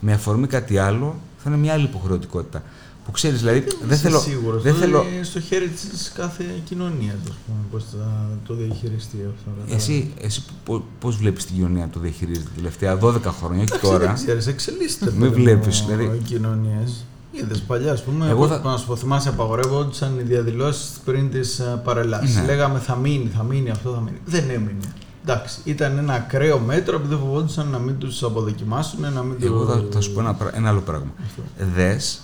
με 0.00 0.12
αφορμή 0.12 0.46
κάτι 0.46 0.78
άλλο, 0.78 1.16
θα 1.38 1.50
είναι 1.50 1.58
μια 1.58 1.72
άλλη 1.72 1.84
υποχρεωτικότητα. 1.84 2.62
Που 3.04 3.10
ξέρεις, 3.10 3.38
δηλαδή, 3.38 3.58
δεν 3.60 3.90
Είσαι 3.90 3.96
θέλω. 3.96 4.18
Σίγουρος, 4.20 4.62
δεν 4.62 4.72
αυτό 4.72 4.84
θέλω 4.84 5.04
είναι 5.14 5.24
στο 5.24 5.40
χέρι 5.40 5.68
της 5.68 6.12
κάθε 6.14 6.44
κοινωνίας, 6.64 7.14
ας 7.24 7.36
πούμε, 7.46 7.58
πώς 7.70 7.84
θα 7.92 8.28
το 8.46 8.54
διαχειριστεί 8.54 9.16
αυτό. 9.34 9.74
εσύ, 9.74 10.12
εσύ 10.20 10.44
πώς 11.00 11.16
βλέπεις 11.16 11.44
την 11.46 11.54
κοινωνία 11.54 11.84
να 11.84 11.90
το 11.90 12.00
διαχειρίζεται 12.00 12.44
τα 12.48 12.54
τελευταία 12.56 12.98
12 12.98 13.20
χρόνια, 13.38 13.62
όχι 13.62 13.72
Εντάξει, 13.72 13.80
τώρα; 13.90 14.06
Δεν 14.06 14.14
ξέρεις, 14.14 14.46
εξελίσσεται. 14.46 15.10
Μην 15.10 15.20
παιδί 15.20 15.36
μου, 15.36 15.42
βλέπεις, 15.42 15.84
δηλαδή. 15.86 16.04
Οι 16.04 16.18
κοινωνίε. 16.24 16.84
Είδες 17.32 17.60
παλιά, 17.60 17.92
ας 17.92 18.02
πούμε. 18.04 18.24
Εγώ 18.24 18.44
Εγώ 18.44 18.48
θα- 18.48 18.60
να 18.64 18.76
σου 18.76 18.86
πω, 18.86 18.96
θυμάσαι, 18.96 19.28
απαγορεύονταν 19.28 20.18
οι 20.18 20.22
διαδηλώσεις 20.22 20.90
πριν 21.04 21.30
τις 21.30 21.62
παρελάσεις. 21.84 22.36
Ναι. 22.36 22.44
Λέγαμε 22.44 22.78
θα 22.78 22.96
μείνει, 22.96 23.30
θα 23.36 23.42
μείνει, 23.42 23.70
αυτό 23.70 23.92
θα 23.92 24.00
μείνει. 24.00 24.18
Δεν 24.24 24.50
έμεινε. 24.50 24.92
Εντάξει, 25.26 25.60
ήταν 25.64 25.98
ένα 25.98 26.12
ακραίο 26.14 26.58
μέτρο 26.58 27.00
που 27.00 27.06
δεν 27.08 27.18
φοβόντουσαν 27.18 27.68
να 27.68 27.78
μην 27.78 27.98
τους 27.98 28.22
αποδοκιμάσουν, 28.22 29.00
να 29.12 29.22
μην 29.22 29.36
Εγώ 29.40 29.64
το- 29.64 29.72
θα, 29.72 29.84
θα 29.90 30.00
σου 30.00 30.12
πω 30.12 30.20
ένα, 30.20 30.34
πρά- 30.34 30.56
ένα 30.56 30.68
άλλο 30.68 30.80
πράγμα. 30.80 31.10
Αυτό. 31.26 31.42
Δες 31.74 32.20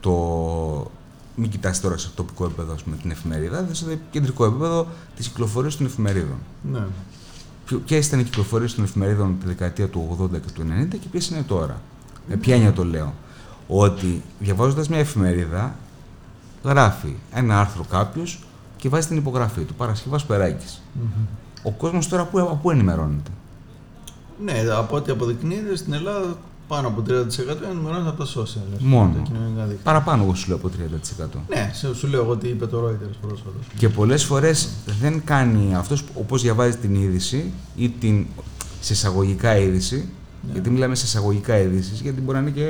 το. 0.00 0.90
Μην 1.36 1.50
κοιτάς 1.50 1.80
τώρα 1.80 1.96
σε 1.96 2.10
τοπικό 2.14 2.44
επίπεδο 2.44 2.72
ας 2.72 2.82
πούμε, 2.82 2.96
την 2.96 3.10
εφημερίδα, 3.10 3.62
δες 3.62 3.78
σε 3.78 3.98
κεντρικό 4.10 4.44
επίπεδο 4.44 4.86
τις 5.16 5.28
κυκλοφορίες 5.28 5.76
των 5.76 5.86
εφημερίδων. 5.86 6.36
Ναι. 6.72 6.86
Ποιες 7.84 8.06
ήταν 8.06 8.20
οι 8.20 8.22
κυκλοφορίες 8.24 8.74
των 8.74 8.84
εφημερίδων 8.84 9.36
τη 9.40 9.46
δεκαετία 9.46 9.88
του 9.88 10.16
80 10.20 10.30
και 10.40 10.50
του 10.54 10.62
90 10.62 10.96
και 10.96 11.06
ποιες 11.10 11.28
είναι 11.28 11.42
τώρα. 11.42 11.80
Με 12.28 12.36
ποια 12.36 12.54
έννοια 12.54 12.72
το 12.72 12.84
λέω. 12.84 13.14
Ότι 13.68 14.22
διαβάζοντας 14.40 14.88
μια 14.88 14.98
εφημερίδα, 14.98 15.74
γράφει 16.64 17.16
ένα 17.32 17.60
άρθρο 17.60 17.84
κάποιος 17.90 18.42
και 18.76 18.88
βάζει 18.88 19.06
την 19.08 19.16
υπογραφή 19.16 19.60
του. 19.62 19.74
Παρασκευάς 19.74 20.24
Περάκης. 20.24 20.82
Ο 21.66 21.70
κόσμος 21.70 22.08
τώρα 22.08 22.24
πού, 22.24 22.40
από 22.40 22.58
πού 22.62 22.70
ενημερώνεται. 22.70 23.30
Ναι, 24.44 24.52
από 24.76 24.96
ό,τι 24.96 25.10
αποδεικνύεται 25.10 25.76
στην 25.76 25.92
Ελλάδα 25.92 26.36
πάνω 26.68 26.88
από 26.88 27.02
30% 27.08 27.10
ενημερώνεται 27.70 28.08
από 28.08 28.24
τα 28.24 28.30
social. 28.30 28.78
Μόνο. 28.78 29.12
Τα 29.14 29.20
κοινωνικά 29.20 29.62
δίκτυα. 29.62 29.82
Παραπάνω, 29.84 30.22
εγώ 30.22 30.34
σου 30.34 30.48
λέω 30.48 30.56
από 30.56 30.68
30%. 30.68 31.38
Ναι, 31.48 31.70
σε- 31.74 31.94
σου 31.94 32.06
λέω 32.06 32.22
εγώ 32.22 32.36
τι 32.36 32.48
είπε 32.48 32.66
το 32.66 32.78
Reuters 32.88 33.16
πρόσφατα. 33.20 33.56
Και 33.76 33.88
πολλές 33.88 34.24
φορές 34.24 34.68
δεν 35.00 35.22
κάνει 35.24 35.74
αυτός 35.74 36.02
που- 36.04 36.12
όπως 36.20 36.42
διαβάζει 36.42 36.76
την 36.76 36.94
είδηση 36.94 37.52
ή 37.76 37.88
την 37.88 38.26
σε 38.80 38.92
εισαγωγικά 38.92 39.56
είδηση, 39.58 40.08
Ναι. 40.46 40.52
γιατί 40.52 40.70
μιλάμε 40.70 40.94
σε 40.94 41.04
εισαγωγικά 41.04 41.58
είδησης, 41.58 42.00
γιατί 42.00 42.20
μπορεί 42.20 42.36
να 42.38 42.42
είναι 42.42 42.50
και 42.50 42.62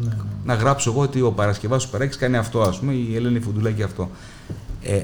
Ναι, 0.00 0.06
ναι. 0.08 0.14
να 0.44 0.54
γράψω 0.54 0.90
εγώ 0.90 1.00
ότι 1.00 1.20
ο 1.20 1.32
Παρασκευάς 1.32 1.84
του 1.84 1.90
Παράκης 1.90 2.16
κάνει 2.16 2.36
αυτό, 2.36 2.60
ας 2.60 2.78
πούμε, 2.78 2.92
η 2.92 3.16
Ελένη 3.16 3.40
Φουντουλάκη 3.40 3.82
αυτό. 3.82 4.10
Ε, 4.82 5.02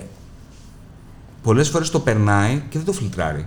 πολλές 1.42 1.68
φορές 1.68 1.90
το 1.90 2.00
περνάει 2.00 2.54
και 2.68 2.76
δεν 2.78 2.84
το 2.86 2.92
φιλτράρει. 2.92 3.46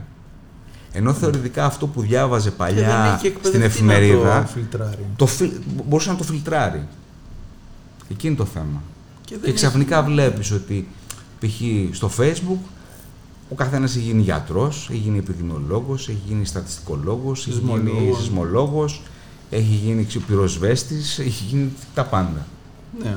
Ενώ 0.91 1.13
θεωρητικά 1.13 1.65
αυτό 1.65 1.88
που 1.88 2.01
διάβαζε 2.01 2.49
Και 2.49 2.56
δεν 2.58 2.75
παλιά 2.75 3.06
έχει 3.06 3.17
στην 3.17 3.29
εκπαιδευτεί 3.32 3.58
να 3.84 3.93
εφημερίδα, 3.93 4.41
το 4.41 4.47
φιλτράρει. 4.47 5.06
το 5.15 5.25
φιλ- 5.25 5.53
μπορούσε 5.88 6.10
να 6.10 6.15
το 6.15 6.23
φιλτράρει. 6.23 6.88
Εκεί 8.12 8.27
είναι 8.27 8.36
το 8.36 8.45
θέμα. 8.45 8.82
Και, 9.25 9.36
δεν 9.38 9.43
Και 9.49 9.53
ξαφνικά 9.56 10.03
βλέπεις 10.03 10.51
ότι 10.51 10.88
π.χ. 11.39 11.51
στο 11.95 12.12
facebook 12.17 12.58
ο 13.49 13.56
καθένας 13.56 13.95
έχει 13.95 14.06
γίνει 14.06 14.21
γιατρός, 14.21 14.88
έχει 14.91 14.99
γίνει 14.99 15.17
επιδημιολόγος, 15.17 16.10
έχει 16.10 16.21
γίνει 16.27 16.45
στατιστικολόγος, 16.45 17.47
έχει 17.47 17.49
γίνει 17.60 17.71
Σεισμολόγος. 17.79 18.17
σεισμολόγος, 18.17 19.01
έχει 19.49 19.73
γίνει 19.86 20.06
ξε- 20.06 20.21
πυροσβέστης, 20.21 21.19
έχει 21.19 21.43
γίνει 21.43 21.71
τα 21.93 22.03
πάντα. 22.06 22.45
έχει- 22.99 23.08
Ναι. 23.08 23.15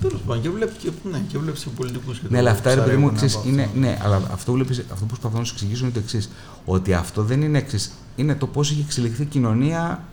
Τέλος 0.00 0.20
πάντων, 0.26 0.42
και 0.42 0.50
βλέπει 0.50 0.72
και, 0.78 0.90
ναι, 1.10 1.22
και 1.28 1.38
βλέπεις 1.38 1.62
και 1.62 1.68
πολιτικούς. 1.76 2.22
Ναι, 2.28 2.38
αλλά 2.38 2.50
αυτά 2.50 2.74
ρε 2.74 2.80
παιδί 2.80 2.96
μου, 2.96 3.12
ξέρεις, 3.12 3.38
είναι, 3.46 3.70
ναι, 3.74 3.98
αλλά 4.02 4.22
αυτό, 4.32 4.52
βλέπεις, 4.52 4.78
αυτό 4.78 4.94
που 4.94 5.06
προσπαθώ 5.06 5.38
να 5.38 5.44
σου 5.44 5.52
εξηγήσω 5.54 5.84
είναι 5.84 5.92
το 5.92 5.98
εξής. 5.98 6.30
Ότι 6.64 6.94
αυτό 6.94 7.22
δεν 7.22 7.42
είναι 7.42 7.58
εξή. 7.58 7.90
Είναι 8.16 8.34
το 8.34 8.46
πώς 8.46 8.70
έχει 8.70 8.80
εξελιχθεί 8.86 9.22
η 9.22 9.26
κοινωνία 9.26 10.04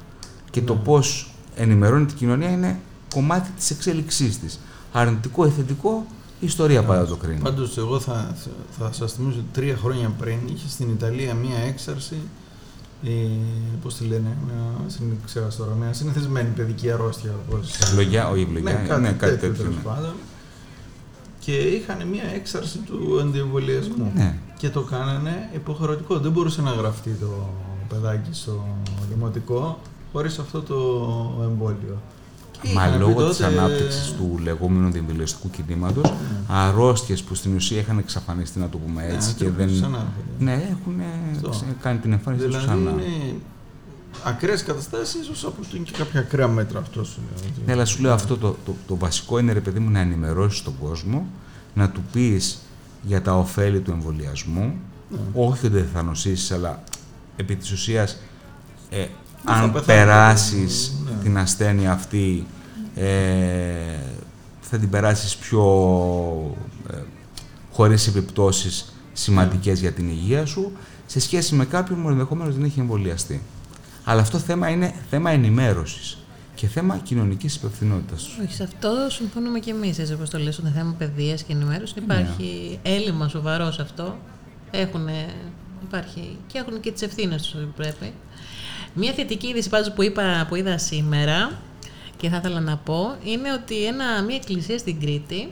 και 0.49 0.61
το 0.61 0.73
Ναι. 0.73 0.79
πώς 0.79 1.31
ενημερώνει 1.55 2.05
την 2.05 2.15
κοινωνία 2.17 2.49
είναι 2.49 2.79
κομμάτι 3.13 3.49
της 3.57 3.69
εξέλιξής 3.69 4.39
της. 4.39 4.59
Αρνητικό 4.91 5.45
ή 5.45 5.49
θετικό, 5.49 6.05
η 6.39 6.45
ιστορία 6.45 6.83
πάντα 6.83 7.05
το 7.05 7.15
κρίνει. 7.15 7.39
Πάντως, 7.39 7.77
εγώ 7.77 7.99
θα, 7.99 8.35
θα 8.79 8.91
σας 8.91 9.13
θυμίσω 9.13 9.37
ότι 9.37 9.47
τρία 9.53 9.77
χρόνια 9.77 10.09
πριν 10.19 10.37
είχε 10.53 10.69
στην 10.69 10.89
Ιταλία 10.89 11.33
μία 11.33 11.57
έξαρση. 11.67 12.15
Ε, 13.03 13.09
Πώς 13.83 13.95
τη 13.95 14.03
λένε, 14.05 14.37
μια, 14.45 14.89
συν- 14.89 15.25
ξέχασα 15.25 15.57
τώρα, 15.57 15.71
μια 15.73 15.93
συνηθισμένη 15.93 16.49
παιδική 16.49 16.91
αρρώστια. 16.91 17.31
Πώς, 17.49 17.77
Ευλογιά, 17.79 18.29
όχι 18.29 18.41
ευλογιά, 18.41 18.71
ναι, 18.81 18.87
κάτι, 18.87 19.01
ναι, 19.01 19.11
κάτι 19.11 19.31
τέτοιο, 19.31 19.47
τέτοιο. 19.49 19.63
τέλος 19.63 19.75
ναι. 19.75 19.81
πάντων. 19.81 20.13
Και 21.39 21.51
είχαν 21.57 22.07
μία 22.07 22.23
έξαρση 22.35 22.77
του 22.77 23.19
αντιεμβολιασμού. 23.21 24.11
Ναι. 24.15 24.37
Και 24.57 24.69
το 24.69 24.81
κάνανε 24.81 25.49
υποχρεωτικό. 25.53 26.19
Δεν 26.19 26.31
μπορούσε 26.31 26.61
να 26.61 26.71
γραφτεί 26.71 27.09
το 27.09 27.49
παιδάκι 27.89 28.29
στο 28.33 28.65
δημοτικό 29.09 29.79
χωρίς 30.13 30.39
αυτό 30.39 30.61
το 30.61 30.75
εμβόλιο. 31.43 32.01
Και 32.61 32.73
Μα 32.73 32.81
είχαν 32.87 32.91
πει 32.93 32.99
λόγω 32.99 33.27
της 33.29 33.37
τότε- 33.37 33.57
ανάπτυξης 33.57 34.11
του 34.17 34.39
λεγόμενου 34.43 34.91
διεμβολιαστικού 34.91 35.49
κινήματος, 35.49 36.13
αρρώστιες 36.47 37.21
που 37.23 37.35
στην 37.35 37.55
ουσία 37.55 37.79
είχαν 37.79 37.97
εξαφανιστεί, 37.97 38.59
να 38.59 38.69
το 38.69 38.77
πούμε 38.77 39.05
Ναι, 39.07 39.13
έτσι, 39.13 39.33
και 39.33 39.45
ακριβώς, 39.45 39.57
δεν. 39.71 39.81
ξανάρχονται. 39.81 40.11
Ναι, 40.39 40.53
έχουν 40.53 41.01
Αυτό. 41.35 41.63
κάνει 41.81 41.99
την 41.99 42.11
εμφάνιση 42.11 42.45
τους 42.45 42.55
Δηλαδή 42.61 42.83
ξανά. 42.83 42.91
είναι 42.91 43.33
ακραίες 44.23 44.63
καταστάσεις, 44.63 45.21
ίσως 45.21 45.45
αποτελούν 45.45 45.83
και 45.85 45.91
κάποια 45.97 46.19
ακραία 46.19 46.47
μέτρα 46.47 46.79
αυτό 46.79 47.03
σου 47.03 47.19
λέω. 47.29 47.39
ότι- 47.49 47.61
Ναι, 47.65 47.71
αλλά 47.71 47.85
σου 47.85 48.01
λέω 48.01 48.13
αυτό 48.13 48.37
το, 48.37 48.55
το, 48.65 48.75
το 48.87 48.97
βασικό 48.97 49.39
είναι 49.39 49.51
ρε 49.53 49.59
παιδί 49.59 49.79
μου 49.79 49.89
να 49.89 49.99
ενημερώσεις 49.99 50.63
τον 50.63 50.73
κόσμο, 50.81 51.27
να 51.73 51.89
του 51.89 52.01
πεις 52.11 52.59
για 53.01 53.21
τα 53.21 53.37
ωφέλη 53.37 53.79
του 53.79 53.91
εμβολιασμού. 53.91 54.73
Ναι. 55.09 55.17
Όχι 55.33 55.65
ότι 55.65 55.75
δεν 55.75 55.87
θα 55.93 56.03
νοσήσεις, 56.03 56.51
αλλά 56.51 56.83
επί 57.35 57.55
της 57.55 57.71
ουσίας, 57.71 58.17
ε, 58.89 58.97
θα 59.03 59.09
αν 59.47 59.71
πεθάνει, 59.71 59.85
περάσεις 59.85 60.93
ναι. 61.05 61.23
την 61.23 61.37
ασθένεια 61.37 61.91
αυτή, 61.91 62.45
ε, 62.95 63.05
θα 64.61 64.77
την 64.77 64.89
περάσεις 64.89 65.35
πιο 65.35 65.63
ε, 66.91 66.95
χωρίς 67.71 68.07
επιπτώσεις 68.07 68.93
σημαντικές 69.13 69.79
για 69.79 69.91
την 69.91 70.09
υγεία 70.09 70.45
σου, 70.45 70.71
σε 71.05 71.19
σχέση 71.19 71.55
με 71.55 71.65
κάποιον 71.65 72.01
που 72.01 72.09
ενδεχομένως 72.09 72.55
δεν 72.55 72.63
έχει 72.63 72.79
εμβολιαστεί. 72.79 73.41
Αλλά 74.03 74.21
αυτό 74.21 74.37
θέμα 74.37 74.69
είναι 74.69 74.93
θέμα 75.09 75.31
ενημέρωσης 75.31 76.17
και 76.55 76.67
θέμα 76.67 76.97
κοινωνικής 76.97 77.55
υπευθυνότητας. 77.55 78.27
Όχι, 78.43 78.53
σε 78.53 78.63
αυτό 78.63 78.89
συμφωνούμε 79.09 79.59
και 79.59 79.71
εμείς. 79.71 79.99
Έτσι 79.99 80.13
όπως 80.13 80.29
το 80.29 80.37
λες, 80.37 80.55
το 80.55 80.67
θέμα 80.75 80.95
παιδείας 80.97 81.43
και 81.43 81.53
ενημέρωσης. 81.53 81.95
Υπάρχει 81.95 82.79
έλλειμμα 82.81 83.27
σοβαρό 83.27 83.71
σε 83.71 83.81
αυτό. 83.81 84.17
Έχουν, 84.71 85.07
υπάρχει, 85.83 86.37
και 86.47 86.57
έχουν 86.57 86.79
και 86.79 86.91
τις 86.91 87.01
ευθύνες 87.01 87.41
τους 87.41 87.51
που 87.51 87.73
πρέπει. 87.75 88.13
Μία 88.99 89.13
θετική 89.13 89.47
είδηση 89.47 89.69
πάντως 89.69 89.91
που, 89.93 90.03
είπα, 90.03 90.45
που 90.49 90.55
είδα 90.55 90.77
σήμερα 90.77 91.51
και 92.17 92.29
θα 92.29 92.37
ήθελα 92.37 92.59
να 92.59 92.77
πω 92.77 93.15
είναι 93.23 93.51
ότι 93.51 93.85
ένα, 93.85 94.23
μια 94.23 94.35
εκκλησία 94.35 94.77
στην 94.77 94.99
Κρήτη 94.99 95.51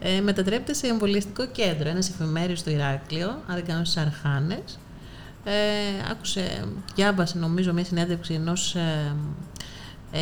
ε, 0.00 0.20
μετατρέπεται 0.20 0.74
σε 0.74 0.86
εμβολιαστικό 0.86 1.46
κέντρο. 1.46 1.88
Ένας 1.88 2.08
εφημέριος 2.08 2.58
στο 2.58 2.70
Ηράκλειο, 2.70 3.28
αν 3.28 3.54
δεν 3.54 3.64
κάνω 3.64 3.84
στι 3.84 4.00
Αρχάνες. 4.00 4.78
Ε, 5.44 5.52
άκουσε, 6.10 6.64
διάβασε 6.94 7.38
νομίζω 7.38 7.72
μια 7.72 7.84
συνέντευξη 7.84 8.34
ενός 8.34 8.74
ε, 8.74 9.16
ε, 10.12 10.20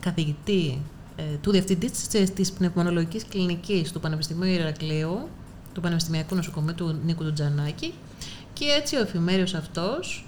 καθηγητή 0.00 0.82
ε, 1.16 1.22
του 1.40 1.50
διευθυντή 1.50 1.90
της, 1.90 2.32
της 2.32 2.52
πνευμονολογικής 2.52 3.24
κλινικής 3.28 3.92
του 3.92 4.00
Πανεπιστημίου 4.00 4.52
Ηρακλείου, 4.52 5.28
του 5.72 5.80
Πανεπιστημιακού 5.80 6.34
Νοσοκομείου 6.34 6.74
του 6.74 7.00
Νίκου 7.04 7.24
του 7.24 7.32
Τζανάκη 7.32 7.94
και 8.52 8.64
έτσι 8.64 8.96
ο 8.96 9.00
εφημέριος 9.00 9.54
αυτός, 9.54 10.27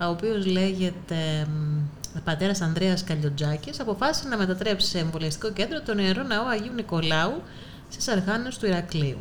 ο 0.00 0.04
οποίος 0.04 0.46
λέγεται 0.46 1.46
μ, 1.48 2.18
πατέρας 2.24 2.60
Ανδρέας 2.60 3.04
Καλλιοτζάκης, 3.04 3.80
αποφάσισε 3.80 4.28
να 4.28 4.36
μετατρέψει 4.36 4.86
σε 4.88 4.98
εμβολιαστικό 4.98 5.50
κέντρο 5.52 5.80
τον 5.82 5.98
Ιερό 5.98 6.22
Ναό 6.22 6.46
Αγίου 6.46 6.72
Νικολάου 6.74 7.42
στις 7.88 8.08
Αρχάνες 8.08 8.58
του 8.58 8.66
Ηρακλείου. 8.66 9.18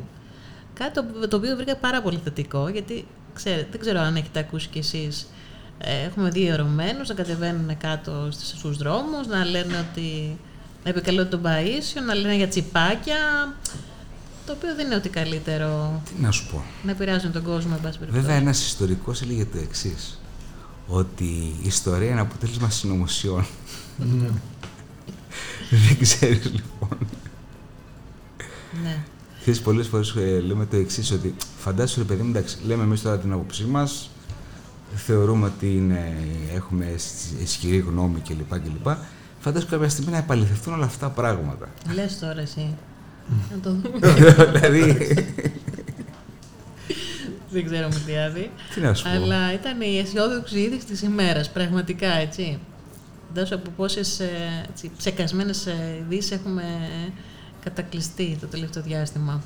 Κάτι 0.74 0.94
το, 0.94 1.28
το 1.28 1.38
οποίο 1.38 1.56
βρήκα 1.56 1.76
πάρα 1.76 2.02
πολύ 2.02 2.20
θετικό, 2.24 2.68
γιατί 2.68 3.08
ξέρετε, 3.34 3.68
δεν 3.72 3.80
ξέρω 3.80 4.00
αν 4.00 4.16
έχετε 4.16 4.40
ακούσει 4.40 4.68
κι 4.68 4.78
εσείς 4.80 5.28
ε, 5.78 6.02
έχουμε 6.06 6.30
δει 6.30 6.48
ερωμένους 6.48 7.08
να 7.10 7.14
κατεβαίνουν 7.14 7.78
κάτω 7.78 8.28
στις- 8.32 8.48
στους 8.58 8.78
δρόμους, 8.78 9.28
να 9.28 9.46
λένε 9.46 9.86
ότι 9.92 10.38
να 10.84 10.90
επικαλούνται 10.90 11.30
τον 11.30 11.42
Παΐσιο, 11.46 12.02
να 12.06 12.14
λένε 12.16 12.36
για 12.36 12.48
τσιπάκια, 12.48 13.16
το 14.46 14.52
οποίο 14.54 14.76
δεν 14.76 14.86
είναι 14.86 14.96
ότι 14.96 15.10
καλύτερο 15.10 16.02
Τι 16.06 16.22
να 16.22 16.32
σου 16.32 16.48
πω. 16.52 16.64
να 16.84 16.92
επηρεάζουν 16.92 17.32
τον 17.32 17.44
κόσμο, 17.44 17.72
εν 17.76 17.82
πάση 17.82 17.98
περιπτώσει. 18.00 18.22
Βέβαια, 18.26 18.38
ένας 18.42 18.66
ιστορικός 18.66 19.22
έλεγε 19.22 19.46
το 19.46 19.58
εξής. 19.58 20.20
Ότι 20.94 21.24
η 21.24 21.56
ιστορία 21.68 22.10
είναι 22.10 22.20
αποτέλεσμα 22.20 22.70
συνωμοσιών. 22.70 23.46
Ναι. 23.98 24.30
δεν 25.70 25.98
ξέρεις 26.00 26.46
λοιπόν. 26.52 26.98
Ναι. 28.84 28.98
Ξέρεις, 29.42 29.62
πολλές 29.62 29.88
φορές 29.88 30.10
ε, 30.16 30.40
λέμε 30.40 30.66
το 30.66 30.76
εξής 30.76 31.12
ότι 31.12 31.36
φαντάσου 31.60 32.00
ρε 32.00 32.06
παιδί 32.06 32.22
μου, 32.22 32.30
εντάξει, 32.30 32.58
λέμε 32.66 32.84
εμείς 32.84 33.02
τώρα 33.02 33.18
την 33.20 33.32
άποψή 33.32 33.64
μας, 33.64 34.10
θεωρούμε 34.96 35.46
ότι 35.46 35.76
είναι, 35.76 36.16
έχουμε 36.56 36.86
ισ- 36.86 37.42
ισχυρή 37.42 37.78
γνώμη 37.78 38.20
κλπ. 38.20 38.60
κλπ. 38.60 38.88
Φαντάσου 39.40 39.68
κάποια 39.68 39.90
στιγμή 39.90 40.12
να 40.12 40.18
επαληθευτούν 40.18 40.74
όλα 40.74 40.86
αυτά 40.86 41.08
τα 41.08 41.14
πράγματα. 41.14 41.68
Λες 41.94 42.20
τώρα 42.20 42.42
εσύ. 42.42 42.76
να 43.52 43.58
το 43.60 43.72
δούμε. 43.76 44.14
δηλαδή, 44.60 44.98
δεν 47.52 47.66
ξέρω 47.66 47.88
με 47.88 48.02
τι 48.06 48.18
άδει. 48.18 48.52
τι 48.74 48.82
να 48.82 48.94
σου 48.94 49.04
πω. 49.04 49.10
Αλλά 49.10 49.54
ήταν 49.54 49.82
η 49.82 49.98
αισιόδοξη 49.98 50.60
είδηση 50.60 50.86
της 50.86 51.02
ημέρας, 51.02 51.50
πραγματικά, 51.50 52.12
έτσι. 52.14 52.60
Δώσω 53.34 53.56
από 53.56 53.70
πόσες 53.76 54.20
ε, 54.20 54.30
έτσι, 54.70 54.92
ψεκασμένες 54.98 55.66
ε, 55.66 55.98
ειδήσεις 56.00 56.32
έχουμε 56.32 56.64
κατακλειστεί 57.64 58.38
το 58.40 58.48
τελευταίο 58.48 58.84
διάστημα. 58.84 59.42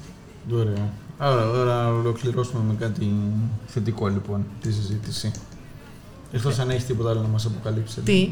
Ωραία. 0.51 0.89
Άρα, 1.17 1.51
τώρα 1.51 1.83
να 1.83 1.87
ολοκληρώσουμε 1.87 2.63
με 2.67 2.75
κάτι 2.79 3.13
θετικό 3.67 4.07
λοιπόν 4.07 4.45
τη 4.61 4.71
συζήτηση. 4.71 5.31
Εκτός 6.31 6.59
αν 6.59 6.69
έχεις 6.69 6.85
τίποτα 6.85 7.09
άλλο 7.09 7.21
να 7.21 7.27
μας 7.27 7.45
αποκαλύψεις. 7.45 8.03
Τι; 8.03 8.29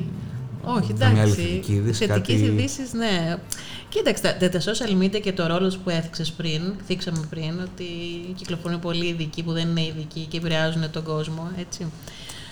Όχι, 0.64 0.93
Καμιά 0.93 1.07
άλλη 1.22 1.32
εντάξει. 1.32 1.41
θετική 1.41 1.74
είδηση, 1.74 2.05
Θετικές 2.05 2.36
κάτι- 2.41 2.51
ειδήσεις, 2.51 2.93
ναι. 2.93 3.38
Κοίταξε, 3.89 4.38
τα, 4.39 4.49
τα 4.49 4.59
social 4.59 5.03
media 5.03 5.20
και 5.22 5.34
το 5.34 5.47
ρόλος 5.47 5.78
που 5.78 5.89
έθιξες 5.89 6.32
πριν, 6.32 6.61
θίξαμε 6.86 7.20
πριν, 7.30 7.59
ότι 7.64 7.86
κυκλοφορούν 8.36 8.80
πολλοί 8.80 9.05
ειδικοί 9.07 9.43
που 9.43 9.51
δεν 9.51 9.68
είναι 9.70 9.82
ειδικοί 9.86 10.26
και 10.30 10.38
επηρεάζουν 10.38 10.91
τον 10.91 11.03
κόσμο, 11.03 11.51
έτσι. 11.59 11.86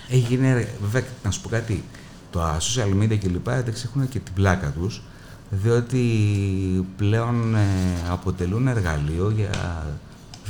Έγινε, 0.09 0.67
βέβαια, 0.81 1.03
να 1.23 1.31
σου 1.31 1.41
πω 1.41 1.49
κάτι, 1.49 1.83
τα 2.31 2.57
social 2.59 3.01
media 3.03 3.17
και 3.17 3.27
λοιπά 3.27 3.53
εντάξει, 3.55 3.85
έχουν 3.87 4.09
και 4.09 4.19
την 4.19 4.33
πλάκα 4.33 4.73
τους, 4.79 5.01
διότι 5.49 6.05
πλέον 6.97 7.55
ε, 7.55 7.59
αποτελούν 8.09 8.67
εργαλείο 8.67 9.33
για 9.35 9.85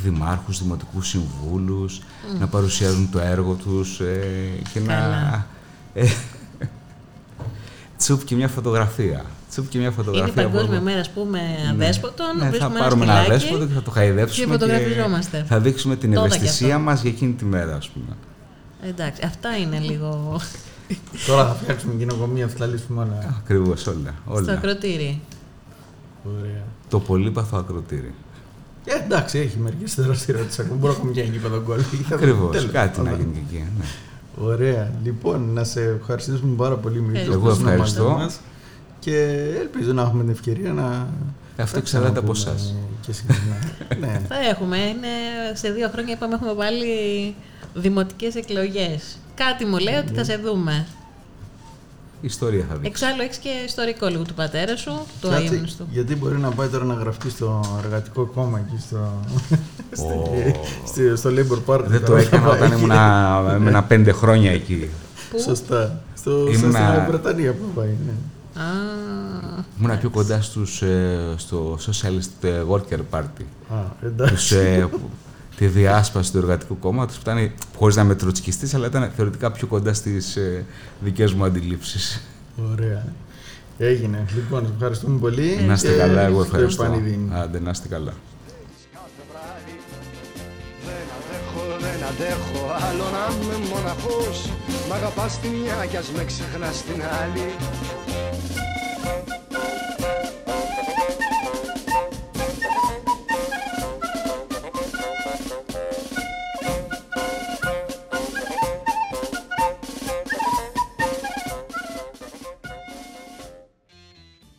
δημάρχους, 0.02 0.62
δημοτικούς 0.62 1.08
συμβούλους, 1.08 2.00
να 2.38 2.46
παρουσιάζουν 2.48 3.10
το 3.10 3.18
έργο 3.18 3.54
τους 3.54 4.00
ε, 4.00 4.48
και 4.72 4.80
να... 4.80 4.94
Καλά. 4.94 5.46
Ε, 5.94 6.06
Τσουπ 8.02 8.24
και 8.24 8.34
μια 8.34 8.48
φωτογραφία. 8.48 9.24
Τσουπ 9.50 9.68
και 9.68 9.78
μια 9.78 9.86
Είναι 9.86 9.96
η 10.00 10.04
φωτογραφία. 10.04 10.42
Παγκόσμια 10.42 10.78
που- 10.78 10.84
μέρα, 10.84 11.00
ας 11.00 11.10
πούμε, 11.10 11.40
αδέσποτων. 11.70 12.26
Ναι, 12.36 12.42
θα 12.44 12.48
βρίσκουμε 12.50 12.78
πάρουμε 12.78 13.04
ένα 13.04 13.12
σκυλάκι 13.14 13.30
αδέσποτο 13.30 13.66
και 13.66 13.72
θα 13.74 13.82
το 13.82 13.90
χαϊδέψουμε 13.90 14.46
και 14.46 14.52
φωτογραφιζόμαστε. 14.52 15.44
θα 15.48 15.60
δείξουμε 15.60 15.96
την 15.96 16.14
Τότε 16.14 16.28
κι 16.28 16.34
ευαισθησία 16.36 16.74
αυτό. 16.74 16.78
μας 16.88 17.02
για 17.02 17.10
εκείνη 17.10 17.32
τη 17.32 17.44
μέρα, 17.44 17.74
ας 17.76 17.88
πούμε. 17.88 18.16
Εντάξει, 18.88 19.22
αυτά 19.24 19.56
είναι 19.56 19.78
λίγο 19.78 20.40
Τώρα 21.26 21.46
θα 21.46 21.54
φτιάξουμε 21.54 21.94
κοινοκομεία, 21.94 22.48
θα 22.48 22.56
τα 22.58 22.66
λύσουμε 22.66 23.00
όλα. 23.02 23.36
Ακριβώς 23.38 23.86
όλα. 23.86 24.14
στο 24.24 24.34
όλα. 24.34 24.52
ακροτήρι. 24.52 25.20
Ωραία. 26.40 26.62
Το 26.88 27.00
πολύπαθο 27.00 27.56
ακροτήρι. 27.58 28.14
Ε, 28.84 28.94
εντάξει, 29.04 29.38
έχει 29.38 29.58
μερικές 29.58 29.94
δραστηριότητες 29.94 30.58
ακόμα. 30.58 30.74
Μπορούμε 30.76 30.88
να 30.92 30.98
έχουμε 30.98 31.12
και 31.12 31.20
ένα 31.20 31.30
γήπεδο 31.32 31.62
γκολ. 31.66 31.80
Ακριβώς, 32.12 32.50
Τέλος 32.56 32.70
κάτι 32.72 32.98
να 33.00 33.04
πάντων. 33.04 33.20
γίνει 33.20 33.32
και 33.50 33.56
εκεί. 33.56 33.64
Ναι. 33.78 33.84
Ωραία. 34.40 34.90
Λοιπόν, 35.04 35.52
να 35.52 35.64
σε 35.64 35.82
ευχαριστήσουμε 35.82 36.56
πάρα 36.56 36.74
πολύ, 36.76 37.00
Μίλτο. 37.00 37.32
Εγώ 37.32 37.40
που 37.40 37.50
ήσουν 37.50 37.66
ευχαριστώ. 37.68 38.02
μαζί 38.08 38.22
μας 38.24 38.40
Και 39.00 39.16
ελπίζω 39.60 39.92
να 39.92 40.02
έχουμε 40.02 40.22
την 40.22 40.32
ευκαιρία 40.32 40.72
να. 40.72 41.06
Αυτό 41.56 41.76
να 41.76 41.82
εξαρτάται 41.82 42.18
από 42.18 42.32
ξαναπούμε 42.32 42.56
εσάς. 42.56 42.74
Και 43.00 43.12
συχνά. 43.12 43.56
ναι. 44.06 44.20
Θα 44.28 44.38
έχουμε, 44.48 44.76
είναι, 44.76 45.08
σε 45.54 45.70
δύο 45.70 45.88
χρόνια 45.92 46.14
είπαμε 46.14 46.34
έχουμε 46.34 46.52
βάλει 46.52 47.34
δημοτικές 47.74 48.34
εκλογές. 48.34 49.16
Κάτι 49.34 49.64
μου 49.64 49.78
λέει 49.78 49.94
ότι 49.94 50.14
θα 50.14 50.24
σε 50.24 50.36
δούμε. 50.36 50.86
Η 52.20 52.26
ιστορία 52.26 52.64
θα 52.68 52.74
δείξει. 52.74 52.86
Εξάλλου 52.90 53.22
έχεις 53.22 53.36
και 53.36 53.48
ιστορικό 53.66 54.06
λίγο 54.06 54.22
του 54.22 54.34
πατέρα 54.34 54.76
σου, 54.76 54.92
του 55.20 55.28
Κάτσε, 55.28 55.48
αείμνης 55.48 55.76
του. 55.76 55.86
Γιατί 55.90 56.16
μπορεί 56.16 56.38
να 56.38 56.50
πάει 56.50 56.68
τώρα 56.68 56.84
να 56.84 56.94
γραφτεί 56.94 57.30
στο 57.30 57.60
εργατικό 57.84 58.24
κόμμα 58.24 58.58
εκεί 58.58 58.82
στο, 58.82 58.96
Ω. 58.96 59.38
στη- 59.46 59.58
στο 61.16 61.30
Labour 61.30 61.74
Party. 61.74 61.84
Δεν 61.86 62.00
το 62.00 62.06
τώρα 62.06 62.20
να 62.20 62.26
έκανα 62.26 62.42
πάει 62.46 62.56
όταν 62.56 62.70
εκεί. 62.72 62.78
ήμουνα 62.78 63.42
έμενα 63.54 63.82
πέντε 63.82 64.12
χρόνια 64.12 64.50
εκεί. 64.52 64.88
Πού; 65.30 65.38
Σωστά. 65.40 66.00
Στο, 66.14 66.30
Ήμουνα- 66.30 66.78
Στην 66.92 67.04
Βρετανία 67.08 67.52
που 67.52 67.64
πάει. 67.74 67.86
Ναι. 68.06 68.12
Α, 68.62 68.64
Ήμουνα 69.78 69.96
πιο 69.96 70.10
κοντά 70.10 70.40
στους, 70.42 70.82
ε, 70.82 71.18
στο 71.36 71.78
Socialist 71.86 72.44
ε, 72.44 72.62
Worker 72.70 72.98
Party. 73.10 73.44
Α, 73.68 73.76
εντάξει. 74.04 74.34
Τους, 74.34 74.50
ε, 74.52 74.86
που- 74.90 75.00
τη 75.56 75.66
διάσπαση 75.66 76.32
του 76.32 76.38
εργατικού 76.38 76.78
κόμματος 76.78 77.16
που 77.16 77.22
ήταν 77.30 77.50
χωρίς 77.76 77.96
να 77.96 78.02
είμαι 78.02 78.14
τροτσκιστής, 78.14 78.74
αλλά 78.74 78.86
ήταν 78.86 79.10
θεωρητικά 79.16 79.52
πιο 79.52 79.66
κοντά 79.66 79.92
στις 79.94 80.36
ε, 80.36 80.64
δικές 81.00 81.32
μου 81.32 81.44
αντιλήψεις. 81.44 82.22
Ωραία. 82.72 83.04
Έγινε. 83.78 84.24
Λοιπόν, 84.34 84.66
σε 84.66 84.72
ευχαριστούμε 84.74 85.18
πολύ. 85.18 85.60
Να 85.66 85.72
είστε 85.72 85.88
και 85.92 85.96
καλά, 85.98 86.20
εγώ 86.20 86.44
στο 86.44 86.56
ευχαριστώ. 86.56 86.84
επανειδήν. 86.84 87.32
Άντε, 87.34 87.60
να 87.60 87.70
είστε 87.70 87.88
καλά. 87.88 88.12
Αντέχω, 92.12 92.18
δεν 92.18 92.34
αντέχω 92.36 92.64
άλλο 92.88 93.06
να 93.16 93.22
είμαι 93.34 93.66
μοναχός. 93.72 94.50
Μ' 94.88 94.92
αγαπάς 94.92 95.38
τη 95.38 95.48
μια 95.48 95.86
κι 95.90 95.96
ας 95.96 96.10
με 96.16 96.24
ξεχνάς 96.24 96.82
την 96.82 97.02
άλλη 97.22 97.54